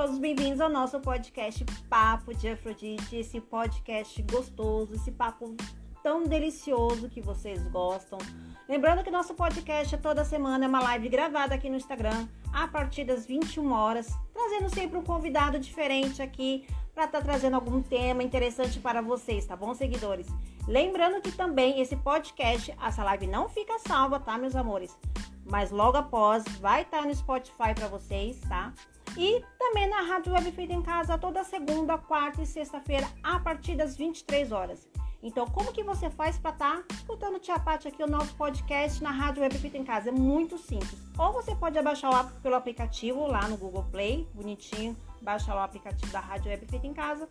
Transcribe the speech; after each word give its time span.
todos 0.00 0.18
bem-vindos 0.18 0.62
ao 0.62 0.70
nosso 0.70 0.98
podcast 0.98 1.62
Papo 1.86 2.32
de 2.32 2.48
Afrodite, 2.48 3.16
esse 3.16 3.38
podcast 3.38 4.22
gostoso, 4.22 4.94
esse 4.94 5.12
papo 5.12 5.54
tão 6.02 6.24
delicioso 6.24 7.10
que 7.10 7.20
vocês 7.20 7.62
gostam. 7.64 8.18
Lembrando 8.66 9.04
que 9.04 9.10
nosso 9.10 9.34
podcast 9.34 9.94
é 9.94 9.98
toda 9.98 10.24
semana, 10.24 10.64
é 10.64 10.68
uma 10.68 10.80
live 10.80 11.10
gravada 11.10 11.54
aqui 11.54 11.68
no 11.68 11.76
Instagram, 11.76 12.26
a 12.50 12.66
partir 12.66 13.04
das 13.04 13.26
21 13.26 13.70
horas, 13.70 14.08
trazendo 14.32 14.70
sempre 14.70 14.96
um 14.96 15.04
convidado 15.04 15.58
diferente 15.58 16.22
aqui 16.22 16.66
para 16.94 17.04
estar 17.04 17.18
tá 17.18 17.24
trazendo 17.24 17.56
algum 17.56 17.82
tema 17.82 18.22
interessante 18.22 18.80
para 18.80 19.02
vocês, 19.02 19.44
tá 19.44 19.54
bom, 19.54 19.74
seguidores? 19.74 20.28
Lembrando 20.66 21.20
que 21.20 21.30
também 21.30 21.78
esse 21.78 21.96
podcast, 21.96 22.74
essa 22.82 23.04
live 23.04 23.26
não 23.26 23.50
fica 23.50 23.78
salva, 23.80 24.18
tá, 24.18 24.38
meus 24.38 24.56
amores? 24.56 24.96
Mas 25.44 25.70
logo 25.70 25.98
após 25.98 26.42
vai 26.58 26.82
estar 26.82 27.02
tá 27.02 27.06
no 27.06 27.14
Spotify 27.14 27.74
para 27.74 27.88
vocês, 27.88 28.40
tá? 28.48 28.72
E 29.16 29.44
também 29.58 29.88
na 29.88 30.02
Rádio 30.02 30.32
Web 30.32 30.52
Feita 30.52 30.72
em 30.72 30.82
Casa 30.82 31.18
toda 31.18 31.44
segunda, 31.44 31.98
quarta 31.98 32.42
e 32.42 32.46
sexta-feira 32.46 33.06
a 33.22 33.38
partir 33.38 33.76
das 33.76 33.96
23 33.96 34.52
horas. 34.52 34.88
Então, 35.22 35.46
como 35.46 35.72
que 35.72 35.82
você 35.82 36.08
faz 36.08 36.38
para 36.38 36.50
estar 36.52 36.76
tá 36.76 36.94
escutando 36.94 37.38
Tia 37.38 37.58
Paty 37.58 37.88
aqui 37.88 38.02
o 38.02 38.06
nosso 38.06 38.34
podcast 38.36 39.02
na 39.02 39.10
Rádio 39.10 39.42
Web 39.42 39.58
Feita 39.58 39.76
em 39.76 39.84
Casa? 39.84 40.08
É 40.08 40.12
muito 40.12 40.56
simples. 40.56 40.96
Ou 41.18 41.32
você 41.32 41.54
pode 41.54 41.80
baixar 41.82 42.08
lá 42.08 42.24
pelo 42.42 42.54
aplicativo 42.54 43.26
lá 43.26 43.46
no 43.46 43.58
Google 43.58 43.84
Play, 43.90 44.26
bonitinho, 44.32 44.96
baixa 45.20 45.52
lá 45.52 45.62
o 45.62 45.64
aplicativo 45.64 46.10
da 46.10 46.20
Rádio 46.20 46.50
Web 46.50 46.66
Feita 46.66 46.86
em 46.86 46.94
Casa, 46.94 47.28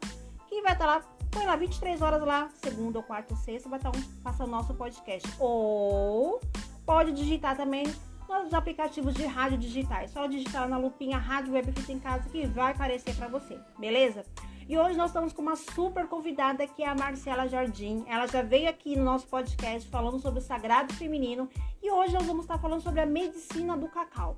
que 0.48 0.62
vai 0.62 0.74
estar 0.74 0.86
tá 0.86 0.96
lá, 0.98 1.02
põe 1.32 1.46
lá 1.46 1.56
23 1.56 2.02
horas 2.02 2.22
lá, 2.22 2.50
segunda 2.62 3.02
quarta 3.02 3.34
ou 3.34 3.40
sexta, 3.40 3.68
vai 3.68 3.80
estar 3.80 3.92
tá 3.92 3.98
um, 3.98 4.02
passando 4.22 4.52
nosso 4.52 4.74
podcast. 4.76 5.28
Ou 5.40 6.40
pode 6.86 7.12
digitar 7.12 7.58
também 7.58 7.86
nos 8.38 8.54
aplicativos 8.54 9.16
de 9.16 9.26
rádio 9.26 9.58
digitais. 9.58 10.12
Só 10.12 10.28
digitar 10.28 10.70
na 10.70 10.78
lupinha 10.78 11.18
Rádio 11.18 11.54
Web 11.54 11.72
Feita 11.72 11.92
em 11.92 12.00
Casa 12.00 12.30
que 12.30 12.46
vai 12.46 12.72
aparecer 12.72 13.16
para 13.16 13.28
você, 13.28 13.58
beleza? 13.80 14.24
E 14.68 14.78
hoje 14.78 14.96
nós 14.96 15.10
estamos 15.10 15.34
com 15.34 15.42
uma 15.42 15.56
super 15.56 16.08
convidada 16.08 16.68
que 16.68 16.84
é 16.84 16.88
a 16.88 16.94
Marcela 16.94 17.48
Jardim. 17.48 18.06
Ela 18.08 18.28
já 18.28 18.44
veio 18.44 18.70
aqui 18.70 18.96
no 18.96 19.04
nosso 19.04 19.26
podcast 19.28 19.90
falando 19.90 20.20
sobre 20.20 20.40
o 20.40 20.44
sagrado 20.44 20.94
feminino 20.94 21.50
e 21.82 21.90
hoje 21.90 22.14
nós 22.14 22.26
vamos 22.28 22.44
estar 22.44 22.60
falando 22.60 22.82
sobre 22.82 23.02
a 23.02 23.06
medicina 23.08 23.76
do 23.76 23.88
cacau. 23.88 24.38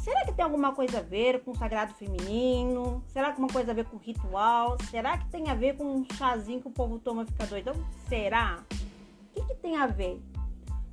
Será 0.00 0.24
que 0.24 0.32
tem 0.32 0.44
alguma 0.44 0.72
coisa 0.72 0.98
a 0.98 1.02
ver 1.02 1.44
com 1.44 1.52
o 1.52 1.56
sagrado 1.56 1.94
feminino? 1.94 3.04
Será 3.06 3.32
que 3.32 3.38
uma 3.38 3.48
coisa 3.48 3.70
a 3.70 3.74
ver 3.74 3.86
com 3.86 3.96
ritual? 3.96 4.76
Será 4.90 5.16
que 5.18 5.28
tem 5.30 5.48
a 5.48 5.54
ver 5.54 5.76
com 5.76 5.84
um 5.84 6.04
chazinho 6.14 6.60
que 6.60 6.68
o 6.68 6.72
povo 6.72 6.98
toma 6.98 7.22
e 7.22 7.26
fica 7.26 7.46
doidão? 7.46 7.74
Será? 8.08 8.64
O 8.70 9.34
que, 9.34 9.46
que 9.46 9.54
tem 9.60 9.76
a 9.76 9.86
ver? 9.86 10.20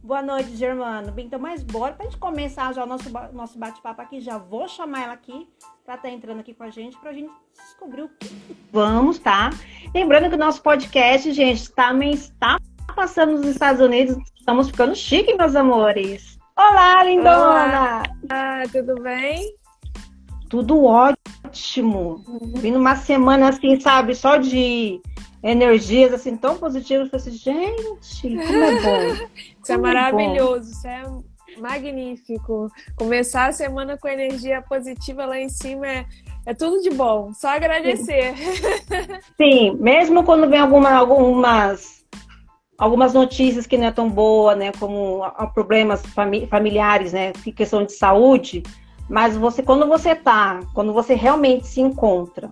Boa 0.03 0.21
noite, 0.21 0.57
Germano. 0.57 1.13
Bem, 1.13 1.27
então, 1.27 1.39
mas 1.39 1.63
bora 1.63 1.93
pra 1.93 2.03
gente 2.03 2.17
começar 2.17 2.73
já 2.73 2.83
o 2.83 2.85
nosso, 2.85 3.09
nosso 3.31 3.57
bate-papo 3.57 4.01
aqui. 4.01 4.19
Já 4.19 4.37
vou 4.37 4.67
chamar 4.67 5.03
ela 5.03 5.13
aqui 5.13 5.47
para 5.85 5.95
estar 5.95 6.09
tá 6.09 6.13
entrando 6.13 6.41
aqui 6.41 6.53
com 6.53 6.63
a 6.63 6.69
gente, 6.69 6.97
para 6.97 7.11
a 7.11 7.13
gente 7.13 7.31
descobrir 7.57 8.01
o 8.01 8.09
que 8.09 8.29
vamos, 8.69 9.17
tá? 9.17 9.49
Lembrando 9.95 10.27
que 10.27 10.35
o 10.35 10.37
nosso 10.37 10.61
podcast, 10.61 11.31
gente, 11.31 11.71
também 11.71 12.11
está 12.11 12.59
passando 12.93 13.37
nos 13.37 13.45
Estados 13.47 13.79
Unidos. 13.79 14.17
Estamos 14.37 14.67
ficando 14.67 14.93
chique, 14.93 15.33
meus 15.35 15.55
amores. 15.55 16.37
Olá, 16.57 17.01
lindona! 17.05 18.03
Olá, 18.29 18.63
tudo 18.73 19.01
bem? 19.01 19.55
Tudo 20.49 20.83
ótimo. 20.83 22.21
Uhum. 22.27 22.53
Vindo 22.57 22.77
uma 22.77 22.97
semana 22.97 23.47
assim, 23.47 23.79
sabe, 23.79 24.15
só 24.15 24.35
de 24.35 24.99
energias 25.41 26.13
assim 26.13 26.35
tão 26.35 26.57
positivas. 26.57 27.05
Eu 27.05 27.19
falei 27.19 27.25
assim, 27.25 27.37
gente, 27.37 28.47
como 28.47 28.63
é 28.63 28.81
bom. 28.81 29.27
Isso 29.63 29.71
é 29.71 29.77
maravilhoso, 29.77 30.71
isso 30.71 30.87
é 30.87 31.03
magnífico. 31.57 32.69
Começar 32.97 33.47
a 33.47 33.53
semana 33.53 33.97
com 33.97 34.07
energia 34.07 34.61
positiva 34.61 35.25
lá 35.25 35.39
em 35.39 35.49
cima 35.49 35.87
é, 35.87 36.05
é 36.45 36.53
tudo 36.53 36.81
de 36.81 36.89
bom. 36.89 37.31
Só 37.33 37.49
agradecer. 37.49 38.33
Sim, 39.37 39.77
mesmo 39.79 40.23
quando 40.23 40.49
vem 40.49 40.59
alguma, 40.59 40.91
algumas 40.91 42.03
algumas 42.77 43.13
notícias 43.13 43.65
que 43.65 43.77
não 43.77 43.87
é 43.87 43.91
tão 43.91 44.09
boa, 44.09 44.55
né, 44.55 44.71
como 44.77 45.21
problemas 45.53 46.03
familiares, 46.49 47.13
né, 47.13 47.31
questão 47.55 47.85
de 47.85 47.93
saúde, 47.93 48.63
mas 49.09 49.37
você 49.37 49.63
quando 49.63 49.87
você 49.87 50.13
tá, 50.13 50.59
quando 50.73 50.91
você 50.91 51.13
realmente 51.13 51.65
se 51.67 51.79
encontra, 51.79 52.51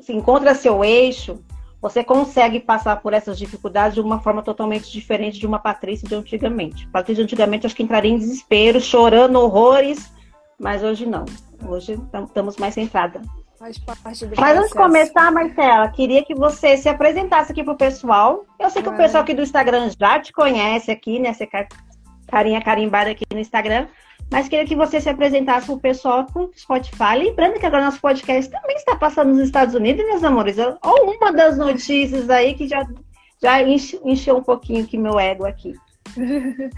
se 0.00 0.12
encontra 0.12 0.54
seu 0.54 0.84
eixo, 0.84 1.42
você 1.80 2.04
consegue 2.04 2.60
passar 2.60 2.96
por 2.96 3.12
essas 3.12 3.38
dificuldades 3.38 3.94
de 3.94 4.00
uma 4.00 4.20
forma 4.20 4.42
totalmente 4.42 4.90
diferente 4.90 5.38
de 5.38 5.46
uma 5.46 5.58
Patrícia 5.58 6.06
de 6.06 6.14
antigamente. 6.14 6.86
Patrícia 6.88 7.24
de 7.24 7.32
antigamente 7.32 7.66
acho 7.66 7.74
que 7.74 7.82
entraria 7.82 8.10
em 8.10 8.18
desespero, 8.18 8.80
chorando 8.80 9.40
horrores, 9.40 10.12
mas 10.58 10.82
hoje 10.82 11.06
não. 11.06 11.24
Hoje 11.66 11.98
estamos 12.26 12.56
mais 12.58 12.74
centrada. 12.74 13.22
Faz 13.58 13.78
parte 13.78 14.26
do 14.26 14.40
Mas 14.40 14.56
antes 14.56 14.70
de 14.70 14.76
começar, 14.76 15.30
Marcela, 15.30 15.88
queria 15.88 16.24
que 16.24 16.34
você 16.34 16.76
se 16.78 16.88
apresentasse 16.88 17.52
aqui 17.52 17.62
para 17.62 17.74
o 17.74 17.76
pessoal. 17.76 18.46
Eu 18.58 18.70
sei 18.70 18.82
que 18.82 18.88
o 18.88 18.96
pessoal 18.96 19.22
aqui 19.22 19.34
do 19.34 19.42
Instagram 19.42 19.90
já 19.98 20.18
te 20.18 20.32
conhece 20.32 20.90
aqui, 20.90 21.18
né? 21.18 21.34
Você 21.34 21.46
carinha 22.26 22.62
carimbada 22.62 23.10
aqui 23.10 23.24
no 23.32 23.38
Instagram. 23.38 23.86
Mas 24.30 24.48
queria 24.48 24.64
que 24.64 24.76
você 24.76 25.00
se 25.00 25.08
apresentasse 25.08 25.66
para 25.66 25.74
o 25.74 25.80
pessoal 25.80 26.24
com 26.32 26.50
Spotify. 26.56 27.16
Lembrando 27.18 27.58
que 27.58 27.66
agora 27.66 27.84
nosso 27.84 28.00
podcast 28.00 28.50
também 28.50 28.76
está 28.76 28.94
passando 28.94 29.30
nos 29.30 29.40
Estados 29.40 29.74
Unidos, 29.74 30.06
meus 30.06 30.22
amores. 30.22 30.56
Olha 30.58 31.16
uma 31.16 31.32
das 31.32 31.58
notícias 31.58 32.30
aí 32.30 32.54
que 32.54 32.68
já, 32.68 32.86
já 33.42 33.60
encheu 33.62 34.36
um 34.36 34.42
pouquinho 34.42 34.84
aqui 34.84 34.96
meu 34.96 35.18
ego 35.18 35.44
aqui. 35.44 35.74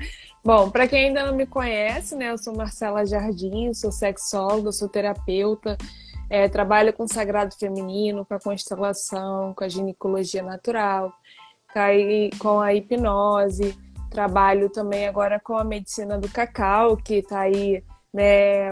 Bom, 0.45 0.71
para 0.71 0.89
quem 0.89 1.09
ainda 1.09 1.27
não 1.27 1.37
me 1.37 1.47
conhece, 1.47 2.17
né, 2.17 2.31
eu 2.31 2.39
sou 2.39 2.57
Marcela 2.57 3.07
Jardim, 3.07 3.73
sou 3.75 3.93
sexóloga, 3.93 4.73
sou 4.73 4.89
terapeuta, 4.89 5.79
é, 6.29 6.49
trabalho 6.49 6.93
com 6.93 7.07
sagrado 7.07 7.55
feminino, 7.55 8.25
com 8.27 8.35
a 8.35 8.41
constelação, 8.41 9.55
com 9.55 9.63
a 9.63 9.69
ginecologia 9.69 10.43
natural, 10.43 11.13
com 12.41 12.61
a 12.61 12.75
hipnose, 12.75 13.79
Trabalho 14.13 14.69
também 14.69 15.07
agora 15.07 15.41
com 15.41 15.57
a 15.57 15.65
medicina 15.65 16.19
do 16.19 16.29
cacau, 16.29 16.97
que 16.97 17.15
está 17.15 17.41
aí, 17.41 17.83
né, 18.13 18.71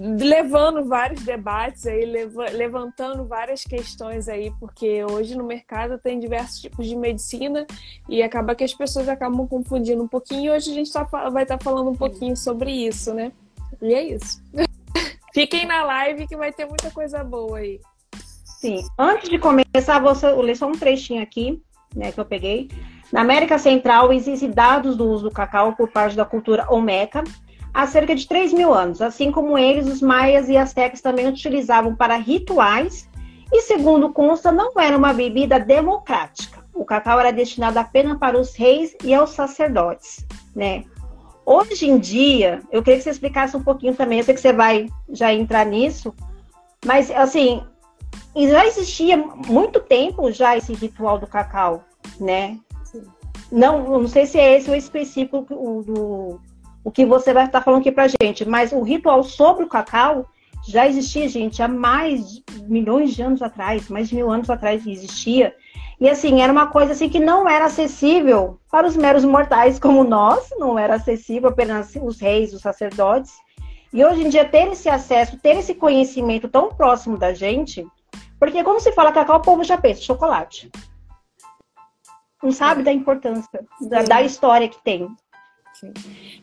levando 0.00 0.84
vários 0.84 1.22
debates 1.22 1.86
aí, 1.86 2.04
levantando 2.52 3.26
várias 3.26 3.64
questões 3.64 4.28
aí, 4.28 4.52
porque 4.58 5.04
hoje 5.04 5.36
no 5.36 5.44
mercado 5.44 5.98
tem 5.98 6.18
diversos 6.18 6.60
tipos 6.60 6.86
de 6.86 6.96
medicina 6.96 7.66
e 8.08 8.22
acaba 8.22 8.54
que 8.54 8.64
as 8.64 8.72
pessoas 8.72 9.08
acabam 9.08 9.46
confundindo 9.46 10.02
um 10.02 10.08
pouquinho. 10.08 10.44
E 10.44 10.50
hoje 10.50 10.70
a 10.70 10.74
gente 10.74 10.92
tá, 10.92 11.02
vai 11.30 11.42
estar 11.42 11.58
tá 11.58 11.64
falando 11.64 11.90
um 11.90 11.94
pouquinho 11.94 12.36
sobre 12.36 12.70
isso, 12.70 13.12
né? 13.12 13.32
E 13.82 13.92
é 13.92 14.02
isso. 14.02 14.42
Fiquem 15.34 15.66
na 15.66 15.84
live 15.84 16.28
que 16.28 16.36
vai 16.36 16.52
ter 16.52 16.64
muita 16.64 16.90
coisa 16.90 17.24
boa 17.24 17.58
aí. 17.58 17.80
Sim. 18.44 18.86
Antes 18.96 19.28
de 19.28 19.38
começar, 19.38 19.98
vou 19.98 20.40
ler 20.40 20.56
só 20.56 20.66
um 20.66 20.72
trechinho 20.72 21.22
aqui, 21.22 21.60
né, 21.94 22.12
que 22.12 22.20
eu 22.20 22.24
peguei. 22.24 22.70
Na 23.14 23.20
América 23.20 23.58
Central, 23.58 24.12
existem 24.12 24.50
dados 24.50 24.96
do 24.96 25.08
uso 25.08 25.28
do 25.28 25.30
cacau 25.30 25.72
por 25.74 25.88
parte 25.88 26.16
da 26.16 26.24
cultura 26.24 26.66
Olmeca 26.68 27.22
há 27.72 27.86
cerca 27.86 28.12
de 28.12 28.26
3 28.26 28.52
mil 28.52 28.74
anos. 28.74 29.00
Assim 29.00 29.30
como 29.30 29.56
eles, 29.56 29.86
os 29.86 30.02
maias 30.02 30.48
e 30.48 30.56
astecas 30.56 31.00
também 31.00 31.28
utilizavam 31.28 31.94
para 31.94 32.16
rituais 32.16 33.08
e, 33.52 33.60
segundo 33.60 34.12
consta, 34.12 34.50
não 34.50 34.72
era 34.76 34.98
uma 34.98 35.12
bebida 35.12 35.60
democrática. 35.60 36.64
O 36.74 36.84
cacau 36.84 37.20
era 37.20 37.32
destinado 37.32 37.78
apenas 37.78 38.18
para 38.18 38.36
os 38.36 38.56
reis 38.56 38.96
e 39.04 39.14
aos 39.14 39.30
sacerdotes, 39.30 40.26
né? 40.52 40.82
Hoje 41.46 41.88
em 41.88 42.00
dia, 42.00 42.62
eu 42.72 42.82
queria 42.82 42.98
que 42.98 43.04
você 43.04 43.10
explicasse 43.10 43.56
um 43.56 43.62
pouquinho 43.62 43.94
também, 43.94 44.18
eu 44.18 44.24
sei 44.24 44.34
que 44.34 44.40
você 44.40 44.52
vai 44.52 44.88
já 45.10 45.32
entrar 45.32 45.64
nisso, 45.64 46.12
mas 46.84 47.12
assim, 47.12 47.62
já 48.36 48.66
existia 48.66 49.16
muito 49.16 49.78
tempo 49.78 50.32
já 50.32 50.56
esse 50.56 50.72
ritual 50.74 51.16
do 51.16 51.28
cacau, 51.28 51.84
né? 52.18 52.58
Não, 53.54 54.00
não 54.00 54.08
sei 54.08 54.26
se 54.26 54.36
é 54.36 54.56
esse 54.56 54.68
o 54.68 54.74
específico 54.74 55.46
o, 55.48 55.80
do, 55.84 56.40
o 56.82 56.90
que 56.90 57.06
você 57.06 57.32
vai 57.32 57.44
estar 57.44 57.60
falando 57.60 57.82
aqui 57.82 57.92
pra 57.92 58.08
gente, 58.08 58.44
mas 58.44 58.72
o 58.72 58.82
ritual 58.82 59.22
sobre 59.22 59.62
o 59.62 59.68
cacau 59.68 60.26
já 60.66 60.88
existia, 60.88 61.28
gente, 61.28 61.62
há 61.62 61.68
mais 61.68 62.32
de 62.32 62.42
milhões 62.64 63.14
de 63.14 63.22
anos 63.22 63.40
atrás, 63.42 63.88
mais 63.88 64.08
de 64.08 64.16
mil 64.16 64.28
anos 64.28 64.50
atrás 64.50 64.84
existia. 64.84 65.54
E 66.00 66.08
assim, 66.10 66.42
era 66.42 66.52
uma 66.52 66.66
coisa 66.66 66.94
assim 66.94 67.08
que 67.08 67.20
não 67.20 67.48
era 67.48 67.66
acessível 67.66 68.58
para 68.72 68.88
os 68.88 68.96
meros 68.96 69.24
mortais 69.24 69.78
como 69.78 70.02
nós, 70.02 70.48
não 70.58 70.76
era 70.76 70.96
acessível 70.96 71.50
apenas 71.50 71.94
os 72.02 72.18
reis, 72.18 72.52
os 72.52 72.60
sacerdotes. 72.60 73.34
E 73.92 74.04
hoje 74.04 74.24
em 74.24 74.30
dia 74.30 74.44
ter 74.44 74.66
esse 74.72 74.88
acesso, 74.88 75.38
ter 75.38 75.58
esse 75.58 75.76
conhecimento 75.76 76.48
tão 76.48 76.70
próximo 76.70 77.16
da 77.16 77.32
gente, 77.32 77.86
porque 78.36 78.64
quando 78.64 78.80
se 78.80 78.90
fala 78.90 79.12
cacau, 79.12 79.36
o 79.36 79.42
povo 79.42 79.62
já 79.62 79.78
pensa 79.78 80.02
chocolate 80.02 80.72
não 82.44 82.52
sabe 82.52 82.82
da 82.82 82.92
importância, 82.92 83.64
da, 83.80 84.02
da, 84.02 84.22
história 84.22 84.68
que 84.68 84.82
tem. 84.84 85.08
Sim. 85.72 85.92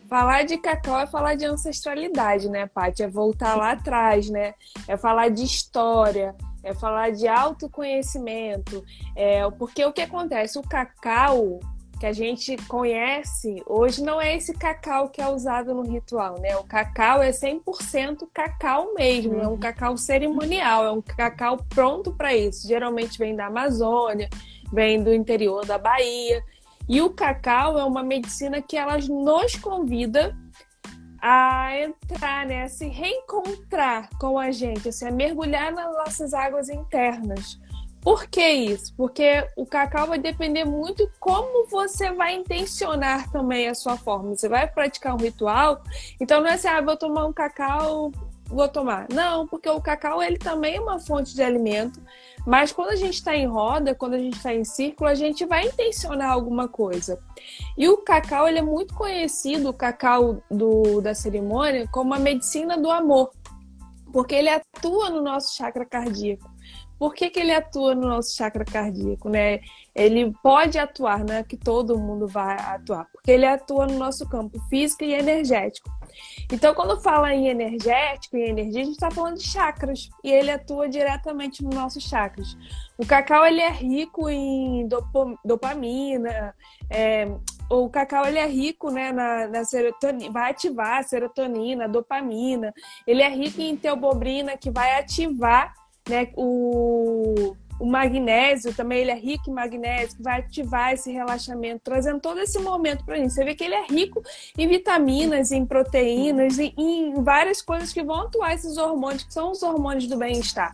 Falar 0.08 0.42
de 0.42 0.58
cacau 0.58 0.98
é 0.98 1.06
falar 1.06 1.36
de 1.36 1.46
ancestralidade, 1.46 2.50
né, 2.50 2.66
Paty? 2.66 3.04
É 3.04 3.08
voltar 3.08 3.56
lá 3.56 3.70
atrás, 3.70 4.28
né? 4.28 4.54
É 4.88 4.96
falar 4.96 5.28
de 5.30 5.44
história, 5.44 6.34
é 6.62 6.74
falar 6.74 7.12
de 7.12 7.28
autoconhecimento. 7.28 8.84
É, 9.16 9.48
porque 9.52 9.84
o 9.84 9.92
que 9.92 10.02
acontece? 10.02 10.58
O 10.58 10.62
cacau, 10.62 11.60
que 12.00 12.04
a 12.04 12.12
gente 12.12 12.56
conhece, 12.66 13.62
hoje 13.64 14.02
não 14.02 14.20
é 14.20 14.36
esse 14.36 14.52
cacau 14.52 15.08
que 15.08 15.22
é 15.22 15.28
usado 15.28 15.72
no 15.72 15.82
ritual, 15.82 16.38
né? 16.40 16.56
O 16.56 16.64
cacau 16.64 17.22
é 17.22 17.30
100% 17.30 18.28
cacau 18.34 18.92
mesmo, 18.92 19.40
é 19.40 19.46
um 19.46 19.52
uhum. 19.52 19.58
cacau 19.58 19.96
cerimonial, 19.96 20.84
é 20.84 20.90
um 20.90 21.00
cacau 21.00 21.58
pronto 21.68 22.12
para 22.12 22.34
isso. 22.34 22.66
Geralmente 22.66 23.16
vem 23.16 23.36
da 23.36 23.46
Amazônia, 23.46 24.28
vem 24.72 25.02
do 25.02 25.12
interior 25.12 25.66
da 25.66 25.78
Bahia. 25.78 26.42
E 26.88 27.00
o 27.00 27.10
cacau 27.10 27.78
é 27.78 27.84
uma 27.84 28.02
medicina 28.02 28.60
que 28.60 28.76
ela 28.76 28.98
nos 28.98 29.54
convida 29.56 30.36
a 31.20 31.78
entrar, 31.78 32.44
né, 32.46 32.64
a 32.64 32.68
se 32.68 32.88
reencontrar 32.88 34.08
com 34.18 34.36
a 34.36 34.50
gente, 34.50 34.88
assim, 34.88 35.06
a 35.06 35.10
mergulhar 35.12 35.72
nas 35.72 35.92
nossas 35.94 36.34
águas 36.34 36.68
internas. 36.68 37.60
Por 38.00 38.26
que 38.26 38.44
isso? 38.44 38.92
Porque 38.96 39.46
o 39.56 39.64
cacau 39.64 40.08
vai 40.08 40.18
depender 40.18 40.64
muito 40.64 41.08
como 41.20 41.68
você 41.68 42.10
vai 42.10 42.34
intencionar 42.34 43.30
também 43.30 43.68
a 43.68 43.74
sua 43.76 43.96
forma. 43.96 44.34
Você 44.34 44.48
vai 44.48 44.66
praticar 44.66 45.14
um 45.14 45.18
ritual, 45.18 45.80
então 46.20 46.40
não 46.40 46.48
é 46.48 46.54
assim, 46.54 46.66
ah, 46.66 46.80
vou 46.80 46.96
tomar 46.96 47.26
um 47.26 47.32
cacau, 47.32 48.10
vou 48.52 48.68
tomar. 48.68 49.06
Não, 49.12 49.46
porque 49.46 49.68
o 49.68 49.80
cacau 49.80 50.22
ele 50.22 50.36
também 50.36 50.76
é 50.76 50.80
uma 50.80 51.00
fonte 51.00 51.34
de 51.34 51.42
alimento, 51.42 52.00
mas 52.46 52.72
quando 52.72 52.90
a 52.90 52.96
gente 52.96 53.14
está 53.14 53.34
em 53.34 53.46
roda, 53.46 53.94
quando 53.94 54.14
a 54.14 54.18
gente 54.18 54.36
está 54.36 54.54
em 54.54 54.64
círculo, 54.64 55.08
a 55.08 55.14
gente 55.14 55.44
vai 55.46 55.66
intencionar 55.66 56.30
alguma 56.30 56.68
coisa. 56.68 57.18
E 57.76 57.88
o 57.88 57.98
cacau 57.98 58.46
ele 58.46 58.58
é 58.58 58.62
muito 58.62 58.94
conhecido, 58.94 59.70
o 59.70 59.74
cacau 59.74 60.42
do, 60.50 61.00
da 61.00 61.14
cerimônia, 61.14 61.88
como 61.90 62.14
a 62.14 62.18
medicina 62.18 62.76
do 62.76 62.90
amor, 62.90 63.32
porque 64.12 64.34
ele 64.34 64.50
atua 64.50 65.08
no 65.08 65.22
nosso 65.22 65.56
chakra 65.56 65.86
cardíaco. 65.86 66.50
Por 66.98 67.14
que, 67.14 67.30
que 67.30 67.40
ele 67.40 67.52
atua 67.52 67.96
no 67.96 68.06
nosso 68.06 68.36
chakra 68.36 68.64
cardíaco, 68.64 69.28
né? 69.28 69.58
Ele 69.92 70.32
pode 70.40 70.78
atuar, 70.78 71.24
não 71.24 71.34
é 71.34 71.42
que 71.42 71.56
todo 71.56 71.98
mundo 71.98 72.28
vai 72.28 72.54
atuar, 72.54 73.08
porque 73.12 73.32
ele 73.32 73.44
atua 73.44 73.88
no 73.88 73.98
nosso 73.98 74.28
campo 74.28 74.60
físico 74.68 75.02
e 75.02 75.12
energético. 75.12 75.90
Então, 76.52 76.74
quando 76.74 77.00
fala 77.00 77.34
em 77.34 77.48
energético 77.48 78.36
e 78.36 78.48
energia, 78.48 78.82
a 78.82 78.84
gente 78.84 78.94
está 78.94 79.10
falando 79.10 79.38
de 79.38 79.46
chakras 79.46 80.08
e 80.22 80.30
ele 80.30 80.50
atua 80.50 80.88
diretamente 80.88 81.62
nos 81.62 81.74
nossos 81.74 82.02
chakras. 82.04 82.56
O 82.98 83.06
cacau 83.06 83.46
ele 83.46 83.60
é 83.60 83.70
rico 83.70 84.28
em 84.28 84.88
dopamina, 85.44 86.54
é, 86.90 87.26
o 87.70 87.88
cacau 87.88 88.26
ele 88.26 88.38
é 88.38 88.46
rico 88.46 88.90
né, 88.90 89.12
na, 89.12 89.48
na, 89.48 89.64
serotonina, 89.64 90.30
vai 90.30 90.50
ativar 90.50 90.98
a 90.98 91.02
serotonina, 91.02 91.84
a 91.84 91.88
dopamina. 91.88 92.72
Ele 93.06 93.22
é 93.22 93.28
rico 93.28 93.60
em 93.60 93.76
teobobrina, 93.76 94.56
que 94.56 94.70
vai 94.70 94.98
ativar 94.98 95.74
né? 96.08 96.28
O, 96.36 97.56
o 97.80 97.86
magnésio 97.86 98.74
também 98.74 99.00
ele 99.00 99.10
é 99.10 99.18
rico 99.18 99.50
em 99.50 99.52
magnésio, 99.52 100.16
que 100.16 100.22
vai 100.22 100.40
ativar 100.40 100.92
esse 100.92 101.10
relaxamento, 101.10 101.80
trazendo 101.82 102.20
todo 102.20 102.38
esse 102.38 102.58
momento 102.58 103.04
para 103.04 103.16
a 103.16 103.18
gente. 103.18 103.32
Você 103.32 103.44
vê 103.44 103.54
que 103.54 103.64
ele 103.64 103.74
é 103.74 103.86
rico 103.86 104.22
em 104.56 104.68
vitaminas, 104.68 105.50
em 105.50 105.66
proteínas, 105.66 106.58
em, 106.58 106.72
em 106.76 107.22
várias 107.22 107.60
coisas 107.60 107.92
que 107.92 108.02
vão 108.02 108.22
atuar 108.22 108.54
esses 108.54 108.76
hormônios, 108.76 109.24
que 109.24 109.32
são 109.32 109.50
os 109.50 109.62
hormônios 109.62 110.06
do 110.06 110.16
bem-estar. 110.16 110.72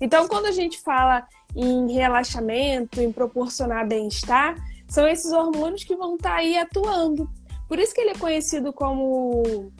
Então, 0.00 0.26
quando 0.26 0.46
a 0.46 0.52
gente 0.52 0.80
fala 0.80 1.26
em 1.54 1.92
relaxamento, 1.92 3.00
em 3.00 3.12
proporcionar 3.12 3.86
bem-estar, 3.86 4.56
são 4.88 5.06
esses 5.06 5.32
hormônios 5.32 5.84
que 5.84 5.94
vão 5.94 6.16
estar 6.16 6.30
tá 6.30 6.36
aí 6.36 6.58
atuando. 6.58 7.30
Por 7.68 7.78
isso 7.78 7.94
que 7.94 8.00
ele 8.00 8.10
é 8.10 8.18
conhecido 8.18 8.72
como, 8.72 9.72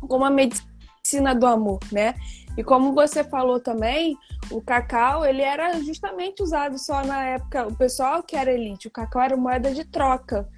como 0.00 0.24
a 0.24 0.30
medicina 0.30 1.34
do 1.34 1.46
amor, 1.46 1.78
né? 1.92 2.14
E 2.58 2.64
como 2.64 2.92
você 2.92 3.22
falou 3.22 3.60
também, 3.60 4.18
o 4.50 4.60
cacau 4.60 5.24
ele 5.24 5.42
era 5.42 5.80
justamente 5.80 6.42
usado 6.42 6.76
só 6.76 7.04
na 7.04 7.24
época, 7.24 7.68
o 7.68 7.76
pessoal 7.76 8.20
que 8.20 8.34
era 8.34 8.52
elite, 8.52 8.88
o 8.88 8.90
cacau 8.90 9.22
era 9.22 9.36
moeda 9.36 9.72
de 9.72 9.84
troca. 9.84 10.48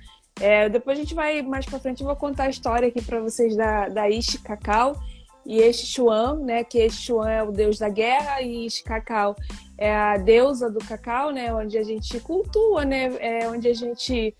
É, 0.40 0.70
depois 0.70 0.96
a 0.98 1.02
gente 1.02 1.14
vai 1.14 1.42
mais 1.42 1.66
para 1.66 1.78
frente, 1.78 2.00
eu 2.00 2.06
vou 2.06 2.16
contar 2.16 2.44
a 2.44 2.48
história 2.48 2.88
aqui 2.88 3.02
para 3.02 3.20
vocês 3.20 3.54
da, 3.54 3.90
da 3.90 4.08
Ishi 4.08 4.38
Cacau 4.38 4.96
e 5.44 5.60
Ishi 5.60 5.84
Chuan, 5.84 6.38
né? 6.38 6.64
Que 6.64 6.86
Ishi 6.86 7.02
Chuan 7.02 7.28
é 7.28 7.42
o 7.42 7.52
deus 7.52 7.78
da 7.78 7.90
guerra 7.90 8.40
e 8.40 8.64
Ishi 8.64 8.82
Cacau 8.82 9.36
é 9.76 9.94
a 9.94 10.16
deusa 10.16 10.70
do 10.70 10.78
cacau, 10.78 11.30
né? 11.30 11.52
Onde 11.52 11.76
a 11.76 11.82
gente 11.82 12.18
cultua, 12.20 12.82
né? 12.82 13.14
É 13.18 13.46
onde 13.46 13.68
a 13.68 13.74
gente 13.74 14.34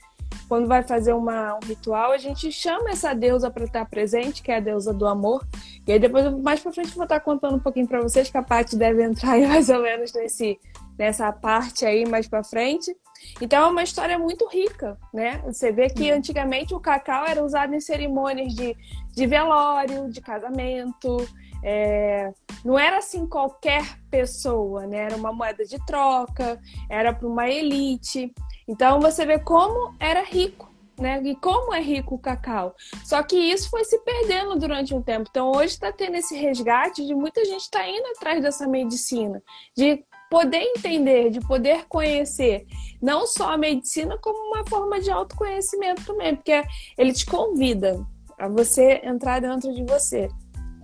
quando 0.49 0.67
vai 0.67 0.82
fazer 0.82 1.12
uma, 1.12 1.55
um 1.55 1.67
ritual, 1.67 2.12
a 2.12 2.19
gente 2.19 2.50
chama 2.50 2.91
essa 2.91 3.15
deusa 3.15 3.50
para 3.50 3.65
estar 3.65 3.85
presente, 3.87 4.43
que 4.43 4.50
é 4.50 4.56
a 4.56 4.61
deusa 4.61 4.93
do 4.93 5.06
amor. 5.06 5.47
E 5.87 5.93
aí 5.93 5.99
depois, 5.99 6.31
mais 6.41 6.61
para 6.61 6.73
frente, 6.73 6.94
vou 6.94 7.05
estar 7.05 7.21
contando 7.21 7.56
um 7.56 7.61
pouquinho 7.61 7.87
para 7.87 8.00
vocês, 8.00 8.31
que 8.31 8.37
a 8.37 8.43
parte 8.43 8.77
deve 8.77 9.03
entrar 9.03 9.32
aí 9.32 9.47
mais 9.49 9.69
ou 9.69 9.81
menos 9.81 10.12
nesse, 10.12 10.59
nessa 10.99 11.32
parte 11.32 11.87
aí 11.87 12.06
mais 12.06 12.29
para 12.29 12.44
frente. 12.44 12.94
Então 13.41 13.67
é 13.67 13.71
uma 13.71 13.82
história 13.82 14.19
muito 14.19 14.47
rica, 14.49 14.99
né? 15.12 15.43
Você 15.47 15.71
vê 15.73 15.88
que 15.88 16.11
antigamente 16.11 16.75
o 16.75 16.81
cacau 16.81 17.25
era 17.26 17.44
usado 17.44 17.75
em 17.75 17.81
cerimônias 17.81 18.55
de, 18.55 18.76
de 19.12 19.26
velório, 19.26 20.11
de 20.11 20.21
casamento. 20.21 21.17
É... 21.62 22.33
não 22.65 22.79
era 22.79 22.99
assim 22.99 23.26
qualquer 23.26 23.85
pessoa, 24.11 24.87
né? 24.87 25.05
Era 25.05 25.17
uma 25.17 25.33
moeda 25.33 25.65
de 25.65 25.79
troca, 25.87 26.59
era 26.88 27.12
para 27.12 27.29
uma 27.29 27.49
elite. 27.49 28.33
Então 28.71 29.01
você 29.01 29.27
vê 29.27 29.37
como 29.37 29.93
era 29.99 30.23
rico, 30.23 30.73
né? 30.97 31.21
E 31.25 31.35
como 31.35 31.75
é 31.75 31.81
rico 31.81 32.15
o 32.15 32.19
cacau. 32.19 32.73
Só 33.05 33.21
que 33.21 33.37
isso 33.37 33.69
foi 33.69 33.85
se 33.85 33.99
perdendo 33.99 34.57
durante 34.57 34.95
um 34.95 35.03
tempo. 35.03 35.27
Então 35.29 35.51
hoje 35.51 35.75
está 35.75 35.91
tendo 35.91 36.15
esse 36.15 36.37
resgate 36.37 37.05
de 37.05 37.13
muita 37.13 37.45
gente 37.45 37.63
está 37.63 37.85
indo 37.89 38.07
atrás 38.15 38.41
dessa 38.41 38.69
medicina, 38.69 39.43
de 39.77 40.05
poder 40.31 40.63
entender, 40.63 41.31
de 41.31 41.41
poder 41.41 41.87
conhecer 41.89 42.65
não 43.03 43.27
só 43.27 43.51
a 43.51 43.59
medicina 43.59 44.17
como 44.19 44.55
uma 44.55 44.65
forma 44.65 45.01
de 45.01 45.11
autoconhecimento 45.11 46.07
também, 46.07 46.37
porque 46.37 46.63
ele 46.97 47.13
te 47.13 47.27
convida 47.27 48.07
a 48.39 48.47
você 48.47 49.01
entrar 49.03 49.41
dentro 49.41 49.75
de 49.75 49.83
você. 49.83 50.29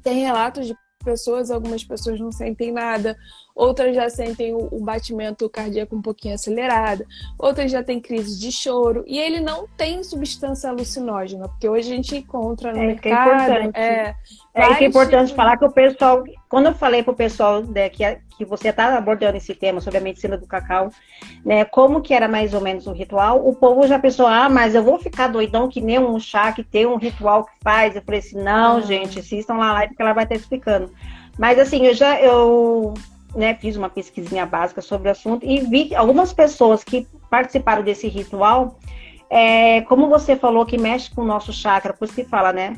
Tem 0.02 0.24
relatos 0.24 0.66
de 0.66 0.76
pessoas, 1.04 1.52
algumas 1.52 1.84
pessoas 1.84 2.18
não 2.18 2.32
sentem 2.32 2.72
nada, 2.72 3.16
outras 3.56 3.96
já 3.96 4.10
sentem 4.10 4.52
o, 4.52 4.68
o 4.70 4.84
batimento 4.84 5.48
cardíaco 5.48 5.96
um 5.96 6.02
pouquinho 6.02 6.34
acelerado, 6.34 7.06
outras 7.38 7.72
já 7.72 7.82
têm 7.82 7.98
crise 7.98 8.38
de 8.38 8.52
choro, 8.52 9.02
e 9.06 9.18
ele 9.18 9.40
não 9.40 9.66
tem 9.78 10.04
substância 10.04 10.68
alucinógena, 10.68 11.48
porque 11.48 11.66
hoje 11.66 11.90
a 11.90 11.96
gente 11.96 12.16
encontra 12.16 12.70
no 12.70 12.78
é, 12.78 12.86
mercado. 12.88 13.30
É 13.30 13.64
importante, 13.64 13.78
é, 13.78 14.14
é, 14.54 14.62
é 14.62 14.84
importante 14.84 15.34
falar 15.34 15.56
que 15.56 15.64
o 15.64 15.72
pessoal, 15.72 16.22
quando 16.50 16.66
eu 16.66 16.74
falei 16.74 17.02
para 17.02 17.12
o 17.12 17.16
pessoal 17.16 17.62
né, 17.62 17.88
que, 17.88 18.04
que 18.36 18.44
você 18.44 18.68
está 18.68 18.94
abordando 18.94 19.38
esse 19.38 19.54
tema 19.54 19.80
sobre 19.80 19.98
a 19.98 20.02
medicina 20.02 20.36
do 20.36 20.46
cacau, 20.46 20.90
né, 21.42 21.64
como 21.64 22.02
que 22.02 22.12
era 22.12 22.28
mais 22.28 22.52
ou 22.52 22.60
menos 22.60 22.86
o 22.86 22.92
ritual, 22.92 23.48
o 23.48 23.54
povo 23.54 23.86
já 23.86 23.98
pensou, 23.98 24.26
ah, 24.26 24.50
mas 24.50 24.74
eu 24.74 24.82
vou 24.82 24.98
ficar 24.98 25.28
doidão 25.28 25.66
que 25.66 25.80
nem 25.80 25.98
um 25.98 26.20
chá 26.20 26.52
que 26.52 26.62
tem 26.62 26.84
um 26.84 26.96
ritual 26.96 27.44
que 27.44 27.52
faz. 27.62 27.96
Eu 27.96 28.02
falei 28.02 28.20
assim, 28.20 28.42
não, 28.42 28.82
gente, 28.82 29.18
assistam 29.18 29.54
lá 29.54 29.70
a 29.70 29.72
live 29.72 29.94
que 29.94 30.02
ela 30.02 30.12
vai 30.12 30.24
estar 30.24 30.36
explicando. 30.36 30.90
Mas 31.38 31.58
assim, 31.58 31.86
eu 31.86 31.94
já 31.94 32.20
eu 32.20 32.94
né, 33.36 33.54
fiz 33.54 33.76
uma 33.76 33.90
pesquisinha 33.90 34.46
básica 34.46 34.80
sobre 34.80 35.08
o 35.08 35.12
assunto 35.12 35.44
e 35.44 35.60
vi 35.60 35.94
algumas 35.94 36.32
pessoas 36.32 36.82
que 36.82 37.06
participaram 37.30 37.82
desse 37.82 38.08
ritual, 38.08 38.78
é, 39.28 39.82
como 39.82 40.08
você 40.08 40.34
falou, 40.34 40.64
que 40.64 40.78
mexe 40.78 41.14
com 41.14 41.22
o 41.22 41.26
nosso 41.26 41.52
chakra, 41.52 41.92
por 41.92 42.06
isso 42.06 42.14
que 42.14 42.24
fala, 42.24 42.52
né? 42.52 42.76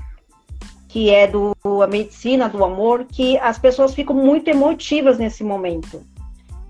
Que 0.88 1.10
é 1.10 1.26
do 1.26 1.54
a 1.82 1.86
medicina 1.86 2.48
do 2.48 2.64
amor, 2.64 3.04
que 3.04 3.38
as 3.38 3.58
pessoas 3.58 3.94
ficam 3.94 4.16
muito 4.16 4.48
emotivas 4.48 5.18
nesse 5.18 5.44
momento. 5.44 6.02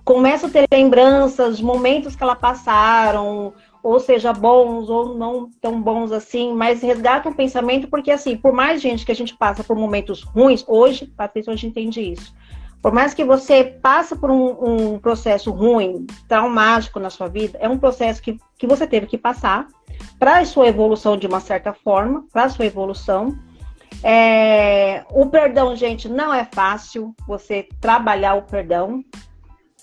Começam 0.04 0.49
a 0.49 0.52
ter 0.52 0.66
lembranças, 0.71 1.61
momentos 1.61 2.16
que 2.16 2.23
elas 2.23 2.38
passaram, 2.38 3.52
ou 3.83 4.00
seja, 4.00 4.33
bons 4.33 4.88
ou 4.88 5.14
não 5.14 5.49
tão 5.61 5.80
bons 5.80 6.11
assim, 6.11 6.52
mas 6.52 6.83
resgatam 6.83 7.30
o 7.30 7.35
pensamento, 7.35 7.88
porque 7.88 8.11
assim, 8.11 8.37
por 8.37 8.52
mais 8.52 8.83
gente 8.83 9.07
que 9.07 9.12
a 9.12 9.14
gente 9.14 9.37
passa 9.37 9.62
por 9.62 9.76
momentos 9.76 10.23
ruins, 10.23 10.64
hoje, 10.66 11.07
Patrícia, 11.07 11.52
hoje 11.52 11.66
entende 11.66 12.00
isso 12.00 12.35
por 12.82 12.92
mais 12.92 13.12
que 13.12 13.25
você 13.25 13.64
passe 13.64 14.16
por 14.16 14.30
um, 14.30 14.92
um, 14.94 14.99
processo 14.99 15.50
ruim, 15.50 16.06
traumático 16.28 17.00
na 17.00 17.11
sua 17.11 17.28
vida, 17.28 17.58
é 17.61 17.68
um 17.68 17.78
processo 17.78 18.23
que, 18.23 18.38
que 18.56 18.66
você 18.66 18.87
teve 18.87 19.06
que 19.06 19.18
passar 19.18 19.66
para 20.18 20.38
a 20.38 20.44
sua 20.44 20.68
evolução 20.68 21.16
de 21.16 21.26
uma 21.26 21.40
certa 21.40 21.73
forma, 21.73 22.25
para 22.32 22.44
a 22.44 22.49
sua 22.49 22.66
evolução. 22.66 23.37
É, 24.02 25.04
o 25.11 25.26
perdão, 25.26 25.75
gente, 25.75 26.08
não 26.08 26.32
é 26.32 26.44
fácil 26.44 27.14
você 27.26 27.68
trabalhar 27.80 28.35
o 28.35 28.42
perdão, 28.42 29.02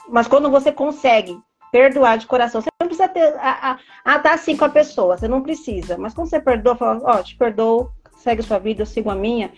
mas 0.10 0.28
quando 0.28 0.50
você 0.50 0.72
consegue 0.72 1.38
perdoar 1.72 2.18
de 2.18 2.26
coração, 2.26 2.62
você 2.62 2.70
não 2.80 2.88
precisa 2.88 3.10
ter, 3.10 3.36
a, 3.38 3.72
a, 3.72 3.80
a, 4.06 4.20
tá 4.20 4.34
assim 4.34 4.56
com 4.56 4.64
a 4.64 4.70
pessoa, 4.70 5.18
você 5.18 5.28
não 5.28 5.42
precisa, 5.42 5.98
mas 5.98 6.14
quando 6.14 6.30
você 6.30 6.40
perdoa, 6.40 6.78
fala, 6.78 7.02
ó, 7.04 7.20
oh, 7.20 7.24
te 7.24 7.36
perdoo, 7.36 7.92
segue 8.26 8.42
sua 8.42 8.58
vida, 8.58 8.82
eu 8.82 8.86
sigo 8.88 9.12
a 9.12 9.16
minha. 9.16 9.52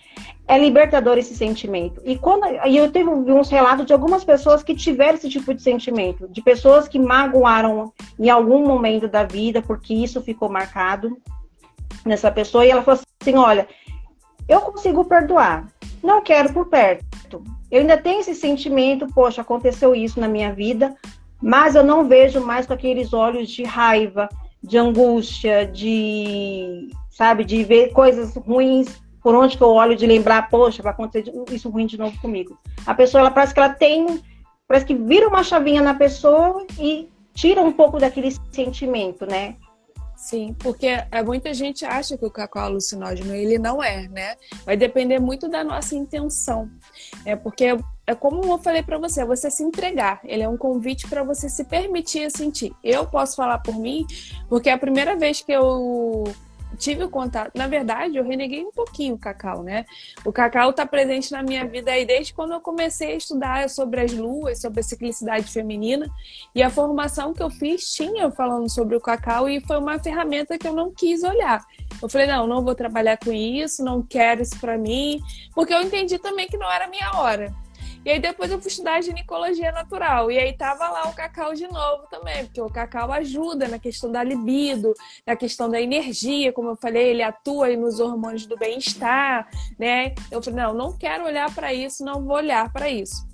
É 0.46 0.58
libertador 0.58 1.16
esse 1.16 1.34
sentimento. 1.34 2.02
E 2.04 2.18
quando 2.18 2.44
e 2.66 2.76
eu 2.76 2.92
tive 2.92 3.08
uns 3.08 3.48
relatos 3.48 3.86
de 3.86 3.94
algumas 3.94 4.22
pessoas 4.22 4.62
que 4.62 4.74
tiveram 4.74 5.14
esse 5.14 5.30
tipo 5.30 5.54
de 5.54 5.62
sentimento, 5.62 6.28
de 6.28 6.42
pessoas 6.42 6.86
que 6.86 6.98
magoaram 6.98 7.90
em 8.18 8.28
algum 8.28 8.66
momento 8.66 9.08
da 9.08 9.24
vida, 9.24 9.62
porque 9.62 9.94
isso 9.94 10.20
ficou 10.20 10.50
marcado 10.50 11.16
nessa 12.04 12.30
pessoa, 12.30 12.64
e 12.64 12.70
ela 12.70 12.82
falou 12.82 13.00
assim: 13.20 13.36
olha, 13.36 13.66
eu 14.46 14.60
consigo 14.60 15.02
perdoar, 15.04 15.66
não 16.02 16.20
quero 16.20 16.52
por 16.52 16.66
perto. 16.66 17.42
Eu 17.70 17.80
ainda 17.80 17.96
tenho 17.96 18.20
esse 18.20 18.34
sentimento, 18.34 19.06
poxa, 19.14 19.40
aconteceu 19.40 19.94
isso 19.94 20.20
na 20.20 20.28
minha 20.28 20.52
vida, 20.52 20.94
mas 21.40 21.74
eu 21.74 21.84
não 21.84 22.06
vejo 22.06 22.40
mais 22.40 22.66
com 22.66 22.74
aqueles 22.74 23.14
olhos 23.14 23.48
de 23.48 23.62
raiva, 23.62 24.28
de 24.62 24.76
angústia, 24.76 25.66
de, 25.66 26.90
sabe, 27.18 27.44
de 27.44 27.64
ver 27.64 27.90
coisas 27.90 28.36
ruins 28.36 29.02
por 29.20 29.34
onde 29.34 29.56
que 29.56 29.62
eu 29.62 29.70
olho, 29.70 29.96
de 29.96 30.06
lembrar, 30.06 30.48
poxa, 30.48 30.84
vai 30.84 30.92
acontecer 30.92 31.32
isso 31.50 31.68
ruim 31.68 31.84
de 31.84 31.98
novo 31.98 32.16
comigo. 32.20 32.56
A 32.86 32.94
pessoa, 32.94 33.22
ela 33.22 33.30
parece 33.32 33.52
que 33.52 33.58
ela 33.58 33.70
tem, 33.70 34.22
parece 34.68 34.86
que 34.86 34.94
vira 34.94 35.26
uma 35.26 35.42
chavinha 35.42 35.82
na 35.82 35.94
pessoa 35.94 36.64
e 36.78 37.08
tira 37.34 37.60
um 37.60 37.72
pouco 37.72 37.98
daquele 37.98 38.30
sentimento, 38.52 39.26
né? 39.26 39.56
Sim, 40.16 40.54
porque 40.60 40.86
é, 40.86 41.22
muita 41.24 41.52
gente 41.52 41.84
acha 41.84 42.16
que 42.16 42.24
o 42.24 42.30
cacau 42.30 42.62
alucinógeno, 42.62 43.34
ele 43.34 43.58
não 43.58 43.82
é, 43.82 44.06
né? 44.08 44.36
Vai 44.64 44.76
depender 44.76 45.18
muito 45.18 45.48
da 45.48 45.64
nossa 45.64 45.96
intenção. 45.96 46.70
É 47.24 47.34
porque 47.34 47.76
é 48.06 48.14
como 48.14 48.44
eu 48.44 48.58
falei 48.58 48.84
para 48.84 48.96
você, 48.96 49.22
é 49.22 49.24
você 49.24 49.50
se 49.50 49.64
entregar. 49.64 50.20
Ele 50.24 50.44
é 50.44 50.48
um 50.48 50.56
convite 50.56 51.08
para 51.08 51.24
você 51.24 51.48
se 51.48 51.64
permitir 51.64 52.30
sentir. 52.30 52.72
Eu 52.82 53.06
posso 53.06 53.34
falar 53.34 53.58
por 53.58 53.74
mim, 53.74 54.06
porque 54.48 54.70
é 54.70 54.72
a 54.72 54.78
primeira 54.78 55.16
vez 55.16 55.40
que 55.40 55.52
eu 55.52 56.24
tive 56.76 57.04
o 57.04 57.08
contato. 57.08 57.52
Na 57.54 57.66
verdade, 57.66 58.16
eu 58.16 58.24
reneguei 58.24 58.64
um 58.64 58.70
pouquinho 58.70 59.14
o 59.14 59.18
cacau, 59.18 59.62
né? 59.62 59.84
O 60.24 60.32
cacau 60.32 60.70
está 60.70 60.86
presente 60.86 61.32
na 61.32 61.42
minha 61.42 61.66
vida 61.66 61.90
aí 61.90 62.04
desde 62.04 62.34
quando 62.34 62.52
eu 62.52 62.60
comecei 62.60 63.12
a 63.12 63.16
estudar 63.16 63.68
sobre 63.68 64.00
as 64.00 64.12
luas, 64.12 64.60
sobre 64.60 64.80
a 64.80 64.82
ciclicidade 64.82 65.50
feminina. 65.50 66.08
E 66.54 66.62
a 66.62 66.70
formação 66.70 67.32
que 67.32 67.42
eu 67.42 67.50
fiz 67.50 67.92
tinha 67.92 68.30
falando 68.30 68.68
sobre 68.68 68.96
o 68.96 69.00
cacau 69.00 69.48
e 69.48 69.60
foi 69.60 69.78
uma 69.78 69.98
ferramenta 69.98 70.58
que 70.58 70.66
eu 70.66 70.74
não 70.74 70.92
quis 70.92 71.22
olhar. 71.22 71.64
Eu 72.00 72.08
falei, 72.08 72.26
não, 72.26 72.46
não 72.46 72.62
vou 72.62 72.74
trabalhar 72.74 73.16
com 73.16 73.32
isso, 73.32 73.84
não 73.84 74.02
quero 74.02 74.42
isso 74.42 74.58
para 74.60 74.78
mim, 74.78 75.20
porque 75.54 75.74
eu 75.74 75.82
entendi 75.82 76.18
também 76.18 76.46
que 76.46 76.56
não 76.56 76.70
era 76.70 76.84
a 76.84 76.88
minha 76.88 77.10
hora. 77.16 77.52
E 78.04 78.10
aí 78.10 78.20
depois 78.20 78.50
eu 78.50 78.60
fui 78.60 78.70
estudar 78.70 79.02
ginecologia 79.02 79.72
natural. 79.72 80.30
E 80.30 80.38
aí 80.38 80.52
tava 80.52 80.88
lá 80.88 81.08
o 81.08 81.14
cacau 81.14 81.54
de 81.54 81.66
novo 81.66 82.06
também, 82.10 82.44
porque 82.46 82.60
o 82.60 82.70
cacau 82.70 83.12
ajuda 83.12 83.68
na 83.68 83.78
questão 83.78 84.10
da 84.10 84.22
libido, 84.22 84.94
na 85.26 85.36
questão 85.36 85.68
da 85.68 85.80
energia, 85.80 86.52
como 86.52 86.70
eu 86.70 86.76
falei, 86.76 87.08
ele 87.08 87.22
atua 87.22 87.74
nos 87.76 88.00
hormônios 88.00 88.46
do 88.46 88.56
bem-estar, 88.56 89.48
né? 89.78 90.14
Eu 90.30 90.42
falei, 90.42 90.62
não, 90.62 90.74
não 90.74 90.96
quero 90.96 91.24
olhar 91.24 91.52
para 91.54 91.72
isso, 91.72 92.04
não 92.04 92.24
vou 92.24 92.36
olhar 92.36 92.72
para 92.72 92.88
isso. 92.88 93.26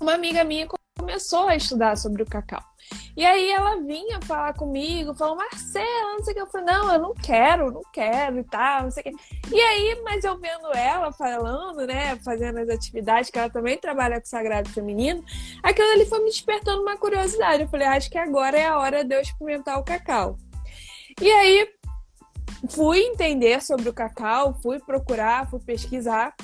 Uma 0.00 0.14
amiga 0.14 0.44
minha 0.44 0.66
começou 0.98 1.48
a 1.48 1.56
estudar 1.56 1.96
sobre 1.96 2.22
o 2.22 2.26
cacau. 2.26 2.69
E 3.16 3.26
aí 3.26 3.50
ela 3.50 3.76
vinha 3.80 4.20
falar 4.22 4.54
comigo, 4.54 5.14
falou, 5.14 5.36
Marcela, 5.36 6.12
não 6.12 6.24
sei 6.24 6.32
o 6.32 6.34
que. 6.36 6.42
Eu 6.42 6.46
falei, 6.46 6.66
não, 6.66 6.92
eu 6.92 7.00
não 7.00 7.14
quero, 7.14 7.70
não 7.70 7.82
quero 7.92 8.38
e 8.38 8.44
tal, 8.44 8.84
não 8.84 8.90
sei 8.90 9.02
o 9.02 9.04
que. 9.04 9.54
E 9.54 9.60
aí, 9.60 10.00
mas 10.04 10.24
eu 10.24 10.38
vendo 10.38 10.72
ela 10.74 11.12
falando, 11.12 11.86
né, 11.86 12.16
fazendo 12.24 12.58
as 12.58 12.68
atividades, 12.68 13.30
que 13.30 13.38
ela 13.38 13.50
também 13.50 13.78
trabalha 13.78 14.20
com 14.20 14.26
sagrado 14.26 14.68
feminino, 14.70 15.24
aquilo 15.62 15.90
ali 15.90 16.06
foi 16.06 16.20
me 16.20 16.30
despertando 16.30 16.82
uma 16.82 16.96
curiosidade. 16.96 17.62
Eu 17.62 17.68
falei, 17.68 17.86
acho 17.88 18.10
que 18.10 18.18
agora 18.18 18.56
é 18.56 18.66
a 18.66 18.78
hora 18.78 19.04
de 19.04 19.14
eu 19.14 19.20
experimentar 19.20 19.78
o 19.78 19.84
cacau. 19.84 20.36
E 21.20 21.30
aí, 21.30 21.68
fui 22.68 23.00
entender 23.00 23.60
sobre 23.62 23.88
o 23.88 23.94
cacau, 23.94 24.54
fui 24.62 24.78
procurar, 24.78 25.48
fui 25.50 25.60
pesquisar. 25.60 26.34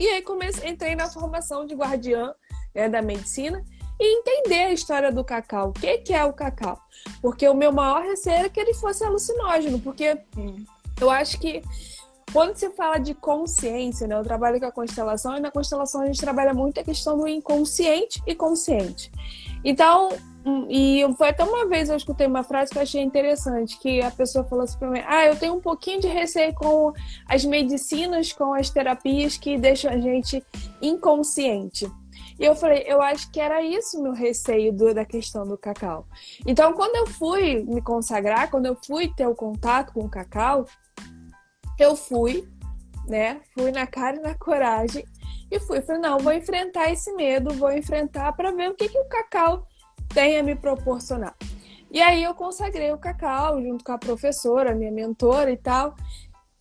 E 0.00 0.08
aí 0.08 0.22
comecei, 0.22 0.68
entrei 0.68 0.96
na 0.96 1.08
formação 1.08 1.64
de 1.64 1.74
guardiã 1.74 2.34
né, 2.74 2.88
da 2.88 3.00
medicina 3.00 3.62
e 3.98 4.18
entender 4.18 4.64
a 4.64 4.72
história 4.72 5.12
do 5.12 5.24
cacau. 5.24 5.70
O 5.70 5.72
que, 5.72 5.98
que 5.98 6.12
é 6.12 6.24
o 6.24 6.32
cacau? 6.32 6.78
Porque 7.20 7.48
o 7.48 7.54
meu 7.54 7.72
maior 7.72 8.02
receio 8.02 8.36
era 8.36 8.48
que 8.48 8.60
ele 8.60 8.74
fosse 8.74 9.04
alucinógeno, 9.04 9.78
porque 9.80 10.18
eu 11.00 11.10
acho 11.10 11.38
que 11.38 11.62
quando 12.32 12.56
se 12.56 12.68
fala 12.70 12.98
de 12.98 13.14
consciência, 13.14 14.08
né? 14.08 14.16
Eu 14.16 14.24
trabalho 14.24 14.58
com 14.58 14.66
a 14.66 14.72
constelação 14.72 15.36
e 15.36 15.40
na 15.40 15.52
constelação 15.52 16.00
a 16.00 16.06
gente 16.06 16.20
trabalha 16.20 16.52
muito 16.52 16.80
a 16.80 16.84
questão 16.84 17.16
do 17.16 17.28
inconsciente 17.28 18.20
e 18.26 18.34
consciente. 18.34 19.08
Então, 19.64 20.08
hum, 20.44 20.66
e 20.68 21.02
foi 21.16 21.28
até 21.28 21.44
uma 21.44 21.66
vez 21.66 21.88
eu 21.88 21.96
escutei 21.96 22.26
uma 22.26 22.42
frase 22.42 22.72
que 22.72 22.78
eu 22.78 22.82
achei 22.82 23.00
interessante, 23.00 23.78
que 23.78 24.02
a 24.02 24.10
pessoa 24.10 24.44
falou 24.44 24.64
assim 24.64 24.76
para 24.76 24.90
mim: 24.90 25.02
"Ah, 25.06 25.26
eu 25.26 25.36
tenho 25.36 25.54
um 25.54 25.60
pouquinho 25.60 26.00
de 26.00 26.08
receio 26.08 26.52
com 26.54 26.92
as 27.28 27.44
medicinas, 27.44 28.32
com 28.32 28.52
as 28.52 28.68
terapias 28.68 29.36
que 29.36 29.56
deixam 29.56 29.92
a 29.92 29.98
gente 29.98 30.44
inconsciente". 30.82 31.88
E 32.38 32.44
eu 32.44 32.56
falei, 32.56 32.84
eu 32.86 33.00
acho 33.00 33.30
que 33.30 33.38
era 33.38 33.62
isso 33.62 34.02
meu 34.02 34.12
receio 34.12 34.72
do, 34.72 34.92
da 34.92 35.04
questão 35.04 35.46
do 35.46 35.56
cacau. 35.56 36.06
Então, 36.46 36.72
quando 36.72 36.96
eu 36.96 37.06
fui 37.06 37.62
me 37.62 37.80
consagrar, 37.80 38.50
quando 38.50 38.66
eu 38.66 38.76
fui 38.84 39.12
ter 39.14 39.26
o 39.26 39.34
contato 39.34 39.92
com 39.92 40.00
o 40.00 40.10
cacau, 40.10 40.66
eu 41.78 41.94
fui, 41.94 42.48
né? 43.06 43.40
Fui 43.56 43.70
na 43.70 43.86
cara 43.86 44.16
e 44.16 44.20
na 44.20 44.34
coragem 44.34 45.04
e 45.50 45.60
fui. 45.60 45.80
Falei, 45.82 46.00
não, 46.00 46.18
vou 46.18 46.32
enfrentar 46.32 46.90
esse 46.90 47.12
medo, 47.12 47.54
vou 47.54 47.72
enfrentar 47.72 48.32
para 48.32 48.50
ver 48.50 48.70
o 48.70 48.74
que, 48.74 48.88
que 48.88 48.98
o 48.98 49.08
cacau 49.08 49.66
tem 50.12 50.38
a 50.38 50.42
me 50.42 50.56
proporcionar. 50.56 51.36
E 51.90 52.00
aí 52.02 52.24
eu 52.24 52.34
consagrei 52.34 52.90
o 52.90 52.98
cacau 52.98 53.62
junto 53.62 53.84
com 53.84 53.92
a 53.92 53.98
professora, 53.98 54.74
minha 54.74 54.90
mentora 54.90 55.52
e 55.52 55.56
tal. 55.56 55.94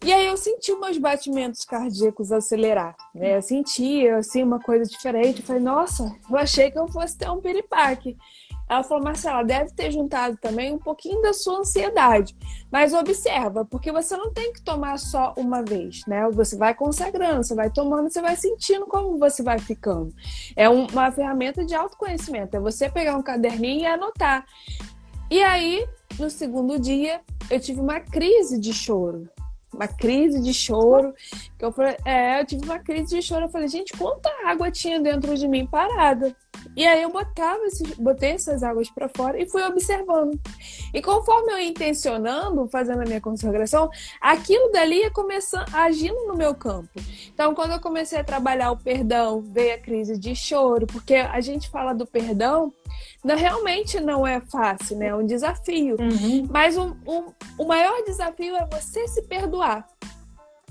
E 0.05 0.11
aí 0.11 0.25
eu 0.25 0.35
senti 0.35 0.75
meus 0.75 0.97
batimentos 0.97 1.63
cardíacos 1.63 2.29
acelerar, 2.29 2.93
né? 3.15 3.37
Eu 3.37 3.41
senti, 3.41 4.05
assim, 4.09 4.43
uma 4.43 4.59
coisa 4.59 4.83
diferente. 4.83 5.39
Eu 5.39 5.45
falei, 5.45 5.61
nossa, 5.61 6.13
eu 6.29 6.37
achei 6.37 6.69
que 6.69 6.77
eu 6.77 6.89
fosse 6.89 7.17
ter 7.17 7.29
um 7.29 7.39
piripaque. 7.39 8.17
Ela 8.69 8.83
falou, 8.83 9.01
Marcela, 9.01 9.43
deve 9.43 9.71
ter 9.71 9.91
juntado 9.91 10.35
também 10.41 10.73
um 10.73 10.77
pouquinho 10.77 11.21
da 11.21 11.31
sua 11.31 11.59
ansiedade. 11.59 12.35
Mas 12.69 12.93
observa, 12.93 13.63
porque 13.63 13.93
você 13.93 14.17
não 14.17 14.29
tem 14.33 14.51
que 14.51 14.61
tomar 14.61 14.99
só 14.99 15.33
uma 15.37 15.63
vez, 15.63 16.01
né? 16.05 16.29
Você 16.31 16.57
vai 16.57 16.73
consagrando, 16.73 17.41
você 17.41 17.55
vai 17.55 17.69
tomando, 17.69 18.11
você 18.11 18.21
vai 18.21 18.35
sentindo 18.35 18.85
como 18.85 19.17
você 19.17 19.41
vai 19.41 19.57
ficando. 19.57 20.13
É 20.53 20.67
uma 20.67 21.13
ferramenta 21.13 21.63
de 21.63 21.75
autoconhecimento. 21.75 22.57
É 22.57 22.59
você 22.59 22.89
pegar 22.89 23.15
um 23.15 23.23
caderninho 23.23 23.83
e 23.83 23.85
anotar. 23.85 24.45
E 25.31 25.41
aí, 25.41 25.87
no 26.19 26.29
segundo 26.29 26.77
dia, 26.77 27.21
eu 27.49 27.57
tive 27.57 27.79
uma 27.79 28.01
crise 28.01 28.59
de 28.59 28.73
choro 28.73 29.29
uma 29.73 29.87
crise 29.87 30.41
de 30.41 30.53
choro. 30.53 31.13
Que 31.57 31.65
eu 31.65 31.71
falei, 31.71 31.95
é, 32.05 32.39
eu 32.41 32.45
tive 32.45 32.65
uma 32.65 32.79
crise 32.79 33.15
de 33.15 33.21
choro. 33.21 33.45
Eu 33.45 33.49
falei, 33.49 33.67
gente, 33.67 33.93
quanta 33.97 34.29
água 34.45 34.71
tinha 34.71 34.99
dentro 34.99 35.35
de 35.35 35.47
mim 35.47 35.65
parada? 35.65 36.35
E 36.75 36.85
aí 36.87 37.01
eu 37.01 37.11
botava 37.11 37.63
esses, 37.65 37.93
botei 37.95 38.31
essas 38.31 38.63
águas 38.63 38.89
para 38.89 39.09
fora 39.09 39.41
e 39.41 39.47
fui 39.47 39.61
observando. 39.63 40.39
E 40.93 41.01
conforme 41.01 41.53
eu 41.53 41.59
ia 41.59 41.69
intencionando, 41.69 42.67
fazendo 42.67 43.01
a 43.01 43.05
minha 43.05 43.21
consagração, 43.21 43.89
aquilo 44.19 44.71
dali 44.71 45.01
ia 45.01 45.11
começando 45.11 45.65
agindo 45.73 46.27
no 46.27 46.35
meu 46.35 46.55
campo. 46.55 46.89
Então, 47.33 47.53
quando 47.53 47.71
eu 47.71 47.79
comecei 47.79 48.19
a 48.19 48.23
trabalhar 48.23 48.71
o 48.71 48.77
perdão, 48.77 49.41
veio 49.41 49.75
a 49.75 49.77
crise 49.77 50.17
de 50.17 50.35
choro, 50.35 50.87
porque 50.87 51.15
a 51.15 51.39
gente 51.41 51.69
fala 51.69 51.93
do 51.93 52.05
perdão, 52.05 52.73
não, 53.23 53.35
realmente 53.35 53.99
não 53.99 54.25
é 54.25 54.41
fácil, 54.41 54.97
né? 54.97 55.07
É 55.07 55.15
um 55.15 55.25
desafio. 55.25 55.95
Uhum. 55.99 56.47
Mas 56.49 56.77
um, 56.77 56.95
um, 57.07 57.31
o 57.57 57.65
maior 57.65 58.03
desafio 58.03 58.55
é 58.55 58.65
você 58.65 59.07
se 59.07 59.21
perdoar 59.23 59.87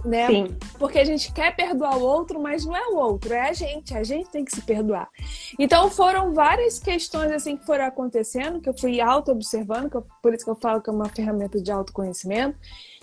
né? 0.05 0.27
Sim. 0.27 0.57
Porque 0.79 0.99
a 0.99 1.05
gente 1.05 1.33
quer 1.33 1.55
perdoar 1.55 1.97
o 1.97 2.03
outro, 2.03 2.41
mas 2.41 2.65
não 2.65 2.77
é 2.77 2.89
o 2.89 2.97
outro, 2.97 3.33
é 3.33 3.49
a 3.49 3.53
gente. 3.53 3.95
A 3.97 4.03
gente 4.03 4.29
tem 4.31 4.45
que 4.45 4.55
se 4.55 4.63
perdoar. 4.63 5.09
Então 5.59 5.91
foram 5.91 6.33
várias 6.33 6.79
questões 6.79 7.31
assim 7.33 7.57
que 7.57 7.65
foram 7.65 7.85
acontecendo, 7.85 8.61
que 8.61 8.69
eu 8.69 8.79
fui 8.79 9.01
auto-observando, 9.01 10.05
por 10.23 10.35
isso 10.35 10.45
que 10.45 10.51
eu 10.51 10.57
falo 10.57 10.81
que 10.81 10.91
é 10.91 10.93
uma 10.93 11.09
ferramenta 11.09 11.61
de 11.61 11.71
autoconhecimento 11.71 12.59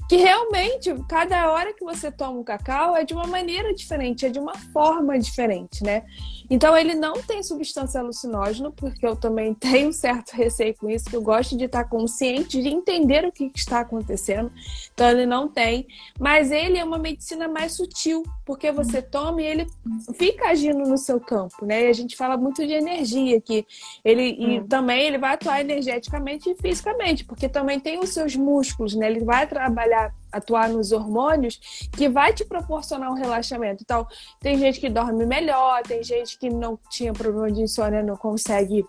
que 0.07 0.15
realmente 0.15 0.93
cada 1.07 1.51
hora 1.51 1.73
que 1.73 1.83
você 1.83 2.11
toma 2.11 2.39
o 2.39 2.43
cacau 2.43 2.95
é 2.95 3.03
de 3.03 3.13
uma 3.13 3.27
maneira 3.27 3.73
diferente, 3.73 4.25
é 4.25 4.29
de 4.29 4.39
uma 4.39 4.55
forma 4.55 5.17
diferente, 5.19 5.83
né? 5.83 6.03
Então 6.49 6.75
ele 6.75 6.95
não 6.95 7.13
tem 7.13 7.43
substância 7.43 7.99
alucinógena, 7.99 8.71
porque 8.71 9.05
eu 9.05 9.15
também 9.15 9.53
tenho 9.55 9.93
certo 9.93 10.31
receio 10.31 10.75
com 10.75 10.89
isso, 10.89 11.09
que 11.09 11.15
eu 11.15 11.21
gosto 11.21 11.55
de 11.55 11.65
estar 11.65 11.83
consciente, 11.85 12.61
de 12.61 12.69
entender 12.69 13.25
o 13.25 13.31
que 13.31 13.51
está 13.55 13.81
acontecendo. 13.81 14.51
Então 14.93 15.09
ele 15.09 15.25
não 15.25 15.47
tem, 15.47 15.87
mas 16.19 16.51
ele 16.51 16.77
é 16.77 16.83
uma 16.83 16.97
medicina 16.97 17.47
mais 17.47 17.73
sutil, 17.73 18.23
porque 18.49 18.71
você 18.71 18.99
toma 18.99 19.43
e 19.43 19.45
ele 19.45 19.67
fica 20.15 20.47
agindo 20.47 20.79
no 20.79 20.97
seu 20.97 21.19
campo, 21.19 21.67
né? 21.67 21.85
E 21.85 21.87
a 21.87 21.93
gente 21.93 22.17
fala 22.17 22.35
muito 22.35 22.65
de 22.65 22.73
energia 22.73 23.39
que 23.39 23.63
ele 24.03 24.35
hum. 24.39 24.51
e 24.53 24.67
também 24.67 25.05
ele 25.05 25.19
vai 25.19 25.35
atuar 25.35 25.61
energeticamente 25.61 26.49
e 26.49 26.55
fisicamente, 26.55 27.23
porque 27.23 27.47
também 27.47 27.79
tem 27.79 27.99
os 27.99 28.09
seus 28.09 28.35
músculos, 28.35 28.95
né? 28.95 29.07
Ele 29.07 29.23
vai 29.23 29.45
trabalhar 29.45 30.11
atuar 30.31 30.67
nos 30.67 30.91
hormônios 30.91 31.59
que 31.95 32.09
vai 32.09 32.33
te 32.33 32.43
proporcionar 32.43 33.11
um 33.11 33.15
relaxamento. 33.15 33.83
Então, 33.83 34.07
tem 34.39 34.57
gente 34.57 34.79
que 34.79 34.89
dorme 34.89 35.27
melhor, 35.27 35.83
tem 35.83 36.01
gente 36.03 36.35
que 36.39 36.49
não 36.49 36.75
tinha 36.89 37.13
problema 37.13 37.51
de 37.51 37.61
insônia, 37.61 38.01
não 38.01 38.17
consegue 38.17 38.83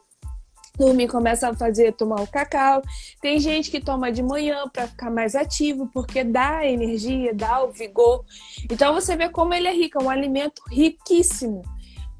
dormir, 0.80 1.08
começa 1.08 1.48
a 1.48 1.54
fazer 1.54 1.92
tomar 1.92 2.20
o 2.22 2.26
cacau. 2.26 2.82
Tem 3.20 3.38
gente 3.38 3.70
que 3.70 3.80
toma 3.80 4.10
de 4.10 4.22
manhã 4.22 4.64
para 4.72 4.88
ficar 4.88 5.10
mais 5.10 5.34
ativo, 5.34 5.88
porque 5.92 6.24
dá 6.24 6.66
energia, 6.66 7.32
dá 7.34 7.62
o 7.62 7.70
vigor. 7.70 8.24
Então 8.70 8.92
você 8.94 9.16
vê 9.16 9.28
como 9.28 9.54
ele 9.54 9.68
é 9.68 9.72
rico, 9.72 10.00
é 10.00 10.04
um 10.04 10.10
alimento 10.10 10.62
riquíssimo. 10.70 11.62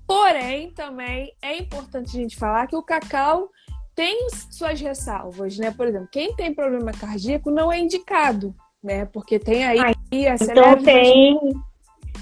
Porém, 0.07 0.71
também 0.73 1.33
é 1.41 1.57
importante 1.59 2.17
a 2.17 2.21
gente 2.21 2.37
falar 2.37 2.67
que 2.67 2.77
o 2.77 2.83
cacau 2.83 3.49
tem 3.95 4.29
suas 4.51 4.81
ressalvas, 4.81 5.59
né? 5.59 5.71
Por 5.71 5.87
exemplo, 5.87 6.09
quem 6.11 6.35
tem 6.35 6.55
problema 6.55 6.93
cardíaco 6.93 7.51
não 7.51 7.73
é 7.73 7.79
indicado 7.79 8.55
né? 8.83 9.05
Porque 9.07 9.39
tem 9.39 9.65
aí 9.65 9.79
ah, 9.79 9.93
então 10.41 10.83
tem 10.83 11.39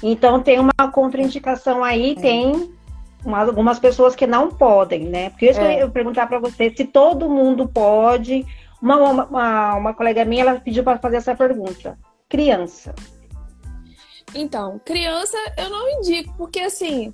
então 0.02 0.42
tem 0.42 0.58
uma 0.58 0.92
contraindicação 0.92 1.82
aí, 1.82 2.12
é. 2.12 2.14
tem 2.14 2.77
algumas 3.24 3.78
pessoas 3.78 4.14
que 4.14 4.26
não 4.26 4.48
podem, 4.48 5.06
né? 5.06 5.30
Porque 5.30 5.50
isso 5.50 5.60
é. 5.60 5.74
eu 5.74 5.78
ia 5.78 5.88
perguntar 5.88 6.26
para 6.26 6.38
você 6.38 6.72
se 6.74 6.84
todo 6.84 7.28
mundo 7.28 7.68
pode 7.68 8.46
Uma, 8.80 8.96
uma, 8.96 9.74
uma 9.74 9.94
colega 9.94 10.24
minha, 10.24 10.42
ela 10.42 10.60
pediu 10.60 10.84
para 10.84 10.98
fazer 10.98 11.16
essa 11.16 11.34
pergunta. 11.34 11.98
Criança. 12.28 12.94
Então, 14.34 14.80
criança 14.84 15.36
eu 15.56 15.70
não 15.70 15.88
indico, 15.98 16.32
porque 16.36 16.60
assim, 16.60 17.12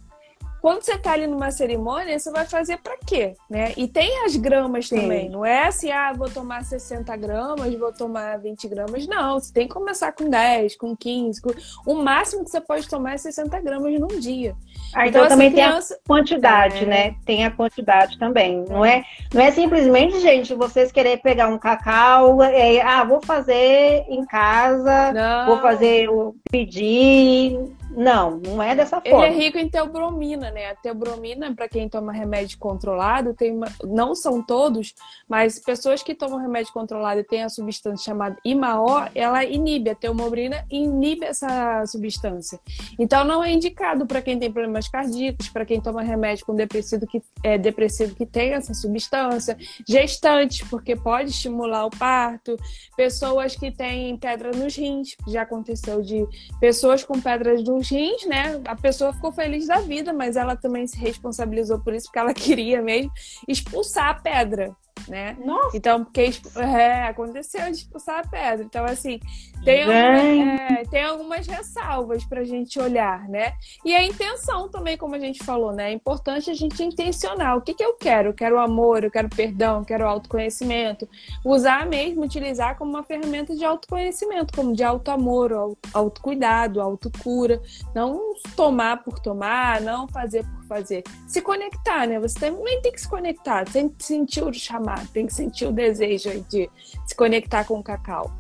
quando 0.65 0.83
você 0.83 0.97
tá 0.97 1.13
ali 1.13 1.27
numa 1.27 1.51
cerimônia, 1.51 2.19
você 2.19 2.31
vai 2.31 2.47
fazer 2.47 2.79
para 2.79 2.97
quê, 2.97 3.35
né? 3.51 3.75
E 3.77 3.87
tem 3.87 4.25
as 4.25 4.35
gramas 4.35 4.89
Sim. 4.89 4.99
também, 5.03 5.29
não 5.29 5.45
é 5.45 5.67
assim, 5.67 5.91
ah, 5.91 6.13
vou 6.13 6.31
tomar 6.31 6.65
60 6.65 7.15
gramas, 7.17 7.75
vou 7.75 7.93
tomar 7.93 8.39
20 8.39 8.69
gramas, 8.69 9.07
não, 9.07 9.39
você 9.39 9.53
tem 9.53 9.69
que 9.69 9.75
começar 9.75 10.13
com 10.13 10.29
10, 10.29 10.77
com 10.77 10.97
15, 10.97 11.43
com... 11.43 11.51
o 11.87 11.95
máximo 11.97 12.45
que 12.45 12.51
você 12.51 12.63
pode 12.63 12.89
tomar 12.89 13.13
é 13.13 13.19
60 13.19 13.61
gramas 13.61 14.01
num 14.01 14.19
dia. 14.19 14.57
Ah, 14.95 15.09
então, 15.09 15.25
então 15.25 15.29
também 15.29 15.51
criança... 15.51 15.95
tem 15.95 16.03
a 16.03 16.07
quantidade, 16.07 16.85
é... 16.85 16.87
né? 16.87 17.15
Tem 17.25 17.45
a 17.45 17.51
quantidade 17.51 18.19
também, 18.19 18.65
não 18.69 18.85
é, 18.85 19.05
não 19.33 19.43
é 19.43 19.51
simplesmente, 19.51 20.21
gente, 20.21 20.55
vocês 20.55 20.93
querer 20.93 21.19
pegar 21.19 21.49
um 21.49 21.59
cacau, 21.59 22.43
é, 22.43 22.81
ah, 22.81 23.05
vou 23.05 23.21
fazer 23.25 24.05
em 24.09 24.25
casa, 24.25 25.13
não. 25.13 25.47
vou 25.47 25.59
fazer, 25.61 26.09
pedir, 26.51 27.59
não, 27.97 28.39
não 28.39 28.63
é 28.63 28.75
dessa 28.75 29.01
forma. 29.01 29.27
Ele 29.27 29.37
é 29.37 29.39
rico 29.39 29.59
em 29.59 29.69
teobromina, 29.69 30.51
né? 30.51 30.71
A 30.71 30.75
teobromina, 30.75 31.55
para 31.55 31.69
quem 31.69 31.89
toma 31.89 32.13
remédio 32.13 32.59
controlado, 32.59 33.35
tem 33.35 33.53
uma... 33.53 33.69
não 33.85 34.15
são 34.15 34.43
todos, 34.43 34.95
mas 35.29 35.59
pessoas 35.59 36.03
que 36.03 36.15
tomam 36.15 36.39
remédio 36.39 36.73
controlado 36.73 37.21
e 37.21 37.25
têm 37.25 37.45
a 37.45 37.49
substância 37.49 38.05
chamada 38.05 38.37
IMAO, 38.45 39.09
ela 39.15 39.45
inibe, 39.45 39.91
a 39.91 39.95
teobromina 39.95 40.65
inibe 40.71 41.25
essa 41.25 41.87
substância. 41.87 42.59
Então 42.99 43.25
não 43.25 43.43
é 43.43 43.53
indicado 43.53 44.07
para 44.07 44.21
quem 44.21 44.39
tem 44.39 44.53
problemas 44.75 44.89
cardíacos, 44.89 45.49
para 45.49 45.65
quem 45.65 45.81
toma 45.81 46.03
remédio 46.03 46.45
com 46.45 46.55
depressivo 46.55 47.07
que, 47.07 47.23
é, 47.43 47.57
depressivo 47.57 48.15
que 48.15 48.27
tem 48.27 48.53
essa 48.53 48.75
substância, 48.75 49.57
gestantes, 49.87 50.67
porque 50.69 50.97
pode 50.97 51.31
estimular 51.31 51.87
o 51.87 51.91
parto, 51.91 52.57
pessoas 52.97 53.55
que 53.55 53.71
têm 53.71 54.17
pedra 54.17 54.51
nos 54.51 54.77
rins, 54.77 55.17
já 55.29 55.43
aconteceu 55.43 56.03
de 56.03 56.27
pessoas 56.61 57.05
com 57.05 57.21
pedras 57.21 57.63
nos 57.63 57.89
rins, 57.89 58.27
né? 58.27 58.61
A 58.67 58.75
pessoa 58.75 59.13
ficou 59.13 59.33
feliz 59.33 59.67
da 59.69 59.81
vida, 59.81 60.13
mas 60.13 60.37
ela 60.37 60.57
também 60.57 60.87
se 60.87 60.99
responsabilizou 60.99 61.79
por 61.81 61.95
isso, 61.95 62.07
porque 62.07 62.19
ela 62.19 62.35
queria 62.35 62.83
mesmo 62.83 63.13
expulsar 63.47 64.09
a 64.09 64.15
pedra 64.15 64.75
né? 65.09 65.37
Nossa. 65.45 65.77
Então, 65.77 66.05
porque 66.05 66.31
é, 66.57 67.03
aconteceu 67.05 67.65
de 67.71 67.79
expulsar 67.79 68.21
a 68.21 68.29
pedra. 68.29 68.65
Então, 68.65 68.85
assim, 68.85 69.21
tem, 69.65 69.83
algumas, 69.83 70.61
é, 70.71 70.85
tem 70.91 71.03
algumas 71.05 71.47
ressalvas 71.47 72.25
para 72.25 72.41
a 72.41 72.45
gente 72.45 72.79
olhar, 72.79 73.29
né? 73.29 73.55
E 73.85 73.95
a 73.95 74.05
intenção 74.05 74.69
também, 74.69 74.97
como 74.97 75.15
a 75.15 75.19
gente 75.19 75.43
falou, 75.45 75.73
né? 75.73 75.91
É 75.91 75.93
importante 75.93 76.51
a 76.51 76.55
gente 76.55 76.83
intencionar. 76.83 77.57
O 77.57 77.61
que, 77.61 77.75
que 77.75 77.85
eu 77.85 77.95
quero? 77.95 78.31
Eu 78.31 78.35
quero 78.35 78.59
amor, 78.59 79.05
eu 79.05 79.11
quero 79.11 79.29
perdão, 79.29 79.79
eu 79.79 79.85
quero 79.85 80.07
autoconhecimento. 80.07 81.09
Usar 81.45 81.87
mesmo, 81.87 82.23
utilizar 82.23 82.77
como 82.77 82.91
uma 82.91 83.03
ferramenta 83.03 83.55
de 83.55 83.65
autoconhecimento, 83.65 84.55
como 84.55 84.75
de 84.75 84.83
auto-amor, 84.85 85.77
autocuidado, 85.93 86.81
autocura. 86.81 87.61
Não 87.95 88.35
tomar 88.57 89.03
por 89.03 89.19
tomar, 89.19 89.81
não 89.81 90.09
fazer 90.09 90.45
por 90.45 90.64
fazer. 90.75 91.05
Se 91.29 91.41
conectar, 91.41 92.07
né? 92.07 92.19
Você 92.19 92.39
também 92.39 92.81
tem 92.83 92.93
que 92.93 93.01
se 93.01 93.09
conectar, 93.09 93.65
tem 93.65 93.89
que 93.89 94.03
sentir 94.03 94.43
o 94.43 94.53
chamado, 94.53 95.07
tem 95.13 95.27
que 95.27 95.35
sentir 95.35 95.67
o 95.67 95.73
desejo 95.73 96.45
de 96.49 96.69
se 97.07 97.15
conectar 97.15 97.65
com 97.65 97.79
o 97.79 97.83
cacau. 97.83 98.33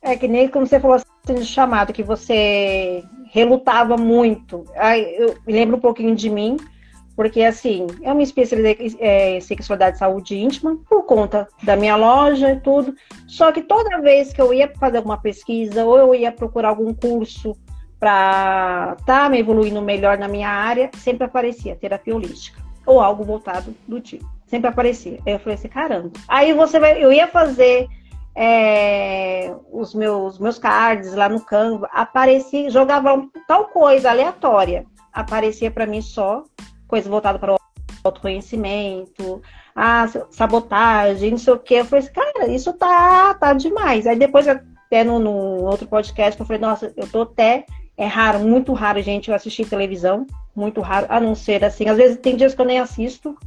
É 0.00 0.16
que 0.16 0.26
nem 0.26 0.48
como 0.48 0.66
você 0.66 0.80
falou 0.80 0.96
assim, 0.96 1.34
de 1.34 1.44
chamado, 1.44 1.92
que 1.92 2.02
você 2.02 3.04
relutava 3.30 3.96
muito. 3.96 4.64
Aí, 4.74 5.16
eu 5.16 5.36
lembro 5.46 5.76
um 5.76 5.80
pouquinho 5.80 6.16
de 6.16 6.28
mim, 6.28 6.56
porque 7.14 7.42
assim, 7.42 7.86
eu 8.02 8.14
me 8.14 8.24
especializei 8.24 8.96
é, 8.98 9.36
em 9.36 9.40
sexualidade 9.40 9.96
e 9.96 9.98
saúde 9.98 10.36
íntima 10.36 10.76
por 10.88 11.04
conta 11.04 11.46
da 11.62 11.76
minha 11.76 11.94
loja 11.94 12.52
e 12.52 12.60
tudo. 12.60 12.94
Só 13.28 13.52
que 13.52 13.62
toda 13.62 14.00
vez 14.00 14.32
que 14.32 14.40
eu 14.40 14.52
ia 14.52 14.72
fazer 14.80 14.96
alguma 14.96 15.20
pesquisa 15.20 15.84
ou 15.84 15.98
eu 15.98 16.14
ia 16.14 16.32
procurar 16.32 16.70
algum 16.70 16.92
curso 16.92 17.56
para 18.02 18.96
estar 18.98 19.22
tá 19.22 19.28
me 19.28 19.38
evoluindo 19.38 19.80
melhor 19.80 20.18
na 20.18 20.26
minha 20.26 20.48
área, 20.48 20.90
sempre 20.96 21.24
aparecia 21.24 21.76
terapia 21.76 22.16
holística 22.16 22.60
ou 22.84 23.00
algo 23.00 23.22
voltado 23.22 23.72
do 23.86 24.00
tipo. 24.00 24.28
Sempre 24.44 24.68
aparecia. 24.68 25.20
Aí 25.24 25.34
eu 25.34 25.38
falei 25.38 25.54
assim, 25.54 25.68
caramba. 25.68 26.10
Aí 26.26 26.52
você 26.52 26.80
vai, 26.80 27.00
eu 27.00 27.12
ia 27.12 27.28
fazer 27.28 27.86
é, 28.34 29.54
os 29.70 29.94
meus 29.94 30.36
meus 30.40 30.58
cards 30.58 31.14
lá 31.14 31.28
no 31.28 31.42
Canva, 31.42 31.88
aparecia, 31.92 32.68
jogava 32.70 33.24
tal 33.46 33.66
coisa 33.66 34.10
aleatória, 34.10 34.84
aparecia 35.12 35.70
para 35.70 35.86
mim 35.86 36.02
só 36.02 36.42
coisa 36.88 37.08
voltada 37.08 37.38
para 37.38 37.54
o 37.54 37.58
autoconhecimento, 38.02 39.40
a 39.76 40.08
sabotagem, 40.28 41.30
não 41.30 41.38
sei 41.38 41.52
o 41.52 41.58
que. 41.58 41.74
Eu 41.74 41.84
falei 41.84 42.04
assim, 42.04 42.14
cara, 42.14 42.48
isso 42.48 42.72
tá 42.72 43.32
tá 43.34 43.52
demais. 43.52 44.08
Aí 44.08 44.18
depois 44.18 44.48
até 44.48 45.04
no, 45.04 45.20
no 45.20 45.30
outro 45.66 45.86
podcast 45.86 46.40
eu 46.40 46.44
falei, 46.44 46.60
nossa, 46.60 46.92
eu 46.96 47.06
tô 47.06 47.22
até 47.22 47.64
é 48.02 48.06
raro, 48.06 48.40
muito 48.40 48.72
raro, 48.72 49.00
gente, 49.00 49.28
eu 49.28 49.34
assistir 49.34 49.64
televisão. 49.64 50.26
Muito 50.56 50.80
raro, 50.80 51.06
a 51.08 51.20
não 51.20 51.36
ser 51.36 51.64
assim. 51.64 51.88
Às 51.88 51.96
vezes 51.96 52.16
tem 52.16 52.34
dias 52.34 52.52
que 52.52 52.60
eu 52.60 52.66
nem 52.66 52.80
assisto. 52.80 53.38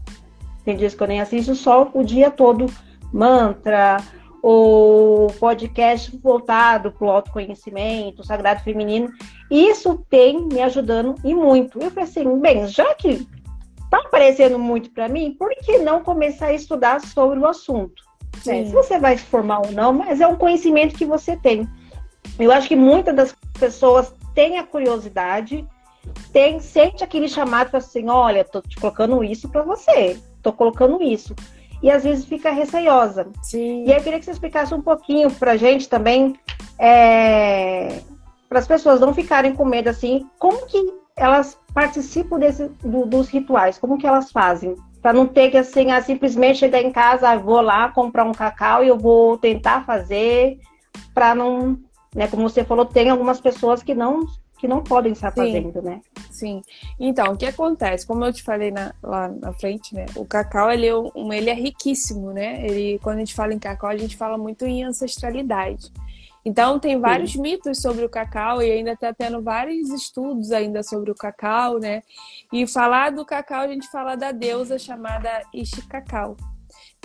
Tem 0.64 0.78
dias 0.78 0.96
que 0.96 1.04
eu 1.04 1.08
nem 1.08 1.20
assisto 1.20 1.54
só 1.56 1.92
o 1.94 2.06
dia 2.06 2.32
todo. 2.32 2.68
Mantra, 3.12 3.98
ou 4.42 5.28
podcast 5.32 6.18
voltado 6.24 6.90
para 6.90 7.06
o 7.06 7.12
autoconhecimento, 7.12 8.26
sagrado 8.26 8.64
feminino. 8.64 9.12
Isso 9.52 10.06
tem 10.10 10.48
me 10.48 10.62
ajudando 10.62 11.16
e 11.22 11.36
muito. 11.36 11.78
Eu 11.78 11.92
falei 11.92 12.06
assim, 12.06 12.40
bem, 12.40 12.66
já 12.66 12.96
que 12.96 13.28
tá 13.92 13.98
aparecendo 14.06 14.58
muito 14.58 14.90
para 14.92 15.10
mim, 15.10 15.36
por 15.38 15.50
que 15.50 15.80
não 15.80 16.02
começar 16.02 16.48
a 16.48 16.54
estudar 16.54 17.02
sobre 17.02 17.40
o 17.40 17.46
assunto? 17.46 18.02
É, 18.48 18.64
se 18.64 18.72
você 18.72 18.98
vai 19.00 19.18
se 19.18 19.26
formar 19.26 19.66
ou 19.66 19.72
não, 19.74 19.92
mas 19.92 20.22
é 20.22 20.28
um 20.28 20.38
conhecimento 20.38 20.96
que 20.96 21.06
você 21.06 21.36
tem. 21.36 21.68
Eu 22.40 22.54
acho 22.54 22.70
que 22.70 22.76
muitas 22.76 23.14
das 23.14 23.36
pessoas 23.60 24.14
tem 24.36 24.60
a 24.60 24.64
curiosidade, 24.64 25.66
tem, 26.32 26.60
sente 26.60 27.04
aquele 27.04 27.28
chamado 27.28 27.70
para 27.70 27.80
assim, 27.80 28.08
olha, 28.10 28.44
tô 28.44 28.62
te 28.62 28.76
colocando 28.76 29.24
isso 29.24 29.50
para 29.50 29.64
você, 29.64 30.20
tô 30.44 30.52
colocando 30.54 31.02
isso. 31.02 31.34
E 31.82 31.90
às 31.90 32.04
vezes 32.04 32.26
fica 32.26 32.52
receiosa. 32.52 33.28
Sim. 33.42 33.86
E 33.86 33.92
eu 33.92 34.02
queria 34.02 34.20
que 34.20 34.26
você 34.26 34.32
explicasse 34.32 34.74
um 34.74 34.82
pouquinho 34.82 35.32
pra 35.32 35.58
gente 35.58 35.90
também, 35.90 36.36
é, 36.78 38.02
para 38.50 38.60
as 38.60 38.68
pessoas 38.68 39.00
não 39.00 39.14
ficarem 39.14 39.56
com 39.56 39.66
medo 39.66 39.90
assim, 39.90 40.28
como 40.38 40.68
que 40.68 40.94
elas 41.16 41.58
participam 41.74 42.38
desse, 42.38 42.68
do, 42.84 43.06
dos 43.06 43.30
rituais, 43.30 43.78
como 43.78 43.98
que 43.98 44.06
elas 44.06 44.32
fazem? 44.32 44.76
Para 45.02 45.14
não 45.14 45.26
ter 45.26 45.50
que 45.50 45.58
assim, 45.58 45.92
ah, 45.92 46.02
simplesmente 46.02 46.60
chegar 46.60 46.82
em 46.82 46.92
casa, 46.92 47.30
ah, 47.30 47.38
vou 47.38 47.62
lá 47.62 47.90
comprar 47.90 48.26
um 48.26 48.34
cacau 48.34 48.84
e 48.84 48.88
eu 48.88 48.98
vou 48.98 49.38
tentar 49.38 49.86
fazer, 49.86 50.60
para 51.14 51.34
não 51.34 51.78
né? 52.16 52.28
Como 52.28 52.50
você 52.50 52.64
falou, 52.64 52.86
tem 52.86 53.10
algumas 53.10 53.42
pessoas 53.42 53.84
que 53.84 53.94
não 53.94 54.26
que 54.58 54.70
não 54.70 54.82
podem 54.82 55.12
estar 55.12 55.32
Sim. 55.32 55.36
fazendo, 55.36 55.82
né? 55.82 56.00
Sim. 56.32 56.62
Então, 56.98 57.34
o 57.34 57.38
que 57.38 57.46
acontece? 57.46 58.08
Como 58.08 58.24
eu 58.24 58.32
te 58.32 58.42
falei 58.42 58.72
na, 58.72 58.96
lá 59.04 59.28
na 59.28 59.52
frente, 59.52 59.94
né? 59.94 60.06
O 60.16 60.26
cacau, 60.26 60.72
ele 60.72 60.88
é, 60.88 60.96
um, 60.96 61.34
ele 61.34 61.50
é 61.50 61.54
riquíssimo, 61.54 62.32
né? 62.32 62.66
Ele, 62.66 62.98
quando 63.04 63.18
a 63.18 63.20
gente 63.20 63.36
fala 63.36 63.54
em 63.54 63.60
cacau, 63.60 63.90
a 63.90 63.98
gente 63.98 64.16
fala 64.16 64.38
muito 64.38 64.66
em 64.66 64.82
ancestralidade. 64.82 65.92
Então, 66.46 66.80
tem 66.80 66.98
vários 66.98 67.34
Sim. 67.34 67.42
mitos 67.42 67.82
sobre 67.82 68.06
o 68.06 68.10
cacau 68.10 68.62
e 68.62 68.72
ainda 68.72 68.94
está 68.94 69.14
tendo 69.14 69.42
vários 69.42 69.90
estudos 69.90 70.54
ainda 70.54 70.82
sobre 70.84 71.12
o 71.12 71.16
cacau, 71.16 71.78
né? 71.78 72.02
E 72.52 72.66
falar 72.66 73.12
do 73.12 73.26
cacau, 73.26 73.60
a 73.60 73.68
gente 73.68 73.92
fala 73.92 74.16
da 74.16 74.32
deusa 74.32 74.80
chamada 74.80 75.44
Ishikakau 75.54 76.38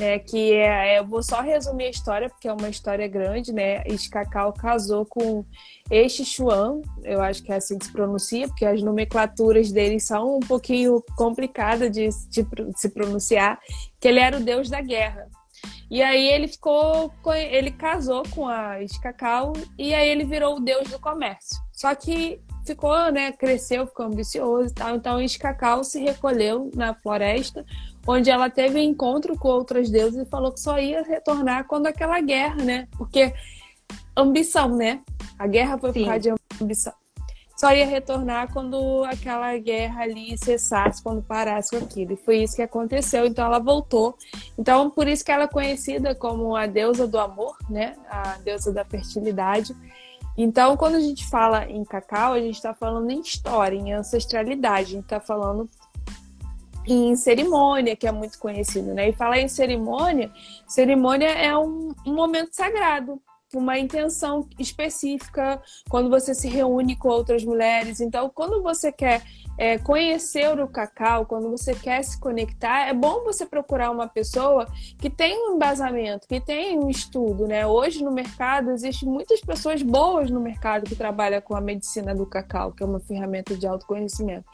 né? 0.00 0.18
Que 0.18 0.54
é, 0.54 0.98
eu 0.98 1.06
vou 1.06 1.22
só 1.22 1.42
resumir 1.42 1.84
a 1.84 1.90
história, 1.90 2.30
porque 2.30 2.48
é 2.48 2.52
uma 2.52 2.68
história 2.70 3.06
grande, 3.06 3.52
né? 3.52 3.84
Iscacau 3.86 4.52
casou 4.52 5.04
com 5.04 5.44
Xuan, 6.08 6.80
eu 7.04 7.20
acho 7.20 7.42
que 7.42 7.52
é 7.52 7.56
assim 7.56 7.78
que 7.78 7.84
se 7.84 7.92
pronuncia, 7.92 8.48
porque 8.48 8.64
as 8.64 8.82
nomenclaturas 8.82 9.70
deles 9.70 10.04
são 10.04 10.36
um 10.36 10.40
pouquinho 10.40 11.04
complicadas 11.16 11.90
de, 11.90 12.08
de, 12.30 12.42
de 12.42 12.80
se 12.80 12.88
pronunciar, 12.88 13.60
que 14.00 14.08
ele 14.08 14.20
era 14.20 14.38
o 14.38 14.42
deus 14.42 14.70
da 14.70 14.80
guerra. 14.80 15.28
E 15.90 16.02
aí 16.02 16.28
ele 16.28 16.48
ficou, 16.48 17.12
ele 17.34 17.72
casou 17.72 18.22
com 18.30 18.48
a 18.48 18.80
Iscacau 18.80 19.52
e 19.76 19.92
aí 19.92 20.08
ele 20.08 20.24
virou 20.24 20.56
o 20.56 20.60
deus 20.60 20.88
do 20.88 20.98
comércio. 20.98 21.60
Só 21.72 21.94
que 21.94 22.40
ficou, 22.64 23.10
né, 23.10 23.32
cresceu, 23.32 23.86
ficou 23.86 24.06
ambicioso 24.06 24.70
e 24.70 24.74
tal. 24.74 24.94
Então 24.94 25.20
Iscacau 25.20 25.82
se 25.82 26.00
recolheu 26.00 26.70
na 26.74 26.94
floresta 26.94 27.66
onde 28.06 28.30
ela 28.30 28.48
teve 28.48 28.80
encontro 28.80 29.36
com 29.38 29.48
outras 29.48 29.90
deusas 29.90 30.26
e 30.26 30.30
falou 30.30 30.52
que 30.52 30.60
só 30.60 30.78
ia 30.78 31.02
retornar 31.02 31.66
quando 31.66 31.86
aquela 31.86 32.20
guerra, 32.20 32.56
né? 32.56 32.88
Porque 32.96 33.32
ambição, 34.16 34.76
né? 34.76 35.00
A 35.38 35.46
guerra 35.46 35.78
foi 35.78 35.92
Sim. 35.92 36.00
por 36.00 36.06
causa 36.06 36.20
de 36.20 36.34
ambição. 36.60 36.92
Só 37.56 37.74
ia 37.74 37.84
retornar 37.84 38.50
quando 38.54 39.04
aquela 39.04 39.54
guerra 39.58 40.04
ali 40.04 40.36
cessasse, 40.38 41.02
quando 41.02 41.22
parasse 41.22 41.76
com 41.76 41.84
aquilo. 41.84 42.14
E 42.14 42.16
foi 42.16 42.38
isso 42.38 42.56
que 42.56 42.62
aconteceu. 42.62 43.26
Então 43.26 43.44
ela 43.44 43.58
voltou. 43.58 44.16
Então 44.58 44.88
por 44.88 45.06
isso 45.06 45.22
que 45.22 45.30
ela 45.30 45.44
é 45.44 45.48
conhecida 45.48 46.14
como 46.14 46.56
a 46.56 46.66
deusa 46.66 47.06
do 47.06 47.18
amor, 47.18 47.58
né? 47.68 47.96
A 48.08 48.38
deusa 48.38 48.72
da 48.72 48.82
fertilidade. 48.82 49.76
Então, 50.38 50.74
quando 50.74 50.94
a 50.94 51.00
gente 51.00 51.28
fala 51.28 51.68
em 51.68 51.84
cacau, 51.84 52.32
a 52.32 52.40
gente 52.40 52.54
está 52.54 52.72
falando 52.72 53.10
em 53.10 53.20
história, 53.20 53.76
em 53.76 53.92
ancestralidade. 53.92 54.92
A 54.92 54.94
gente 54.94 55.04
está 55.04 55.20
falando 55.20 55.68
em 56.86 57.14
cerimônia, 57.16 57.96
que 57.96 58.06
é 58.06 58.12
muito 58.12 58.38
conhecido, 58.38 58.94
né? 58.94 59.08
E 59.08 59.12
falar 59.12 59.38
em 59.38 59.48
cerimônia, 59.48 60.30
cerimônia 60.66 61.28
é 61.28 61.56
um, 61.56 61.94
um 62.06 62.14
momento 62.14 62.52
sagrado, 62.52 63.20
uma 63.54 63.78
intenção 63.78 64.48
específica, 64.58 65.60
quando 65.88 66.08
você 66.08 66.34
se 66.34 66.48
reúne 66.48 66.96
com 66.96 67.08
outras 67.08 67.44
mulheres. 67.44 68.00
Então, 68.00 68.30
quando 68.32 68.62
você 68.62 68.92
quer 68.92 69.22
é, 69.58 69.76
conhecer 69.76 70.58
o 70.58 70.68
cacau, 70.68 71.26
quando 71.26 71.50
você 71.50 71.74
quer 71.74 72.02
se 72.02 72.18
conectar, 72.18 72.88
é 72.88 72.94
bom 72.94 73.24
você 73.24 73.44
procurar 73.44 73.90
uma 73.90 74.08
pessoa 74.08 74.66
que 74.98 75.10
tem 75.10 75.36
um 75.36 75.56
embasamento, 75.56 76.26
que 76.26 76.40
tem 76.40 76.78
um 76.78 76.88
estudo, 76.88 77.46
né? 77.46 77.66
Hoje 77.66 78.02
no 78.02 78.10
mercado 78.10 78.70
existem 78.70 79.08
muitas 79.08 79.40
pessoas 79.40 79.82
boas 79.82 80.30
no 80.30 80.40
mercado 80.40 80.84
que 80.84 80.96
trabalham 80.96 81.40
com 81.42 81.54
a 81.54 81.60
medicina 81.60 82.14
do 82.14 82.24
cacau, 82.24 82.72
que 82.72 82.82
é 82.82 82.86
uma 82.86 83.00
ferramenta 83.00 83.54
de 83.54 83.66
autoconhecimento. 83.66 84.46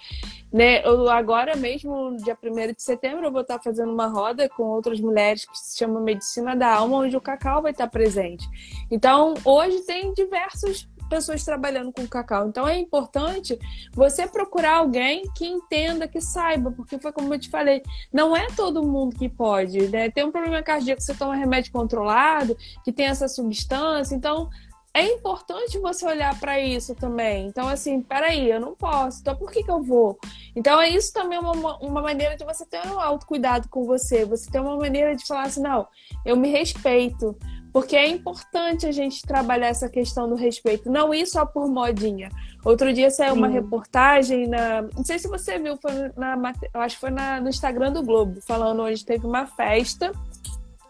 Né? 0.53 0.85
Eu, 0.87 1.09
agora 1.11 1.55
mesmo, 1.55 2.17
dia 2.17 2.37
1 2.43 2.73
de 2.73 2.83
setembro, 2.83 3.27
eu 3.27 3.33
vou 3.33 3.43
estar 3.43 3.61
fazendo 3.61 3.93
uma 3.93 4.07
roda 4.07 4.49
com 4.49 4.63
outras 4.63 5.01
mulheres 5.01 5.45
que 5.45 5.57
se 5.59 5.77
chama 5.79 6.01
Medicina 6.01 6.57
da 6.57 6.75
Alma, 6.75 6.99
onde 6.99 7.17
o 7.17 7.21
cacau 7.21 7.63
vai 7.63 7.73
estar 7.73 7.89
presente. 7.89 8.49
Então, 8.91 9.35
hoje 9.45 9.81
tem 9.83 10.13
diversos 10.15 10.89
pessoas 11.09 11.45
trabalhando 11.45 11.93
com 11.93 12.07
cacau. 12.07 12.49
Então 12.49 12.67
é 12.67 12.79
importante 12.79 13.59
você 13.93 14.27
procurar 14.27 14.79
alguém 14.79 15.23
que 15.35 15.47
entenda, 15.47 16.09
que 16.09 16.21
saiba, 16.21 16.71
porque 16.71 16.99
foi 16.99 17.13
como 17.13 17.33
eu 17.33 17.39
te 17.39 17.49
falei, 17.49 17.83
não 18.13 18.37
é 18.37 18.49
todo 18.49 18.87
mundo 18.87 19.17
que 19.17 19.29
pode, 19.29 19.89
né? 19.89 20.11
Tem 20.11 20.25
um 20.25 20.33
problema 20.33 20.63
cardíaco, 20.63 21.01
você 21.01 21.15
toma 21.15 21.35
remédio 21.35 21.73
controlado, 21.73 22.57
que 22.85 22.93
tem 22.93 23.07
essa 23.07 23.29
substância, 23.29 24.15
então 24.15 24.51
é 24.97 25.05
importante 25.13 25.79
você 25.79 26.07
olhar 26.07 26.41
para 26.41 26.59
isso 26.59 26.95
também. 26.95 27.47
Então, 27.47 27.69
assim, 27.69 28.01
peraí, 28.01 28.51
eu 28.51 28.59
não 28.59 28.75
posso, 28.75 29.21
então 29.21 29.37
por 29.37 29.51
que, 29.51 29.63
que 29.63 29.71
eu 29.71 29.83
vou? 29.83 30.19
Então, 30.55 30.81
é 30.81 30.89
isso 30.89 31.13
também 31.13 31.39
uma, 31.39 31.77
uma 31.79 32.01
maneira 32.01 32.35
de 32.35 32.47
você 32.47 32.65
ter 32.65 32.81
um 32.87 32.99
autocuidado 32.99 33.69
com 33.69 33.85
você, 33.85 34.25
você 34.25 34.51
ter 34.51 34.59
uma 34.59 34.75
maneira 34.75 35.15
de 35.15 35.27
falar 35.27 35.43
assim, 35.43 35.61
não, 35.61 35.87
eu 36.25 36.35
me 36.35 36.49
respeito, 36.49 37.37
porque 37.77 37.95
é 37.95 38.09
importante 38.09 38.87
a 38.87 38.91
gente 38.91 39.21
trabalhar 39.21 39.67
essa 39.67 39.87
questão 39.87 40.27
do 40.27 40.35
respeito, 40.35 40.91
não 40.91 41.13
ir 41.13 41.27
só 41.27 41.45
por 41.45 41.69
modinha. 41.69 42.31
Outro 42.65 42.91
dia 42.91 43.11
saiu 43.11 43.35
uma 43.35 43.49
reportagem 43.49 44.47
na. 44.47 44.81
Não 44.81 45.05
sei 45.05 45.19
se 45.19 45.29
você 45.29 45.59
viu, 45.59 45.77
foi 45.77 45.93
na, 46.17 46.55
eu 46.73 46.81
acho 46.81 46.95
que 46.95 47.01
foi 47.03 47.11
na, 47.11 47.39
no 47.39 47.51
Instagram 47.51 47.93
do 47.93 48.03
Globo, 48.03 48.41
falando 48.41 48.83
onde 48.83 49.05
teve 49.05 49.27
uma 49.27 49.45
festa 49.47 50.11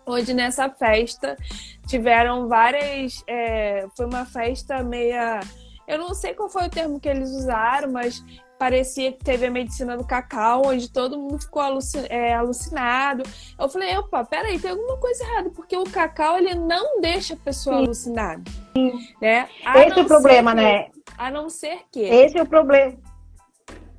onde 0.06 0.32
nessa 0.32 0.70
festa 0.70 1.36
tiveram 1.88 2.46
várias. 2.46 3.20
É, 3.26 3.88
foi 3.96 4.06
uma 4.06 4.24
festa 4.24 4.80
meia. 4.84 5.40
Eu 5.88 5.98
não 5.98 6.14
sei 6.14 6.34
qual 6.34 6.48
foi 6.48 6.66
o 6.66 6.70
termo 6.70 7.00
que 7.00 7.08
eles 7.08 7.30
usaram, 7.30 7.90
mas 7.90 8.22
parecia 8.58 9.12
que 9.12 9.24
teve 9.24 9.46
a 9.46 9.50
medicina 9.50 9.96
do 9.96 10.04
cacau, 10.04 10.66
onde 10.66 10.90
todo 10.90 11.18
mundo 11.18 11.38
ficou 11.38 11.62
é, 12.08 12.34
alucinado. 12.34 13.22
Eu 13.58 13.68
falei, 13.68 13.96
opa, 13.96 14.24
peraí, 14.24 14.58
tem 14.58 14.70
alguma 14.70 14.96
coisa 14.96 15.24
errada, 15.24 15.50
porque 15.50 15.76
o 15.76 15.84
cacau 15.84 16.38
ele 16.38 16.54
não 16.54 17.00
deixa 17.00 17.34
a 17.34 17.36
pessoa 17.36 17.76
Sim. 17.76 17.84
alucinada. 17.84 18.42
Sim. 18.74 18.92
Né? 19.20 19.48
Esse 19.76 19.98
é 19.98 20.02
o 20.02 20.06
problema, 20.06 20.54
que, 20.54 20.60
né? 20.60 20.90
A 21.16 21.30
não 21.30 21.48
ser 21.48 21.80
que. 21.90 22.00
Esse 22.00 22.38
é 22.38 22.42
o 22.42 22.46
problema. 22.46 22.96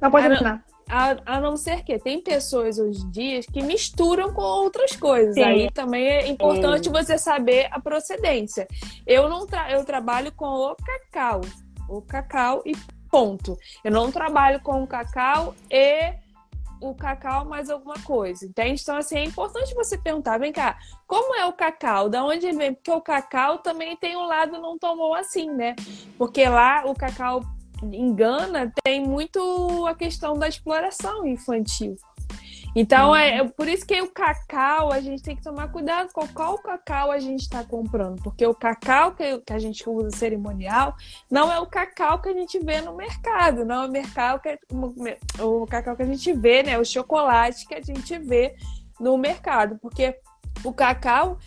Não 0.01 0.11
pode 0.11 0.25
imaginar. 0.25 0.63
A, 0.89 1.17
a, 1.25 1.41
não 1.41 1.57
ser 1.57 1.83
que 1.83 1.99
tem 1.99 2.21
pessoas 2.21 2.79
hoje 2.79 3.01
em 3.01 3.11
dia 3.11 3.41
que 3.41 3.61
misturam 3.61 4.33
com 4.33 4.41
outras 4.41 4.95
coisas. 4.95 5.33
Sim. 5.33 5.43
Aí 5.43 5.71
também 5.71 6.07
é 6.07 6.27
importante 6.29 6.85
Sim. 6.85 6.91
você 6.91 7.17
saber 7.17 7.67
a 7.71 7.79
procedência. 7.79 8.67
Eu 9.05 9.27
não 9.27 9.45
tra 9.45 9.69
eu 9.69 9.83
trabalho 9.83 10.31
com 10.31 10.45
o 10.45 10.75
cacau. 10.75 11.41
O 11.89 12.01
cacau 12.01 12.61
e 12.65 12.73
ponto. 13.17 13.57
Eu 13.83 13.91
não 13.91 14.11
trabalho 14.11 14.59
com 14.59 14.83
o 14.83 14.87
cacau 14.87 15.55
e 15.71 16.13
o 16.79 16.93
cacau 16.93 17.45
mais 17.45 17.67
alguma 17.67 17.95
coisa, 18.03 18.45
entende? 18.45 18.79
Então, 18.79 18.95
assim, 18.95 19.17
é 19.17 19.23
importante 19.23 19.73
você 19.73 19.97
perguntar, 19.97 20.37
vem 20.37 20.53
cá, 20.53 20.77
como 21.07 21.33
é 21.33 21.43
o 21.47 21.53
cacau? 21.53 22.09
Da 22.09 22.23
onde 22.23 22.45
ele 22.45 22.57
vem? 22.57 22.73
Porque 22.75 22.91
o 22.91 23.01
cacau 23.01 23.57
também 23.57 23.97
tem 23.97 24.15
um 24.15 24.27
lado 24.27 24.61
não 24.61 24.77
tão 24.77 24.95
bom 24.95 25.15
assim, 25.15 25.49
né? 25.49 25.75
Porque 26.15 26.47
lá 26.47 26.83
o 26.85 26.93
cacau 26.93 27.41
engana 27.91 28.71
tem 28.83 29.03
muito 29.03 29.87
a 29.87 29.95
questão 29.95 30.37
da 30.37 30.47
exploração 30.47 31.25
infantil. 31.25 31.95
Então, 32.79 33.15
é, 33.15 33.37
é 33.37 33.43
por 33.43 33.67
isso 33.67 33.83
que 33.87 33.99
o 34.03 34.11
cacau, 34.11 34.93
a 34.93 35.01
gente 35.01 35.23
tem 35.23 35.35
que 35.35 35.41
tomar 35.41 35.67
cuidado 35.69 36.13
com 36.13 36.27
qual 36.27 36.59
cacau 36.59 37.09
a 37.09 37.17
gente 37.17 37.41
está 37.41 37.63
comprando. 37.63 38.21
Porque 38.21 38.45
o 38.45 38.53
cacau 38.53 39.13
que, 39.13 39.39
que 39.39 39.51
a 39.51 39.57
gente 39.57 39.89
usa 39.89 40.15
cerimonial 40.15 40.95
não 41.27 41.51
é 41.51 41.59
o 41.59 41.65
cacau 41.65 42.21
que 42.21 42.29
a 42.29 42.33
gente 42.33 42.59
vê 42.59 42.79
no 42.81 42.95
mercado, 42.95 43.65
não 43.65 43.81
é 43.81 43.87
o, 43.87 43.91
mercado 43.91 44.41
que, 44.41 44.59
o 45.41 45.65
cacau 45.65 45.95
que 45.95 46.03
a 46.03 46.05
gente 46.05 46.31
vê, 46.33 46.61
né? 46.61 46.77
O 46.77 46.85
chocolate 46.85 47.65
que 47.65 47.73
a 47.73 47.81
gente 47.81 48.15
vê 48.19 48.55
no 48.99 49.17
mercado. 49.17 49.79
Porque 49.81 50.15
o 50.63 50.71
cacau, 50.71 51.39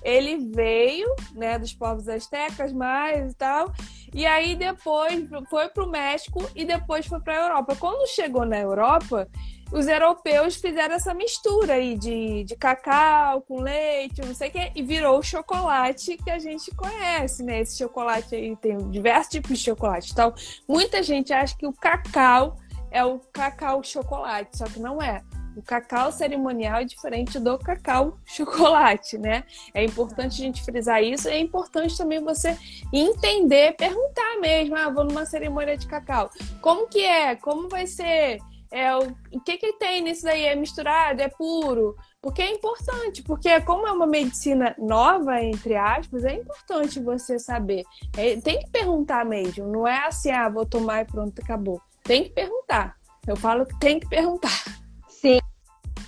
ele 0.00 0.36
veio, 0.54 1.12
né, 1.32 1.58
dos 1.58 1.74
povos 1.74 2.08
astecas 2.08 2.72
mais 2.72 3.32
e 3.32 3.34
tal, 3.34 3.72
e 4.12 4.26
aí 4.26 4.56
depois 4.56 5.28
foi 5.48 5.68
para 5.68 5.84
o 5.84 5.90
México 5.90 6.48
e 6.54 6.64
depois 6.64 7.06
foi 7.06 7.20
para 7.20 7.34
a 7.34 7.42
Europa. 7.42 7.76
Quando 7.76 8.08
chegou 8.08 8.44
na 8.44 8.58
Europa, 8.58 9.28
os 9.70 9.86
europeus 9.86 10.56
fizeram 10.56 10.94
essa 10.94 11.12
mistura 11.12 11.74
aí 11.74 11.96
de, 11.96 12.44
de 12.44 12.56
cacau 12.56 13.42
com 13.42 13.60
leite, 13.60 14.22
não 14.24 14.34
sei 14.34 14.48
o 14.48 14.52
que, 14.52 14.72
e 14.74 14.82
virou 14.82 15.18
o 15.18 15.22
chocolate 15.22 16.16
que 16.16 16.30
a 16.30 16.38
gente 16.38 16.74
conhece, 16.74 17.42
né? 17.42 17.60
Esse 17.60 17.76
chocolate 17.76 18.34
aí 18.34 18.56
tem 18.56 18.78
diversos 18.90 19.30
tipos 19.30 19.58
de 19.58 19.64
chocolate. 19.64 20.10
Então, 20.10 20.32
muita 20.66 21.02
gente 21.02 21.32
acha 21.32 21.56
que 21.56 21.66
o 21.66 21.72
cacau 21.72 22.56
é 22.90 23.04
o 23.04 23.18
cacau 23.32 23.82
chocolate, 23.84 24.56
só 24.56 24.64
que 24.64 24.80
não 24.80 25.02
é. 25.02 25.22
O 25.58 25.62
cacau 25.62 26.12
cerimonial 26.12 26.80
é 26.80 26.84
diferente 26.84 27.40
do 27.40 27.58
cacau 27.58 28.16
chocolate, 28.24 29.18
né? 29.18 29.42
É 29.74 29.84
importante 29.84 30.40
a 30.40 30.44
gente 30.44 30.64
frisar 30.64 31.02
isso. 31.02 31.28
É 31.28 31.36
importante 31.36 31.98
também 31.98 32.22
você 32.22 32.56
entender, 32.92 33.74
perguntar 33.76 34.38
mesmo. 34.40 34.76
Ah, 34.76 34.88
vou 34.88 35.02
numa 35.02 35.26
cerimônia 35.26 35.76
de 35.76 35.88
cacau. 35.88 36.30
Como 36.60 36.86
que 36.86 37.04
é? 37.04 37.34
Como 37.34 37.68
vai 37.68 37.88
ser? 37.88 38.38
É, 38.70 38.94
o, 38.94 39.40
que 39.44 39.56
que 39.58 39.72
tem 39.72 40.00
nisso 40.00 40.22
daí? 40.22 40.44
É 40.44 40.54
misturado? 40.54 41.20
É 41.20 41.28
puro? 41.28 41.96
Porque 42.22 42.40
é 42.40 42.52
importante, 42.52 43.20
porque 43.24 43.60
como 43.62 43.84
é 43.88 43.90
uma 43.90 44.06
medicina 44.06 44.76
nova, 44.78 45.42
entre 45.42 45.74
aspas, 45.74 46.24
é 46.24 46.34
importante 46.34 47.00
você 47.00 47.36
saber. 47.36 47.82
É, 48.16 48.36
tem 48.36 48.60
que 48.60 48.70
perguntar 48.70 49.24
mesmo, 49.24 49.66
não 49.66 49.88
é 49.88 50.06
assim, 50.06 50.30
ah, 50.30 50.48
vou 50.48 50.64
tomar 50.64 51.02
e 51.02 51.04
pronto, 51.04 51.40
acabou. 51.42 51.80
Tem 52.04 52.22
que 52.22 52.30
perguntar. 52.30 52.96
Eu 53.26 53.34
falo 53.34 53.66
que 53.66 53.76
tem 53.80 53.98
que 53.98 54.08
perguntar. 54.08 54.87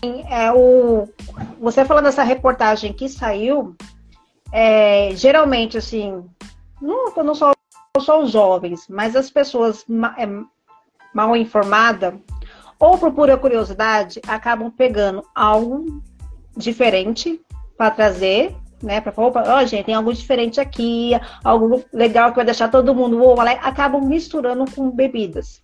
É, 0.02 0.52
o... 0.52 1.08
Você 1.60 1.84
falando 1.84 2.04
dessa 2.04 2.22
reportagem 2.22 2.92
que 2.92 3.08
saiu, 3.08 3.76
é, 4.52 5.10
geralmente, 5.14 5.76
assim, 5.76 6.24
não, 6.80 7.12
não 7.16 7.34
só, 7.34 7.52
só 7.98 8.22
os 8.22 8.30
jovens, 8.30 8.86
mas 8.88 9.14
as 9.14 9.30
pessoas 9.30 9.84
é, 10.16 10.26
mal 11.14 11.36
informadas, 11.36 12.14
ou 12.78 12.96
por 12.96 13.12
pura 13.12 13.36
curiosidade, 13.36 14.20
acabam 14.26 14.70
pegando 14.70 15.22
algo 15.34 16.02
diferente 16.56 17.40
para 17.76 17.90
trazer, 17.90 18.56
né? 18.82 19.00
Para 19.00 19.12
falar, 19.12 19.32
ó, 19.46 19.62
oh, 19.62 19.66
gente, 19.66 19.84
tem 19.84 19.94
algo 19.94 20.12
diferente 20.12 20.60
aqui, 20.60 21.12
algo 21.44 21.84
legal 21.92 22.30
que 22.30 22.36
vai 22.36 22.44
deixar 22.44 22.70
todo 22.70 22.94
mundo, 22.94 23.22
oh, 23.22 23.40
acabam 23.40 24.02
misturando 24.02 24.64
com 24.70 24.90
bebidas. 24.90 25.62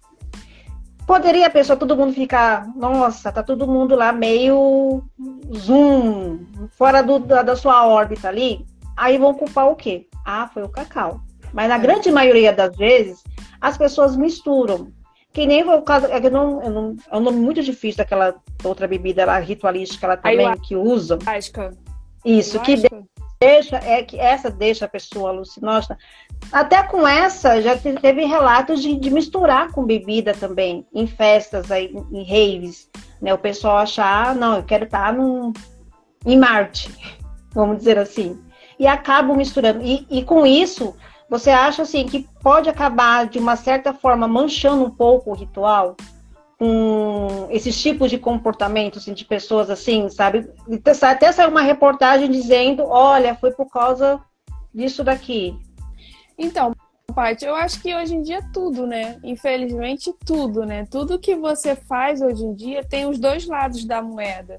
Poderia 1.07 1.47
a 1.47 1.51
pessoa, 1.51 1.77
todo 1.77 1.97
mundo 1.97 2.13
ficar, 2.13 2.67
nossa, 2.75 3.31
tá 3.31 3.43
todo 3.43 3.67
mundo 3.67 3.95
lá 3.95 4.13
meio 4.13 5.05
zoom, 5.55 6.41
fora 6.73 7.01
do, 7.01 7.21
da, 7.21 7.43
da 7.43 7.55
sua 7.55 7.87
órbita 7.87 8.29
ali. 8.29 8.67
Aí 8.97 9.17
vão 9.17 9.33
culpar 9.33 9.69
o 9.69 9.77
quê? 9.77 10.09
Ah, 10.25 10.51
foi 10.53 10.65
o 10.65 10.69
cacau. 10.69 11.21
Mas 11.53 11.69
na 11.69 11.79
grande 11.79 12.11
maioria 12.11 12.53
das 12.53 12.77
vezes, 12.77 13.23
as 13.61 13.79
pessoas 13.79 14.17
misturam. 14.17 14.89
Que 15.33 15.47
nem 15.47 15.63
o 15.63 15.83
caso, 15.83 16.07
é 16.07 16.21
que 16.21 16.31
não, 16.31 16.61
não, 16.61 16.97
é 17.11 17.17
um 17.17 17.21
nome 17.21 17.39
muito 17.39 17.63
difícil 17.63 17.99
daquela 17.99 18.35
outra 18.65 18.89
bebida 18.89 19.25
lá, 19.25 19.39
ritualística 19.39 20.07
ela 20.07 20.17
também, 20.17 20.59
que 20.67 20.75
usam. 20.75 21.19
Isso, 22.25 22.59
que 22.61 22.75
deixa, 23.41 23.77
é 23.77 24.03
que 24.03 24.19
essa 24.19 24.51
deixa 24.51 24.85
a 24.85 24.89
pessoa 24.89 25.31
alucinógena. 25.31 25.99
Até 26.53 26.83
com 26.83 27.07
essa, 27.07 27.61
já 27.61 27.77
teve 27.77 28.25
relatos 28.25 28.83
de, 28.83 28.97
de 28.97 29.11
misturar 29.11 29.71
com 29.73 29.85
bebida 29.85 30.33
também, 30.35 30.87
em 30.95 31.07
festas, 31.07 31.71
aí, 31.71 31.95
em 32.13 32.23
raves, 32.25 32.89
né? 33.21 33.33
O 33.33 33.39
pessoal 33.39 33.79
achar, 33.79 34.29
ah, 34.29 34.35
não, 34.35 34.57
eu 34.57 34.63
quero 34.63 34.85
estar 34.85 35.13
num, 35.13 35.53
em 36.25 36.39
Marte, 36.39 36.91
vamos 37.53 37.79
dizer 37.79 37.99
assim. 37.99 38.41
E 38.79 38.87
acabam 38.87 39.37
misturando. 39.37 39.83
E, 39.83 40.07
e 40.11 40.23
com 40.23 40.47
isso, 40.47 40.95
você 41.29 41.51
acha 41.51 41.83
assim 41.83 42.07
que 42.07 42.29
pode 42.43 42.69
acabar 42.69 43.27
de 43.27 43.39
uma 43.39 43.57
certa 43.57 43.93
forma 43.93 44.29
manchando 44.29 44.85
um 44.85 44.91
pouco 44.91 45.31
o 45.31 45.35
ritual 45.35 45.97
com 46.59 47.49
esses 47.51 47.81
tipos 47.81 48.11
de 48.11 48.19
comportamentos 48.19 49.03
assim, 49.03 49.13
de 49.13 49.25
pessoas 49.25 49.69
assim, 49.69 50.09
sabe? 50.09 50.49
Até 51.03 51.33
saiu 51.33 51.51
uma 51.51 51.63
reportagem 51.63 52.31
dizendo, 52.31 52.85
olha, 52.85 53.35
foi 53.35 53.53
por 53.53 53.71
causa 53.71 54.21
disso 54.75 55.05
daqui. 55.05 55.59
Então, 56.39 56.73
Paty, 57.15 57.47
eu 57.47 57.55
acho 57.55 57.81
que 57.81 57.95
hoje 57.95 58.15
em 58.15 58.23
dia 58.23 58.43
tudo, 58.53 58.87
né? 58.87 59.19
Infelizmente, 59.23 60.15
tudo, 60.25 60.67
né? 60.67 60.85
Tudo 60.91 61.19
que 61.19 61.35
você 61.35 61.75
faz 61.75 62.21
hoje 62.21 62.45
em 62.45 62.55
dia 62.55 62.85
tem 62.85 63.07
os 63.07 63.19
dois 63.19 63.47
lados 63.47 63.85
da 63.85 64.03
moeda. 64.03 64.59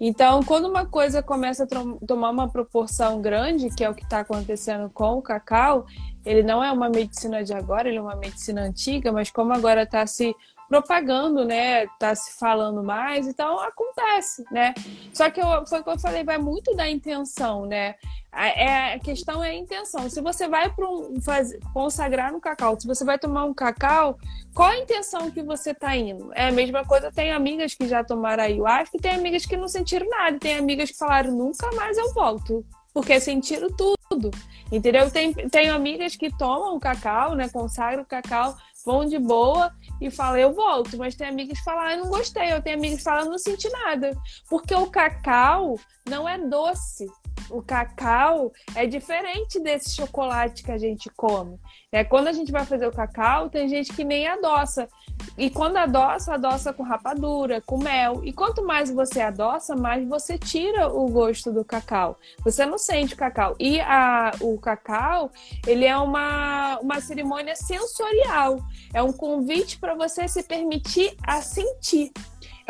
Então, 0.00 0.42
quando 0.42 0.66
uma 0.66 0.84
coisa 0.84 1.22
começa 1.22 1.62
a 1.62 2.06
tomar 2.06 2.30
uma 2.30 2.48
proporção 2.48 3.22
grande, 3.22 3.68
que 3.70 3.84
é 3.84 3.90
o 3.90 3.94
que 3.94 4.02
está 4.02 4.20
acontecendo 4.20 4.90
com 4.90 5.18
o 5.18 5.22
cacau, 5.22 5.86
ele 6.24 6.42
não 6.42 6.62
é 6.62 6.72
uma 6.72 6.88
medicina 6.88 7.44
de 7.44 7.54
agora, 7.54 7.88
ele 7.88 7.98
é 7.98 8.02
uma 8.02 8.16
medicina 8.16 8.62
antiga, 8.62 9.12
mas 9.12 9.30
como 9.30 9.52
agora 9.52 9.84
está 9.84 10.04
se 10.04 10.34
propagando, 10.72 11.44
né? 11.44 11.86
Tá 11.98 12.14
se 12.14 12.32
falando 12.38 12.82
mais, 12.82 13.26
então 13.26 13.60
acontece, 13.60 14.42
né? 14.50 14.72
Só 15.12 15.28
que 15.28 15.38
eu, 15.38 15.66
foi 15.66 15.80
o 15.80 15.84
que 15.84 15.90
eu 15.90 15.98
falei, 15.98 16.24
vai 16.24 16.38
muito 16.38 16.74
da 16.74 16.88
intenção, 16.88 17.66
né? 17.66 17.94
A, 18.32 18.48
é, 18.48 18.94
a 18.94 18.98
questão 18.98 19.44
é 19.44 19.50
a 19.50 19.54
intenção. 19.54 20.08
Se 20.08 20.22
você 20.22 20.48
vai 20.48 20.70
para 20.70 20.88
um 20.88 21.20
faz, 21.20 21.54
consagrar 21.74 22.32
no 22.32 22.40
cacau, 22.40 22.80
se 22.80 22.86
você 22.86 23.04
vai 23.04 23.18
tomar 23.18 23.44
um 23.44 23.52
cacau, 23.52 24.16
qual 24.54 24.70
a 24.70 24.78
intenção 24.78 25.30
que 25.30 25.42
você 25.42 25.74
tá 25.74 25.94
indo? 25.94 26.32
É 26.34 26.48
a 26.48 26.52
mesma 26.52 26.86
coisa, 26.86 27.12
tem 27.12 27.32
amigas 27.32 27.74
que 27.74 27.86
já 27.86 28.02
tomaram 28.02 28.44
ayahuasca 28.44 28.96
tem 28.98 29.12
amigas 29.12 29.44
que 29.44 29.58
não 29.58 29.68
sentiram 29.68 30.08
nada, 30.08 30.38
tem 30.38 30.56
amigas 30.56 30.90
que 30.90 30.96
falaram 30.96 31.32
nunca 31.32 31.70
mais 31.72 31.98
eu 31.98 32.14
volto, 32.14 32.64
porque 32.94 33.20
sentiram 33.20 33.68
tudo. 33.68 34.30
Entendeu? 34.70 35.10
Tem, 35.10 35.34
tenho 35.34 35.74
amigas 35.74 36.16
que 36.16 36.34
tomam 36.34 36.80
cacau, 36.80 37.34
né? 37.34 37.46
Consagram 37.50 38.02
o 38.02 38.06
cacau, 38.06 38.56
vão 38.86 39.04
de 39.04 39.18
boa 39.18 39.70
e 40.06 40.10
falam, 40.10 40.38
eu 40.38 40.52
volto. 40.52 40.96
Mas 40.96 41.14
tem 41.14 41.28
amigas 41.28 41.58
que 41.58 41.64
falam, 41.64 41.82
ah, 41.82 41.96
não 41.96 42.08
gostei. 42.08 42.52
Eu 42.52 42.62
tenho 42.62 42.76
amigas 42.76 42.98
que 42.98 43.04
falam, 43.04 43.30
não 43.30 43.38
senti 43.38 43.68
nada. 43.70 44.16
Porque 44.48 44.74
o 44.74 44.86
cacau 44.86 45.78
não 46.08 46.28
é 46.28 46.38
doce. 46.38 47.06
O 47.52 47.62
cacau 47.62 48.50
é 48.74 48.86
diferente 48.86 49.60
desse 49.60 49.94
chocolate 49.94 50.62
que 50.62 50.72
a 50.72 50.78
gente 50.78 51.10
come. 51.10 51.58
É, 51.92 52.02
quando 52.02 52.28
a 52.28 52.32
gente 52.32 52.50
vai 52.50 52.64
fazer 52.64 52.86
o 52.86 52.92
cacau, 52.92 53.50
tem 53.50 53.68
gente 53.68 53.92
que 53.92 54.02
nem 54.02 54.26
adoça. 54.26 54.88
E 55.36 55.50
quando 55.50 55.76
adoça, 55.76 56.32
adoça 56.32 56.72
com 56.72 56.82
rapadura, 56.82 57.60
com 57.60 57.76
mel. 57.76 58.24
E 58.24 58.32
quanto 58.32 58.64
mais 58.64 58.90
você 58.90 59.20
adoça, 59.20 59.76
mais 59.76 60.08
você 60.08 60.38
tira 60.38 60.88
o 60.88 61.06
gosto 61.08 61.52
do 61.52 61.62
cacau. 61.62 62.18
Você 62.42 62.64
não 62.64 62.78
sente 62.78 63.12
o 63.12 63.18
cacau. 63.18 63.54
E 63.60 63.78
a, 63.80 64.32
o 64.40 64.58
cacau, 64.58 65.30
ele 65.66 65.84
é 65.84 65.96
uma, 65.96 66.78
uma 66.78 67.00
cerimônia 67.02 67.54
sensorial. 67.54 68.58
É 68.94 69.02
um 69.02 69.12
convite 69.12 69.78
para 69.78 69.94
você 69.94 70.26
se 70.26 70.42
permitir 70.42 71.14
a 71.26 71.42
sentir. 71.42 72.10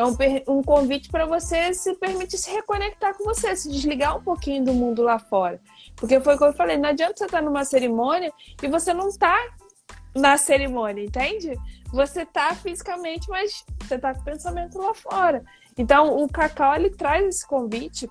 É 0.03 0.05
um, 0.05 0.59
um 0.59 0.63
convite 0.63 1.09
para 1.09 1.27
você 1.27 1.73
se 1.73 1.95
permitir 1.95 2.37
se 2.37 2.51
reconectar 2.51 3.17
com 3.17 3.23
você, 3.23 3.55
se 3.55 3.71
desligar 3.71 4.17
um 4.17 4.23
pouquinho 4.23 4.65
do 4.65 4.75
mundo 4.75 5.01
lá 5.01 5.17
fora. 5.17 5.61
Porque 5.95 6.21
foi 6.21 6.35
o 6.35 6.39
que 6.39 6.45
eu 6.45 6.53
falei, 6.53 6.77
não 6.77 6.89
adianta 6.89 7.17
você 7.17 7.25
estar 7.27 7.39
tá 7.39 7.45
numa 7.45 7.65
cerimônia 7.65 8.33
e 8.61 8.67
você 8.67 8.93
não 8.93 9.09
está 9.09 9.39
na 10.13 10.37
cerimônia, 10.37 11.05
entende? 11.05 11.53
Você 11.93 12.27
tá 12.27 12.53
fisicamente, 12.55 13.29
mas 13.31 13.65
você 13.81 13.97
tá 13.97 14.13
com 14.13 14.21
o 14.21 14.25
pensamento 14.25 14.77
lá 14.77 14.93
fora. 14.93 15.45
Então, 15.79 16.21
o 16.21 16.29
cacau 16.29 16.75
ele 16.75 16.91
traz 16.91 17.25
esse 17.25 17.47
convite 17.47 18.09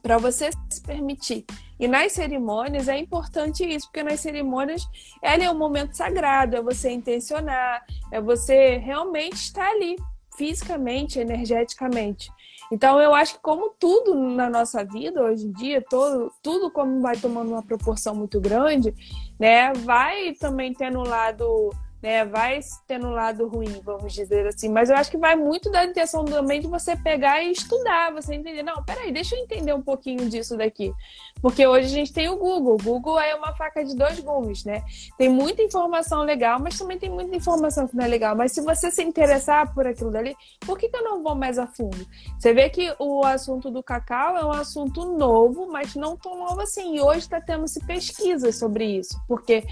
para 0.00 0.18
você 0.18 0.50
se 0.70 0.80
permitir. 0.80 1.44
E 1.80 1.88
nas 1.88 2.12
cerimônias 2.12 2.86
é 2.86 2.96
importante 2.96 3.64
isso, 3.64 3.88
porque 3.88 4.04
nas 4.04 4.20
cerimônias 4.20 4.82
ela 5.20 5.44
é 5.44 5.50
um 5.50 5.58
momento 5.58 5.96
sagrado, 5.96 6.56
é 6.56 6.62
você 6.62 6.90
intencionar, 6.90 7.84
é 8.12 8.20
você 8.20 8.76
realmente 8.78 9.34
estar 9.34 9.68
ali, 9.68 9.96
fisicamente, 10.38 11.18
energeticamente. 11.18 12.30
Então 12.70 13.00
eu 13.00 13.14
acho 13.14 13.34
que 13.34 13.40
como 13.40 13.74
tudo 13.78 14.14
na 14.14 14.48
nossa 14.48 14.84
vida 14.84 15.22
hoje 15.22 15.46
em 15.46 15.52
dia, 15.52 15.82
todo, 15.82 16.30
tudo 16.42 16.70
como 16.70 17.02
vai 17.02 17.16
tomando 17.16 17.50
uma 17.50 17.62
proporção 17.62 18.14
muito 18.14 18.40
grande, 18.40 18.94
né, 19.38 19.72
vai 19.72 20.32
também 20.34 20.72
tendo 20.72 21.00
um 21.00 21.06
lado 21.06 21.70
né? 22.02 22.24
Vai 22.24 22.60
ter 22.86 23.04
um 23.04 23.10
lado 23.10 23.48
ruim, 23.48 23.80
vamos 23.84 24.12
dizer 24.12 24.46
assim. 24.46 24.68
Mas 24.68 24.90
eu 24.90 24.96
acho 24.96 25.10
que 25.10 25.18
vai 25.18 25.34
muito 25.34 25.70
da 25.70 25.84
intenção 25.84 26.24
também 26.24 26.60
de 26.60 26.66
você 26.66 26.96
pegar 26.96 27.42
e 27.42 27.50
estudar, 27.50 28.12
você 28.12 28.34
entender. 28.34 28.62
Não, 28.62 28.82
peraí, 28.84 29.12
deixa 29.12 29.34
eu 29.34 29.40
entender 29.40 29.72
um 29.72 29.82
pouquinho 29.82 30.28
disso 30.28 30.56
daqui. 30.56 30.92
Porque 31.40 31.66
hoje 31.66 31.86
a 31.86 31.90
gente 31.90 32.12
tem 32.12 32.28
o 32.28 32.36
Google. 32.36 32.74
O 32.74 32.82
Google 32.82 33.18
é 33.20 33.34
uma 33.34 33.54
faca 33.54 33.84
de 33.84 33.96
dois 33.96 34.18
gumes, 34.20 34.64
né? 34.64 34.82
Tem 35.16 35.28
muita 35.28 35.62
informação 35.62 36.22
legal, 36.22 36.60
mas 36.60 36.78
também 36.78 36.98
tem 36.98 37.10
muita 37.10 37.36
informação 37.36 37.86
que 37.86 37.96
não 37.96 38.04
é 38.04 38.08
legal. 38.08 38.36
Mas 38.36 38.52
se 38.52 38.60
você 38.60 38.90
se 38.90 39.02
interessar 39.02 39.72
por 39.74 39.86
aquilo 39.86 40.10
dali, 40.10 40.36
por 40.60 40.78
que, 40.78 40.88
que 40.88 40.96
eu 40.96 41.04
não 41.04 41.22
vou 41.22 41.34
mais 41.34 41.58
a 41.58 41.66
fundo? 41.66 42.06
Você 42.38 42.52
vê 42.52 42.68
que 42.70 42.94
o 42.98 43.24
assunto 43.24 43.70
do 43.70 43.82
cacau 43.82 44.36
é 44.36 44.44
um 44.44 44.52
assunto 44.52 45.04
novo, 45.04 45.68
mas 45.70 45.94
não 45.94 46.16
tão 46.16 46.38
novo 46.38 46.60
assim. 46.60 46.96
E 46.96 47.00
hoje 47.00 47.20
está 47.20 47.40
tendo-se 47.40 47.84
pesquisas 47.84 48.56
sobre 48.56 48.84
isso, 48.84 49.20
porque 49.26 49.64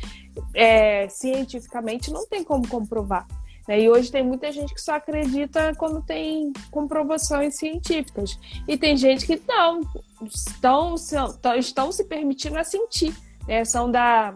é, 0.55 1.09
cientificamente 1.09 2.11
não 2.11 2.27
tem 2.27 2.43
como 2.43 2.67
comprovar. 2.69 3.27
Né? 3.67 3.81
E 3.81 3.91
hoje 3.91 4.11
tem 4.11 4.23
muita 4.23 4.51
gente 4.53 4.73
que 4.73 4.81
só 4.81 4.95
acredita 4.95 5.75
quando 5.77 6.03
tem 6.03 6.53
comprovações 6.71 7.57
científicas. 7.57 8.39
E 8.67 8.77
tem 8.77 8.97
gente 8.97 9.27
que 9.27 9.41
não, 9.47 9.81
estão, 10.25 10.95
estão 11.59 11.93
se 11.93 12.05
permitindo 12.05 12.59
a 12.59 12.65
sentir. 12.65 13.15
Né? 13.47 13.65
São 13.65 13.91
da, 13.91 14.35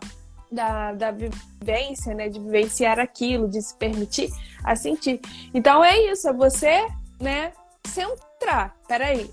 da, 0.50 0.92
da 0.92 1.10
vivência, 1.10 2.14
né? 2.14 2.28
de 2.28 2.40
vivenciar 2.40 2.98
aquilo, 2.98 3.48
de 3.48 3.62
se 3.62 3.74
permitir 3.76 4.30
a 4.64 4.76
sentir. 4.76 5.20
Então 5.54 5.84
é 5.84 6.12
isso, 6.12 6.28
é 6.28 6.32
você 6.32 6.86
né, 7.20 7.52
centrar. 7.86 8.74
Peraí, 8.88 9.30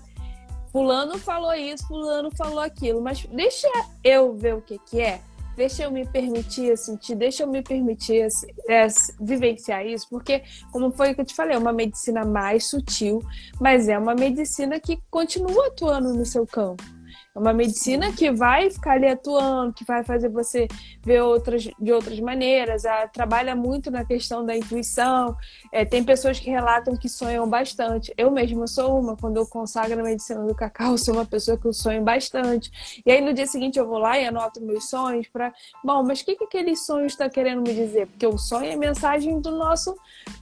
Fulano 0.70 1.18
falou 1.18 1.54
isso, 1.54 1.86
Fulano 1.86 2.30
falou 2.36 2.60
aquilo, 2.60 3.00
mas 3.00 3.24
deixa 3.24 3.68
eu 4.04 4.34
ver 4.36 4.54
o 4.54 4.62
que, 4.62 4.78
que 4.78 5.00
é 5.00 5.20
deixa 5.58 5.82
eu 5.82 5.90
me 5.90 6.06
permitir 6.06 6.78
sentir, 6.78 7.16
deixa 7.16 7.42
eu 7.42 7.48
me 7.48 7.60
permitir 7.62 8.28
é, 8.68 8.86
vivenciar 9.20 9.84
isso, 9.84 10.06
porque, 10.08 10.44
como 10.70 10.92
foi 10.92 11.12
que 11.12 11.20
eu 11.20 11.24
te 11.24 11.34
falei, 11.34 11.56
é 11.56 11.58
uma 11.58 11.72
medicina 11.72 12.24
mais 12.24 12.66
sutil, 12.66 13.20
mas 13.60 13.88
é 13.88 13.98
uma 13.98 14.14
medicina 14.14 14.78
que 14.78 15.00
continua 15.10 15.66
atuando 15.66 16.14
no 16.14 16.24
seu 16.24 16.46
campo. 16.46 16.97
É 17.38 17.40
uma 17.40 17.52
medicina 17.52 18.12
que 18.12 18.32
vai 18.32 18.68
ficar 18.68 18.94
ali 18.94 19.06
atuando, 19.06 19.72
que 19.72 19.84
vai 19.84 20.02
fazer 20.02 20.28
você 20.28 20.66
ver 21.04 21.22
outras 21.22 21.68
de 21.78 21.92
outras 21.92 22.18
maneiras. 22.18 22.84
Ela 22.84 23.06
trabalha 23.06 23.54
muito 23.54 23.92
na 23.92 24.04
questão 24.04 24.44
da 24.44 24.56
intuição. 24.56 25.36
É, 25.72 25.84
tem 25.84 26.02
pessoas 26.02 26.40
que 26.40 26.50
relatam 26.50 26.96
que 26.96 27.08
sonham 27.08 27.48
bastante. 27.48 28.12
Eu 28.16 28.30
mesma 28.32 28.66
sou 28.66 28.98
uma. 28.98 29.16
Quando 29.16 29.36
eu 29.36 29.46
consagro 29.46 30.00
a 30.00 30.02
medicina 30.02 30.44
do 30.44 30.54
cacau, 30.54 30.98
sou 30.98 31.14
uma 31.14 31.24
pessoa 31.24 31.56
que 31.56 31.66
eu 31.66 31.72
sonho 31.72 32.02
bastante. 32.02 33.02
E 33.06 33.12
aí 33.12 33.20
no 33.20 33.32
dia 33.32 33.46
seguinte 33.46 33.78
eu 33.78 33.86
vou 33.86 33.98
lá 33.98 34.18
e 34.18 34.26
anoto 34.26 34.60
meus 34.60 34.88
sonhos 34.90 35.28
para, 35.28 35.52
bom, 35.84 36.02
mas 36.02 36.20
o 36.20 36.24
que 36.24 36.34
que 36.34 36.44
aquele 36.44 36.74
sonho 36.74 37.06
está 37.06 37.30
querendo 37.30 37.62
me 37.62 37.72
dizer? 37.72 38.08
Porque 38.08 38.26
o 38.26 38.36
sonho 38.36 38.72
é 38.72 38.76
mensagem 38.76 39.40
do 39.40 39.52
nosso 39.52 39.96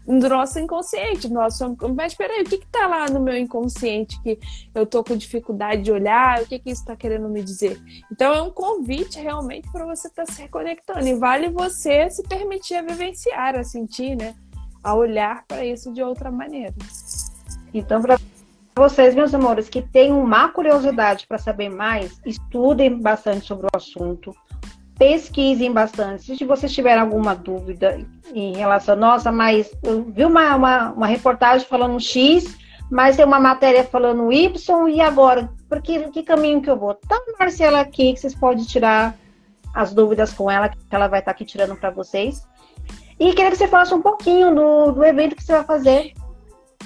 do 0.06 0.28
nosso 0.28 0.58
inconsciente, 0.58 1.28
do 1.28 1.34
nosso. 1.34 1.76
Mas 1.94 2.14
peraí, 2.14 2.42
o 2.42 2.44
que 2.44 2.58
que 2.58 2.66
tá 2.68 2.86
lá 2.86 3.06
no 3.06 3.20
meu 3.20 3.36
inconsciente 3.36 4.20
que 4.22 4.38
eu 4.74 4.86
tô 4.86 5.02
com 5.02 5.16
dificuldade 5.16 5.82
de 5.82 5.92
olhar? 5.92 6.40
O 6.42 6.46
que 6.46 6.58
que 6.58 6.70
isso 6.70 6.85
está 6.86 6.96
querendo 6.96 7.28
me 7.28 7.42
dizer. 7.42 7.80
Então 8.10 8.32
é 8.32 8.40
um 8.40 8.50
convite 8.50 9.18
realmente 9.18 9.70
para 9.70 9.84
você 9.84 10.06
estar 10.06 10.24
tá 10.24 10.32
se 10.32 10.40
reconectando. 10.40 11.06
E 11.06 11.14
vale 11.14 11.50
você 11.50 12.08
se 12.08 12.22
permitir 12.22 12.76
a 12.76 12.82
vivenciar, 12.82 13.56
a 13.56 13.64
sentir, 13.64 14.16
né? 14.16 14.34
A 14.82 14.94
olhar 14.94 15.44
para 15.46 15.64
isso 15.64 15.92
de 15.92 16.02
outra 16.02 16.30
maneira. 16.30 16.74
Então, 17.74 18.00
para 18.00 18.18
vocês, 18.76 19.14
meus 19.14 19.34
amores, 19.34 19.68
que 19.68 19.82
têm 19.82 20.12
uma 20.12 20.48
curiosidade 20.48 21.26
para 21.26 21.38
saber 21.38 21.68
mais, 21.68 22.20
estudem 22.24 23.00
bastante 23.00 23.44
sobre 23.44 23.66
o 23.66 23.76
assunto, 23.76 24.34
pesquisem 24.98 25.72
bastante. 25.72 26.36
Se 26.36 26.44
vocês 26.44 26.72
tiverem 26.72 27.02
alguma 27.02 27.34
dúvida 27.34 28.00
em 28.32 28.56
relação, 28.56 28.96
nossa, 28.96 29.30
mas 29.32 29.70
eu 29.82 30.04
vi 30.04 30.24
uma, 30.24 30.54
uma, 30.54 30.92
uma 30.92 31.06
reportagem 31.06 31.66
falando 31.66 32.00
X, 32.00 32.56
mas 32.90 33.16
tem 33.16 33.24
uma 33.24 33.40
matéria 33.40 33.84
falando 33.84 34.32
Y, 34.32 34.88
e 34.88 35.00
agora? 35.00 35.50
Por 35.68 35.82
que, 35.82 36.10
que 36.10 36.22
caminho 36.22 36.62
que 36.62 36.70
eu 36.70 36.76
vou? 36.76 36.94
Tá 36.94 37.16
a 37.16 37.38
Marcela 37.38 37.80
aqui, 37.80 38.12
que 38.12 38.20
vocês 38.20 38.34
podem 38.34 38.64
tirar 38.64 39.16
as 39.74 39.92
dúvidas 39.92 40.32
com 40.32 40.50
ela, 40.50 40.68
que 40.68 40.78
ela 40.90 41.08
vai 41.08 41.18
estar 41.18 41.32
aqui 41.32 41.44
tirando 41.44 41.76
para 41.76 41.90
vocês. 41.90 42.46
E 43.18 43.32
queria 43.32 43.50
que 43.50 43.56
você 43.56 43.68
falasse 43.68 43.94
um 43.94 44.02
pouquinho 44.02 44.54
do, 44.54 44.92
do 44.92 45.04
evento 45.04 45.34
que 45.34 45.42
você 45.42 45.52
vai 45.52 45.64
fazer. 45.64 46.12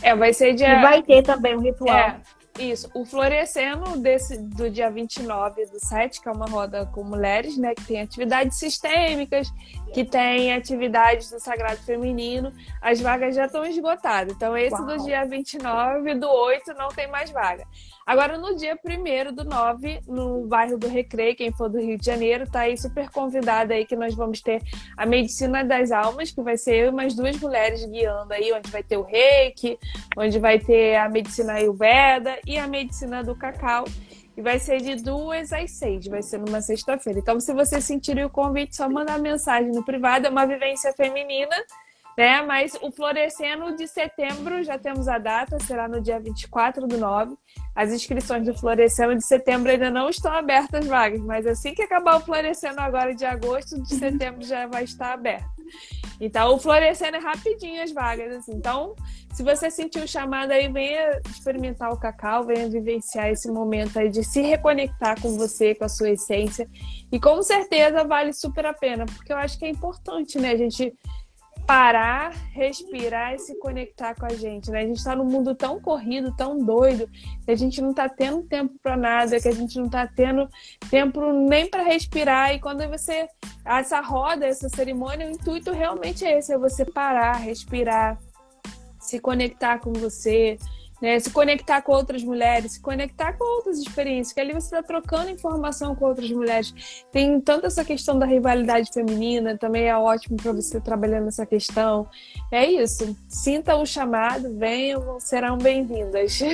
É, 0.02 0.14
vai 0.14 0.32
ser 0.32 0.54
dia. 0.54 0.78
E 0.78 0.82
vai 0.82 1.02
ter 1.02 1.22
também 1.22 1.56
um 1.56 1.60
ritual. 1.60 1.96
É, 1.96 2.20
isso. 2.58 2.90
O 2.94 3.04
Florescendo 3.04 3.96
desse, 3.98 4.38
do 4.38 4.70
dia 4.70 4.90
29 4.90 5.66
do 5.66 5.78
7, 5.78 6.20
que 6.20 6.28
é 6.28 6.32
uma 6.32 6.46
roda 6.46 6.86
com 6.86 7.02
mulheres, 7.02 7.56
né? 7.58 7.74
Que 7.74 7.84
tem 7.84 8.00
atividades 8.00 8.58
sistêmicas, 8.58 9.52
que 9.92 10.04
tem 10.04 10.52
atividades 10.52 11.30
do 11.30 11.40
Sagrado 11.40 11.80
Feminino. 11.82 12.52
As 12.80 13.00
vagas 13.00 13.34
já 13.34 13.46
estão 13.46 13.64
esgotadas. 13.64 14.34
Então, 14.34 14.56
esse 14.56 14.74
Uau. 14.74 14.86
do 14.86 15.04
dia 15.04 15.24
29 15.24 16.14
do 16.14 16.28
8 16.28 16.74
não 16.74 16.88
tem 16.88 17.08
mais 17.08 17.30
vaga. 17.30 17.66
Agora, 18.06 18.36
no 18.38 18.56
dia 18.56 18.76
1 18.84 19.32
do 19.32 19.44
9, 19.44 20.00
no 20.08 20.46
bairro 20.46 20.76
do 20.76 20.88
Recreio, 20.88 21.36
quem 21.36 21.52
for 21.52 21.68
do 21.68 21.78
Rio 21.78 21.96
de 21.96 22.04
Janeiro, 22.04 22.50
tá 22.50 22.60
aí 22.60 22.76
super 22.76 23.08
convidada 23.10 23.74
aí 23.74 23.84
que 23.84 23.94
nós 23.94 24.14
vamos 24.14 24.40
ter 24.40 24.62
a 24.96 25.06
Medicina 25.06 25.62
das 25.64 25.92
Almas, 25.92 26.30
que 26.32 26.42
vai 26.42 26.56
ser 26.56 26.76
eu 26.76 26.88
e 26.88 26.92
mais 26.92 27.14
duas 27.14 27.38
mulheres 27.38 27.84
guiando 27.84 28.32
aí, 28.32 28.52
onde 28.52 28.70
vai 28.70 28.82
ter 28.82 28.96
o 28.96 29.02
reiki, 29.02 29.78
onde 30.16 30.38
vai 30.38 30.58
ter 30.58 30.96
a 30.96 31.08
Medicina 31.08 31.52
Ayurveda 31.52 32.38
e 32.46 32.58
a 32.58 32.66
Medicina 32.66 33.22
do 33.22 33.34
Cacau. 33.34 33.84
E 34.36 34.42
vai 34.42 34.58
ser 34.58 34.80
de 34.80 34.96
duas 34.96 35.52
às 35.52 35.72
seis, 35.72 36.06
vai 36.06 36.22
ser 36.22 36.38
numa 36.38 36.60
sexta-feira. 36.60 37.18
Então, 37.18 37.40
se 37.40 37.52
você 37.52 37.80
sentir 37.80 38.24
o 38.24 38.30
convite, 38.30 38.76
só 38.76 38.88
mandar 38.88 39.18
mensagem 39.18 39.70
no 39.72 39.84
privado, 39.84 40.26
é 40.26 40.30
uma 40.30 40.46
vivência 40.46 40.92
feminina, 40.92 41.56
né? 42.16 42.42
Mas 42.42 42.76
o 42.82 42.90
Florescendo 42.90 43.74
de 43.76 43.86
setembro, 43.86 44.62
já 44.62 44.78
temos 44.78 45.08
a 45.08 45.18
data, 45.18 45.58
será 45.60 45.88
no 45.88 46.00
dia 46.00 46.20
24 46.20 46.86
do 46.86 46.98
9. 46.98 47.36
As 47.74 47.92
inscrições 47.92 48.44
do 48.44 48.54
Florescendo 48.54 49.14
de 49.14 49.24
setembro 49.24 49.70
ainda 49.70 49.90
não 49.90 50.08
estão 50.08 50.32
abertas 50.32 50.86
vagas, 50.86 51.20
mas 51.20 51.46
assim 51.46 51.74
que 51.74 51.82
acabar 51.82 52.16
o 52.16 52.20
Florescendo 52.20 52.80
agora 52.80 53.14
de 53.14 53.24
agosto, 53.24 53.80
de 53.80 53.94
setembro 53.94 54.44
já 54.44 54.66
vai 54.66 54.84
estar 54.84 55.12
aberto. 55.12 55.48
Então, 56.20 56.54
o 56.54 56.58
Florescendo 56.58 57.16
é 57.16 57.20
rapidinho 57.20 57.82
as 57.82 57.92
vagas, 57.92 58.36
assim. 58.36 58.52
Então, 58.52 58.94
se 59.32 59.42
você 59.42 59.70
sentiu 59.70 60.02
o 60.04 60.08
chamado 60.08 60.50
aí, 60.50 60.70
venha 60.70 61.18
experimentar 61.30 61.90
o 61.90 61.98
cacau, 61.98 62.44
venha 62.44 62.68
vivenciar 62.68 63.30
esse 63.30 63.50
momento 63.50 63.98
aí 63.98 64.10
de 64.10 64.22
se 64.22 64.42
reconectar 64.42 65.18
com 65.20 65.38
você, 65.38 65.74
com 65.74 65.84
a 65.84 65.88
sua 65.88 66.10
essência. 66.10 66.68
E 67.10 67.18
com 67.18 67.42
certeza 67.42 68.04
vale 68.04 68.34
super 68.34 68.66
a 68.66 68.74
pena, 68.74 69.06
porque 69.06 69.32
eu 69.32 69.36
acho 69.36 69.58
que 69.58 69.64
é 69.64 69.70
importante, 69.70 70.38
né? 70.38 70.50
A 70.50 70.56
gente 70.56 70.92
parar, 71.70 72.32
respirar 72.52 73.32
e 73.32 73.38
se 73.38 73.56
conectar 73.60 74.12
com 74.16 74.26
a 74.26 74.30
gente, 74.30 74.72
né? 74.72 74.80
A 74.80 74.86
gente 74.86 74.96
está 74.96 75.14
num 75.14 75.24
mundo 75.24 75.54
tão 75.54 75.80
corrido, 75.80 76.34
tão 76.36 76.58
doido, 76.58 77.08
que 77.44 77.50
a 77.52 77.54
gente 77.54 77.80
não 77.80 77.90
está 77.90 78.08
tendo 78.08 78.42
tempo 78.42 78.74
para 78.82 78.96
nada, 78.96 79.38
que 79.38 79.46
a 79.46 79.52
gente 79.52 79.78
não 79.78 79.86
está 79.86 80.04
tendo 80.04 80.48
tempo 80.90 81.32
nem 81.32 81.70
para 81.70 81.84
respirar. 81.84 82.52
E 82.52 82.58
quando 82.58 82.84
você 82.88 83.28
essa 83.64 84.00
roda, 84.00 84.46
essa 84.46 84.68
cerimônia, 84.68 85.28
o 85.28 85.30
intuito 85.30 85.70
realmente 85.70 86.24
é 86.24 86.38
esse, 86.38 86.52
é 86.52 86.58
você 86.58 86.84
parar, 86.84 87.36
respirar, 87.36 88.18
se 88.98 89.20
conectar 89.20 89.78
com 89.78 89.92
você, 89.92 90.58
né? 91.00 91.18
Se 91.18 91.30
conectar 91.30 91.80
com 91.82 91.92
outras 91.92 92.22
mulheres, 92.22 92.72
se 92.72 92.80
conectar 92.80 93.32
com 93.32 93.44
outras 93.56 93.78
experiências, 93.78 94.32
que 94.32 94.40
ali 94.40 94.52
você 94.52 94.66
está 94.66 94.82
trocando 94.82 95.30
informação 95.30 95.94
com 95.94 96.06
outras 96.06 96.30
mulheres. 96.30 97.04
Tem 97.10 97.40
tanto 97.40 97.66
essa 97.66 97.84
questão 97.84 98.18
da 98.18 98.26
rivalidade 98.26 98.90
feminina, 98.92 99.56
também 99.56 99.88
é 99.88 99.96
ótimo 99.96 100.36
para 100.36 100.52
você 100.52 100.80
trabalhando 100.80 101.28
essa 101.28 101.46
questão. 101.46 102.06
É 102.52 102.64
isso. 102.64 103.16
Sinta 103.28 103.76
o 103.76 103.86
chamado, 103.86 104.56
venham, 104.56 105.18
serão 105.20 105.56
bem-vindas. 105.56 106.38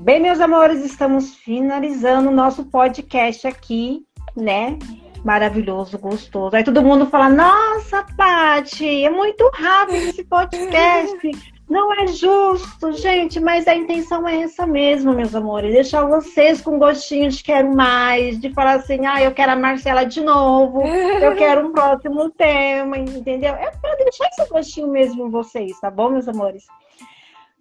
Bem, 0.00 0.20
meus 0.20 0.38
amores, 0.38 0.84
estamos 0.84 1.34
finalizando 1.34 2.28
o 2.28 2.34
nosso 2.34 2.64
podcast 2.66 3.46
aqui, 3.48 4.06
né? 4.36 4.78
Maravilhoso, 5.24 5.98
gostoso. 5.98 6.54
Aí 6.54 6.62
todo 6.62 6.82
mundo 6.82 7.06
fala: 7.06 7.28
Nossa, 7.28 8.04
Paty, 8.16 9.04
é 9.04 9.10
muito 9.10 9.50
rápido 9.52 10.08
esse 10.08 10.24
podcast. 10.24 11.18
Não 11.68 11.92
é 11.92 12.06
justo, 12.06 12.92
gente, 12.92 13.38
mas 13.38 13.68
a 13.68 13.74
intenção 13.74 14.26
é 14.26 14.40
essa 14.40 14.66
mesmo, 14.66 15.12
meus 15.12 15.34
amores. 15.34 15.74
Deixar 15.74 16.02
vocês 16.06 16.62
com 16.62 16.78
gostinho 16.78 17.28
de 17.30 17.42
quero 17.42 17.74
mais, 17.76 18.40
de 18.40 18.50
falar 18.54 18.76
assim, 18.76 19.04
ah, 19.04 19.22
eu 19.22 19.32
quero 19.32 19.52
a 19.52 19.56
Marcela 19.56 20.04
de 20.04 20.22
novo, 20.22 20.82
eu 20.82 21.34
quero 21.36 21.66
um 21.66 21.72
próximo 21.72 22.30
tema, 22.30 22.96
entendeu? 22.96 23.54
É 23.54 23.70
para 23.70 23.96
deixar 23.96 24.28
esse 24.28 24.48
gostinho 24.48 24.88
mesmo 24.88 25.26
em 25.26 25.30
vocês, 25.30 25.78
tá 25.78 25.90
bom, 25.90 26.08
meus 26.08 26.26
amores? 26.26 26.64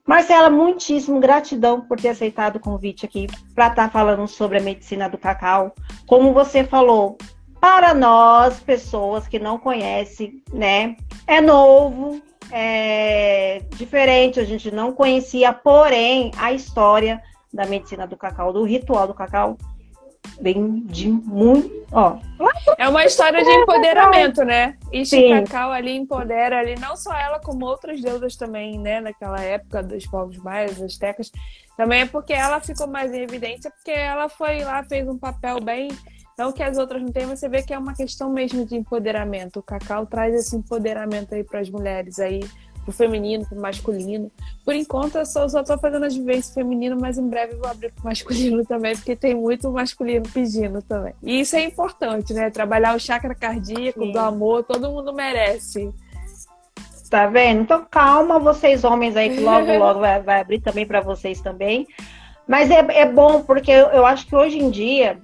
Marcela, 0.06 0.50
muitíssimo 0.50 1.20
gratidão 1.20 1.82
por 1.82 2.00
ter 2.00 2.10
aceitado 2.10 2.56
o 2.56 2.62
convite 2.62 3.06
aqui 3.06 3.28
para 3.54 3.68
estar 3.68 3.84
tá 3.84 3.90
falando 3.90 4.26
sobre 4.26 4.58
a 4.58 4.62
medicina 4.62 5.10
do 5.10 5.18
cacau. 5.18 5.76
Como 6.06 6.32
você 6.32 6.64
falou, 6.64 7.18
para 7.60 7.94
nós, 7.94 8.62
pessoas 8.62 9.28
que 9.28 9.38
não 9.38 9.58
conhecem, 9.58 10.42
né, 10.54 10.96
é 11.28 11.42
novo, 11.42 12.22
é, 12.52 13.62
diferente, 13.76 14.40
a 14.40 14.46
gente 14.46 14.72
não 14.72 14.92
conhecia, 14.92 15.52
porém, 15.54 16.32
a 16.38 16.52
história 16.52 17.22
da 17.54 17.66
medicina 17.66 18.06
do 18.06 18.18
cacau, 18.18 18.54
do 18.54 18.64
ritual 18.64 19.08
do 19.08 19.14
cacau, 19.14 19.58
vem 20.40 20.82
de 20.86 21.10
muito. 21.10 21.86
Ó, 21.92 22.18
é 22.78 22.88
uma 22.88 23.06
história 23.06 23.44
de 23.44 23.50
empoderamento, 23.50 24.44
né? 24.44 24.78
E 24.92 25.04
Cacau 25.46 25.72
ali 25.72 25.96
empodera 25.96 26.60
ali, 26.60 26.76
não 26.80 26.96
só 26.96 27.14
ela, 27.14 27.40
como 27.40 27.66
outras 27.66 28.02
deusas 28.02 28.36
também, 28.36 28.78
né? 28.78 29.00
Naquela 29.00 29.42
época 29.42 29.82
dos 29.82 30.06
povos 30.06 30.38
maias, 30.38 30.82
astecas. 30.82 31.32
Também 31.76 32.02
é 32.02 32.06
porque 32.06 32.34
ela 32.34 32.60
ficou 32.60 32.88
mais 32.88 33.14
em 33.14 33.22
evidência, 33.22 33.72
porque 33.72 33.92
ela 33.92 34.28
foi 34.28 34.64
lá, 34.64 34.84
fez 34.84 35.08
um 35.08 35.18
papel 35.18 35.60
bem 35.62 35.90
não 36.38 36.52
que 36.52 36.62
as 36.62 36.78
outras 36.78 37.02
não 37.02 37.12
tenham, 37.12 37.36
você 37.36 37.50
vê 37.50 37.64
que 37.64 37.74
é 37.74 37.78
uma 37.78 37.96
questão 37.96 38.30
mesmo 38.30 38.64
de 38.64 38.76
empoderamento. 38.76 39.58
O 39.58 39.64
Cacau 39.64 40.06
traz 40.06 40.36
esse 40.36 40.56
empoderamento 40.56 41.34
aí 41.34 41.44
para 41.44 41.60
as 41.60 41.70
mulheres 41.70 42.20
aí, 42.20 42.42
pro 42.86 42.92
feminino, 42.92 43.44
pro 43.44 43.60
masculino. 43.60 44.32
Por 44.64 44.76
enquanto, 44.76 45.18
eu 45.18 45.26
só, 45.26 45.50
só 45.50 45.64
tô 45.64 45.76
fazendo 45.80 46.06
as 46.06 46.16
vivências 46.16 46.54
feminino, 46.54 46.96
mas 47.00 47.18
em 47.18 47.28
breve 47.28 47.56
vou 47.56 47.68
abrir 47.68 47.92
pro 47.92 48.06
masculino 48.06 48.64
também, 48.70 48.96
porque 48.96 49.16
tem 49.16 49.34
muito 49.34 49.72
masculino 49.72 50.26
pedindo 50.32 50.80
também. 50.84 51.14
E 51.24 51.40
isso 51.40 51.56
é 51.56 51.64
importante, 51.64 52.34
né? 52.36 52.52
Trabalhar 52.52 52.96
o 52.96 53.00
chakra 53.00 53.34
cardíaco, 53.34 54.04
Sim. 54.04 54.12
do 54.12 54.20
amor, 54.20 54.64
todo 54.64 54.92
mundo 54.92 55.12
merece. 55.12 55.92
Tá 57.10 57.26
vendo? 57.26 57.62
Então 57.62 57.84
calma, 57.90 58.38
vocês 58.38 58.84
homens 58.84 59.16
aí, 59.16 59.36
que 59.36 59.40
logo, 59.42 59.66
logo 59.76 60.02
vai, 60.02 60.22
vai 60.22 60.42
abrir 60.42 60.60
também 60.60 60.86
para 60.86 61.02
vocês 61.02 61.42
também. 61.42 61.88
Mas 62.48 62.70
é, 62.70 62.86
é 63.00 63.06
bom, 63.12 63.42
porque 63.42 63.72
eu, 63.72 63.88
eu 63.88 64.06
acho 64.06 64.28
que 64.28 64.36
hoje 64.36 64.60
em 64.60 64.70
dia 64.70 65.20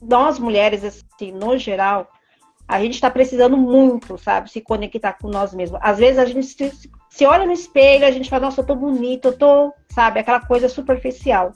nós 0.00 0.38
mulheres, 0.38 0.84
assim, 0.84 1.32
no 1.32 1.58
geral, 1.58 2.08
a 2.66 2.80
gente 2.80 2.94
está 2.94 3.10
precisando 3.10 3.56
muito, 3.56 4.18
sabe, 4.18 4.50
se 4.50 4.60
conectar 4.60 5.14
com 5.14 5.28
nós 5.28 5.54
mesmos. 5.54 5.80
Às 5.82 5.98
vezes 5.98 6.18
a 6.18 6.26
gente 6.26 6.46
se, 6.46 6.90
se, 7.08 7.26
olha 7.26 7.46
no 7.46 7.52
espelho, 7.52 8.06
a 8.06 8.10
gente 8.10 8.28
fala, 8.28 8.46
nossa, 8.46 8.60
eu 8.60 8.66
tô 8.66 8.74
bonita, 8.74 9.28
eu 9.28 9.38
tô, 9.38 9.72
sabe, 9.88 10.20
aquela 10.20 10.40
coisa 10.40 10.68
superficial. 10.68 11.52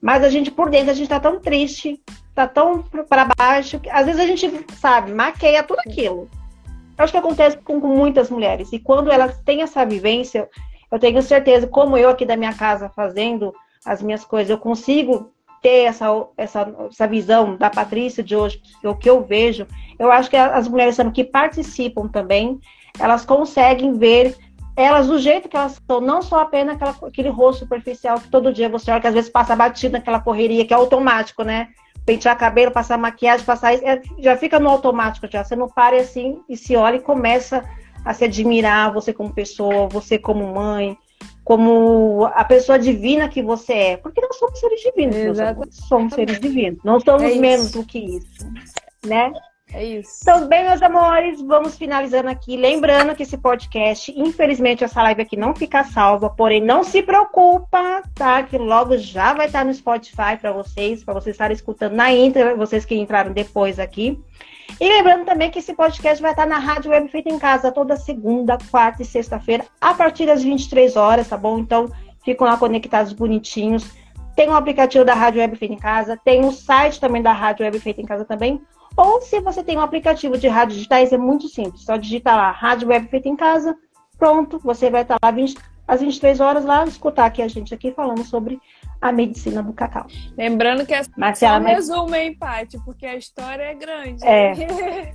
Mas 0.00 0.22
a 0.22 0.28
gente, 0.28 0.50
por 0.50 0.70
dentro, 0.70 0.90
a 0.90 0.94
gente 0.94 1.08
tá 1.08 1.18
tão 1.18 1.40
triste, 1.40 2.00
tá 2.34 2.46
tão 2.46 2.82
para 2.82 3.28
baixo, 3.36 3.80
que 3.80 3.90
às 3.90 4.06
vezes 4.06 4.20
a 4.20 4.26
gente, 4.26 4.66
sabe, 4.76 5.12
maqueia 5.12 5.64
tudo 5.64 5.80
aquilo. 5.80 6.30
Eu 6.96 7.04
acho 7.04 7.12
que 7.12 7.18
acontece 7.18 7.56
com, 7.58 7.80
com 7.80 7.88
muitas 7.88 8.30
mulheres. 8.30 8.72
E 8.72 8.78
quando 8.78 9.10
elas 9.10 9.38
têm 9.40 9.62
essa 9.62 9.84
vivência, 9.84 10.48
eu 10.90 10.98
tenho 10.98 11.20
certeza, 11.22 11.66
como 11.66 11.96
eu 11.96 12.08
aqui 12.08 12.24
da 12.24 12.36
minha 12.36 12.54
casa 12.54 12.88
fazendo 12.88 13.52
as 13.84 14.02
minhas 14.02 14.24
coisas, 14.24 14.50
eu 14.50 14.58
consigo 14.58 15.32
ter 15.60 15.84
essa, 15.84 16.06
essa, 16.36 16.74
essa 16.90 17.06
visão 17.06 17.56
da 17.56 17.68
Patrícia 17.68 18.22
de 18.22 18.34
hoje, 18.34 18.62
o 18.82 18.94
que 18.94 19.08
eu 19.08 19.22
vejo, 19.22 19.66
eu 19.98 20.10
acho 20.10 20.30
que 20.30 20.36
as 20.36 20.66
mulheres 20.66 20.96
que 21.12 21.24
participam 21.24 22.08
também, 22.08 22.58
elas 22.98 23.24
conseguem 23.24 23.92
ver 23.94 24.36
elas 24.76 25.08
do 25.08 25.18
jeito 25.18 25.48
que 25.48 25.56
elas 25.56 25.80
são, 25.86 26.00
não 26.00 26.22
só 26.22 26.40
apenas 26.40 26.76
aquela, 26.76 26.96
aquele 27.06 27.28
rosto 27.28 27.60
superficial 27.60 28.18
que 28.18 28.30
todo 28.30 28.52
dia 28.52 28.68
você 28.68 28.90
olha, 28.90 29.00
que 29.00 29.06
às 29.06 29.14
vezes 29.14 29.30
passa 29.30 29.54
batido 29.54 29.92
naquela 29.92 30.20
correria, 30.20 30.64
que 30.64 30.72
é 30.72 30.76
automático, 30.76 31.42
né? 31.42 31.68
Pentear 32.06 32.38
cabelo, 32.38 32.70
passar 32.70 32.96
maquiagem, 32.96 33.44
passar 33.44 33.74
é, 33.74 34.00
já 34.18 34.36
fica 34.36 34.58
no 34.58 34.70
automático 34.70 35.28
já. 35.30 35.44
Você 35.44 35.54
não 35.54 35.68
para 35.68 35.96
assim 35.96 36.40
e 36.48 36.56
se 36.56 36.76
olha 36.76 36.96
e 36.96 37.00
começa 37.00 37.62
a 38.04 38.14
se 38.14 38.24
admirar, 38.24 38.92
você 38.92 39.12
como 39.12 39.34
pessoa, 39.34 39.86
você 39.88 40.18
como 40.18 40.54
mãe, 40.54 40.96
como 41.44 42.24
a 42.34 42.44
pessoa 42.44 42.78
divina 42.78 43.28
que 43.28 43.42
você 43.42 43.72
é. 43.72 43.96
Porque 43.96 44.20
nós 44.20 44.36
somos 44.36 44.58
seres 44.58 44.80
divinos, 44.80 45.16
somos 45.70 46.14
seres 46.14 46.40
divinos. 46.40 46.80
Não 46.84 47.00
somos 47.00 47.22
é 47.22 47.34
menos 47.36 47.70
do 47.72 47.84
que 47.84 47.98
isso, 47.98 48.46
né? 49.06 49.32
É 49.72 49.84
isso. 49.84 50.18
Então, 50.22 50.48
bem, 50.48 50.64
meus 50.64 50.82
amores, 50.82 51.40
vamos 51.40 51.76
finalizando 51.76 52.28
aqui. 52.28 52.56
Lembrando 52.56 53.14
que 53.14 53.22
esse 53.22 53.38
podcast, 53.38 54.12
infelizmente, 54.16 54.82
essa 54.82 55.02
live 55.02 55.22
aqui 55.22 55.36
não 55.36 55.54
fica 55.54 55.84
salva, 55.84 56.28
porém, 56.28 56.60
não 56.60 56.82
se 56.82 57.02
preocupa, 57.02 58.02
tá? 58.14 58.42
Que 58.42 58.58
logo 58.58 58.98
já 58.98 59.32
vai 59.32 59.46
estar 59.46 59.64
no 59.64 59.72
Spotify 59.72 60.36
para 60.40 60.50
vocês, 60.50 61.04
para 61.04 61.14
vocês 61.14 61.34
estarem 61.34 61.54
escutando 61.54 61.94
na 61.94 62.12
íntegra, 62.12 62.56
vocês 62.56 62.84
que 62.84 62.96
entraram 62.96 63.32
depois 63.32 63.78
aqui. 63.78 64.20
E 64.80 64.88
lembrando 64.88 65.24
também 65.24 65.50
que 65.50 65.60
esse 65.60 65.74
podcast 65.74 66.20
vai 66.20 66.32
estar 66.32 66.46
na 66.46 66.58
Rádio 66.58 66.90
Web 66.90 67.08
Feita 67.08 67.28
em 67.28 67.38
Casa 67.38 67.70
toda 67.70 67.96
segunda, 67.96 68.58
quarta 68.70 69.02
e 69.02 69.04
sexta-feira, 69.04 69.64
a 69.80 69.94
partir 69.94 70.26
das 70.26 70.42
23 70.42 70.96
horas, 70.96 71.28
tá 71.28 71.36
bom? 71.36 71.58
Então, 71.58 71.90
ficam 72.24 72.46
lá 72.46 72.56
conectados 72.56 73.12
bonitinhos. 73.12 73.88
Tem 74.34 74.48
o 74.48 74.52
um 74.52 74.56
aplicativo 74.56 75.04
da 75.04 75.14
Rádio 75.14 75.40
Web 75.40 75.56
Feita 75.56 75.74
em 75.74 75.78
Casa, 75.78 76.18
tem 76.24 76.44
o 76.44 76.48
um 76.48 76.52
site 76.52 77.00
também 77.00 77.22
da 77.22 77.32
Rádio 77.32 77.64
Web 77.64 77.78
Feita 77.78 78.00
em 78.00 78.06
Casa 78.06 78.24
também. 78.24 78.60
Ou 78.96 79.20
se 79.22 79.40
você 79.40 79.62
tem 79.62 79.78
um 79.78 79.82
aplicativo 79.82 80.36
de 80.36 80.48
rádio 80.48 80.74
digitais, 80.76 81.12
é 81.12 81.18
muito 81.18 81.48
simples. 81.48 81.84
Só 81.84 81.96
digitar 81.96 82.36
lá, 82.36 82.50
Rádio 82.50 82.88
Web 82.88 83.08
Feita 83.08 83.28
em 83.28 83.36
Casa, 83.36 83.76
pronto, 84.18 84.58
você 84.58 84.90
vai 84.90 85.02
estar 85.02 85.16
lá 85.22 85.30
20, 85.30 85.56
às 85.86 86.00
23 86.00 86.40
horas 86.40 86.64
lá, 86.64 86.84
escutar 86.84 87.26
aqui 87.26 87.42
a 87.42 87.48
gente 87.48 87.72
aqui 87.72 87.92
falando 87.92 88.22
sobre 88.24 88.60
a 89.00 89.10
medicina 89.10 89.62
do 89.62 89.72
cacau. 89.72 90.06
Lembrando 90.36 90.84
que 90.84 90.94
é 90.94 91.02
Marcela, 91.16 91.58
só 91.58 91.64
um 91.64 91.74
resumo, 91.74 92.14
hein, 92.14 92.36
Paty? 92.36 92.78
Porque 92.84 93.06
a 93.06 93.16
história 93.16 93.62
é 93.62 93.74
grande. 93.74 94.24
É. 94.26 94.54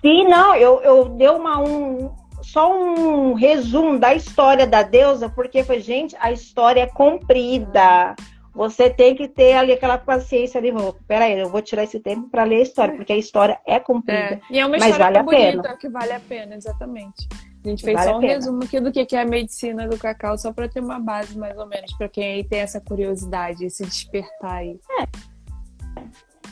Sim, 0.00 0.28
não, 0.28 0.54
eu, 0.54 0.80
eu 0.82 1.08
dei 1.10 1.28
uma, 1.28 1.58
um, 1.58 2.14
só 2.42 2.72
um 2.72 3.34
resumo 3.34 3.98
da 3.98 4.14
história 4.14 4.66
da 4.66 4.82
deusa, 4.82 5.28
porque 5.28 5.64
foi, 5.64 5.80
gente, 5.80 6.16
a 6.20 6.30
história 6.30 6.82
é 6.82 6.86
comprida. 6.86 8.14
Você 8.56 8.88
tem 8.88 9.14
que 9.14 9.28
ter 9.28 9.52
ali 9.52 9.72
aquela 9.72 9.98
paciência 9.98 10.58
ali, 10.58 10.70
vou, 10.70 10.96
peraí, 11.06 11.38
eu 11.38 11.50
vou 11.50 11.60
tirar 11.60 11.84
esse 11.84 12.00
tempo 12.00 12.30
para 12.30 12.42
ler 12.42 12.56
a 12.56 12.62
história, 12.62 12.96
porque 12.96 13.12
a 13.12 13.16
história 13.16 13.60
é 13.66 13.78
comprida. 13.78 14.16
É. 14.18 14.40
E 14.50 14.58
é 14.58 14.64
uma 14.64 14.78
mas 14.78 14.92
história 14.92 15.22
vale 15.22 15.52
bonita, 15.52 15.76
que 15.76 15.88
vale 15.90 16.12
a 16.12 16.20
pena, 16.20 16.54
exatamente. 16.54 17.28
A 17.62 17.68
gente 17.68 17.84
fez 17.84 17.94
vale 17.94 18.10
só 18.10 18.16
um 18.16 18.20
resumo 18.20 18.64
aqui 18.64 18.80
do 18.80 18.90
que 18.90 19.14
é 19.14 19.20
a 19.20 19.26
medicina 19.26 19.86
do 19.86 19.98
cacau, 19.98 20.38
só 20.38 20.54
para 20.54 20.70
ter 20.70 20.80
uma 20.80 20.98
base 20.98 21.38
mais 21.38 21.58
ou 21.58 21.66
menos, 21.66 21.92
para 21.98 22.08
quem 22.08 22.24
aí 22.24 22.44
tem 22.44 22.60
essa 22.60 22.80
curiosidade, 22.80 23.66
esse 23.66 23.84
despertar 23.84 24.54
aí. 24.54 24.80
É. 25.00 25.06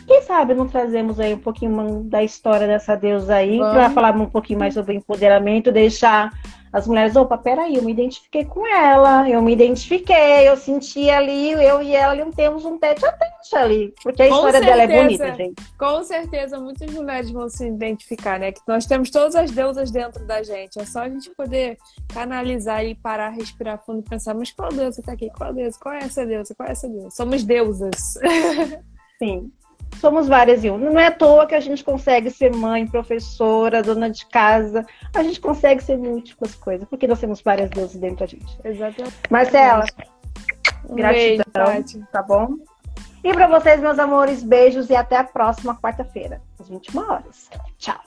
Quem 0.06 0.20
sabe 0.20 0.52
não 0.52 0.68
trazemos 0.68 1.18
aí 1.18 1.32
um 1.32 1.38
pouquinho 1.38 2.04
da 2.04 2.22
história 2.22 2.66
dessa 2.66 2.94
deusa 2.94 3.36
aí, 3.36 3.58
para 3.58 3.88
falar 3.88 4.14
um 4.14 4.26
pouquinho 4.26 4.58
mais 4.58 4.74
sobre 4.74 4.94
empoderamento, 4.94 5.72
deixar 5.72 6.30
as 6.74 6.88
mulheres, 6.88 7.14
opa, 7.14 7.38
peraí, 7.38 7.76
eu 7.76 7.84
me 7.84 7.92
identifiquei 7.92 8.44
com 8.44 8.66
ela, 8.66 9.30
eu 9.30 9.40
me 9.40 9.52
identifiquei, 9.52 10.48
eu 10.48 10.56
senti 10.56 11.08
ali, 11.08 11.52
eu 11.52 11.80
e 11.80 11.94
ela 11.94 12.16
temos 12.32 12.64
um 12.64 12.76
tete 12.76 13.06
a 13.06 13.12
tete 13.12 13.54
ali, 13.54 13.94
porque 14.02 14.24
a 14.24 14.28
com 14.28 14.34
história 14.34 14.58
certeza, 14.58 14.76
dela 14.76 14.92
é 14.92 15.02
bonita, 15.02 15.34
gente. 15.34 15.62
Com 15.78 16.02
certeza, 16.02 16.58
muitas 16.58 16.90
mulheres 16.90 17.30
vão 17.30 17.48
se 17.48 17.64
identificar, 17.64 18.40
né? 18.40 18.50
Que 18.50 18.60
nós 18.66 18.86
temos 18.86 19.08
todas 19.08 19.36
as 19.36 19.52
deusas 19.52 19.92
dentro 19.92 20.26
da 20.26 20.42
gente, 20.42 20.80
é 20.80 20.84
só 20.84 21.02
a 21.02 21.08
gente 21.08 21.30
poder 21.30 21.78
canalizar 22.12 22.84
e 22.84 22.96
parar, 22.96 23.28
respirar 23.28 23.80
fundo 23.86 24.00
e 24.00 24.10
pensar, 24.10 24.34
mas 24.34 24.50
qual 24.50 24.70
deusa 24.70 25.00
tá 25.00 25.12
aqui? 25.12 25.30
Qual 25.30 25.54
deusa? 25.54 25.78
Qual 25.80 25.94
é 25.94 25.98
essa 25.98 26.26
deusa? 26.26 26.56
Qual 26.56 26.68
é 26.68 26.72
essa 26.72 26.88
deusa? 26.88 27.10
Somos 27.10 27.44
deusas. 27.44 28.18
Sim 29.22 29.52
somos 30.00 30.28
várias 30.28 30.64
e 30.64 30.70
uma. 30.70 30.78
Não 30.78 30.98
é 30.98 31.06
à 31.06 31.10
toa 31.10 31.46
que 31.46 31.54
a 31.54 31.60
gente 31.60 31.82
consegue 31.82 32.30
ser 32.30 32.54
mãe, 32.54 32.86
professora, 32.86 33.82
dona 33.82 34.10
de 34.10 34.26
casa. 34.26 34.84
A 35.14 35.22
gente 35.22 35.40
consegue 35.40 35.82
ser 35.82 35.96
múltiplas 35.96 36.54
coisas, 36.54 36.88
porque 36.88 37.06
nós 37.06 37.20
temos 37.20 37.40
várias 37.40 37.70
deuses 37.70 37.96
dentro 37.96 38.18
da 38.18 38.26
gente. 38.26 38.58
Exatamente. 38.64 39.16
Marcela, 39.30 39.84
um 40.88 40.96
gratidão, 40.96 41.72
beijo, 41.72 42.06
tá 42.12 42.22
bom? 42.22 42.56
E 43.22 43.32
para 43.32 43.46
vocês, 43.46 43.80
meus 43.80 43.98
amores, 43.98 44.42
beijos 44.42 44.90
e 44.90 44.94
até 44.94 45.16
a 45.16 45.24
próxima 45.24 45.74
quarta-feira, 45.76 46.42
às 46.60 46.68
21 46.68 47.00
horas. 47.00 47.50
Tchau. 47.78 48.00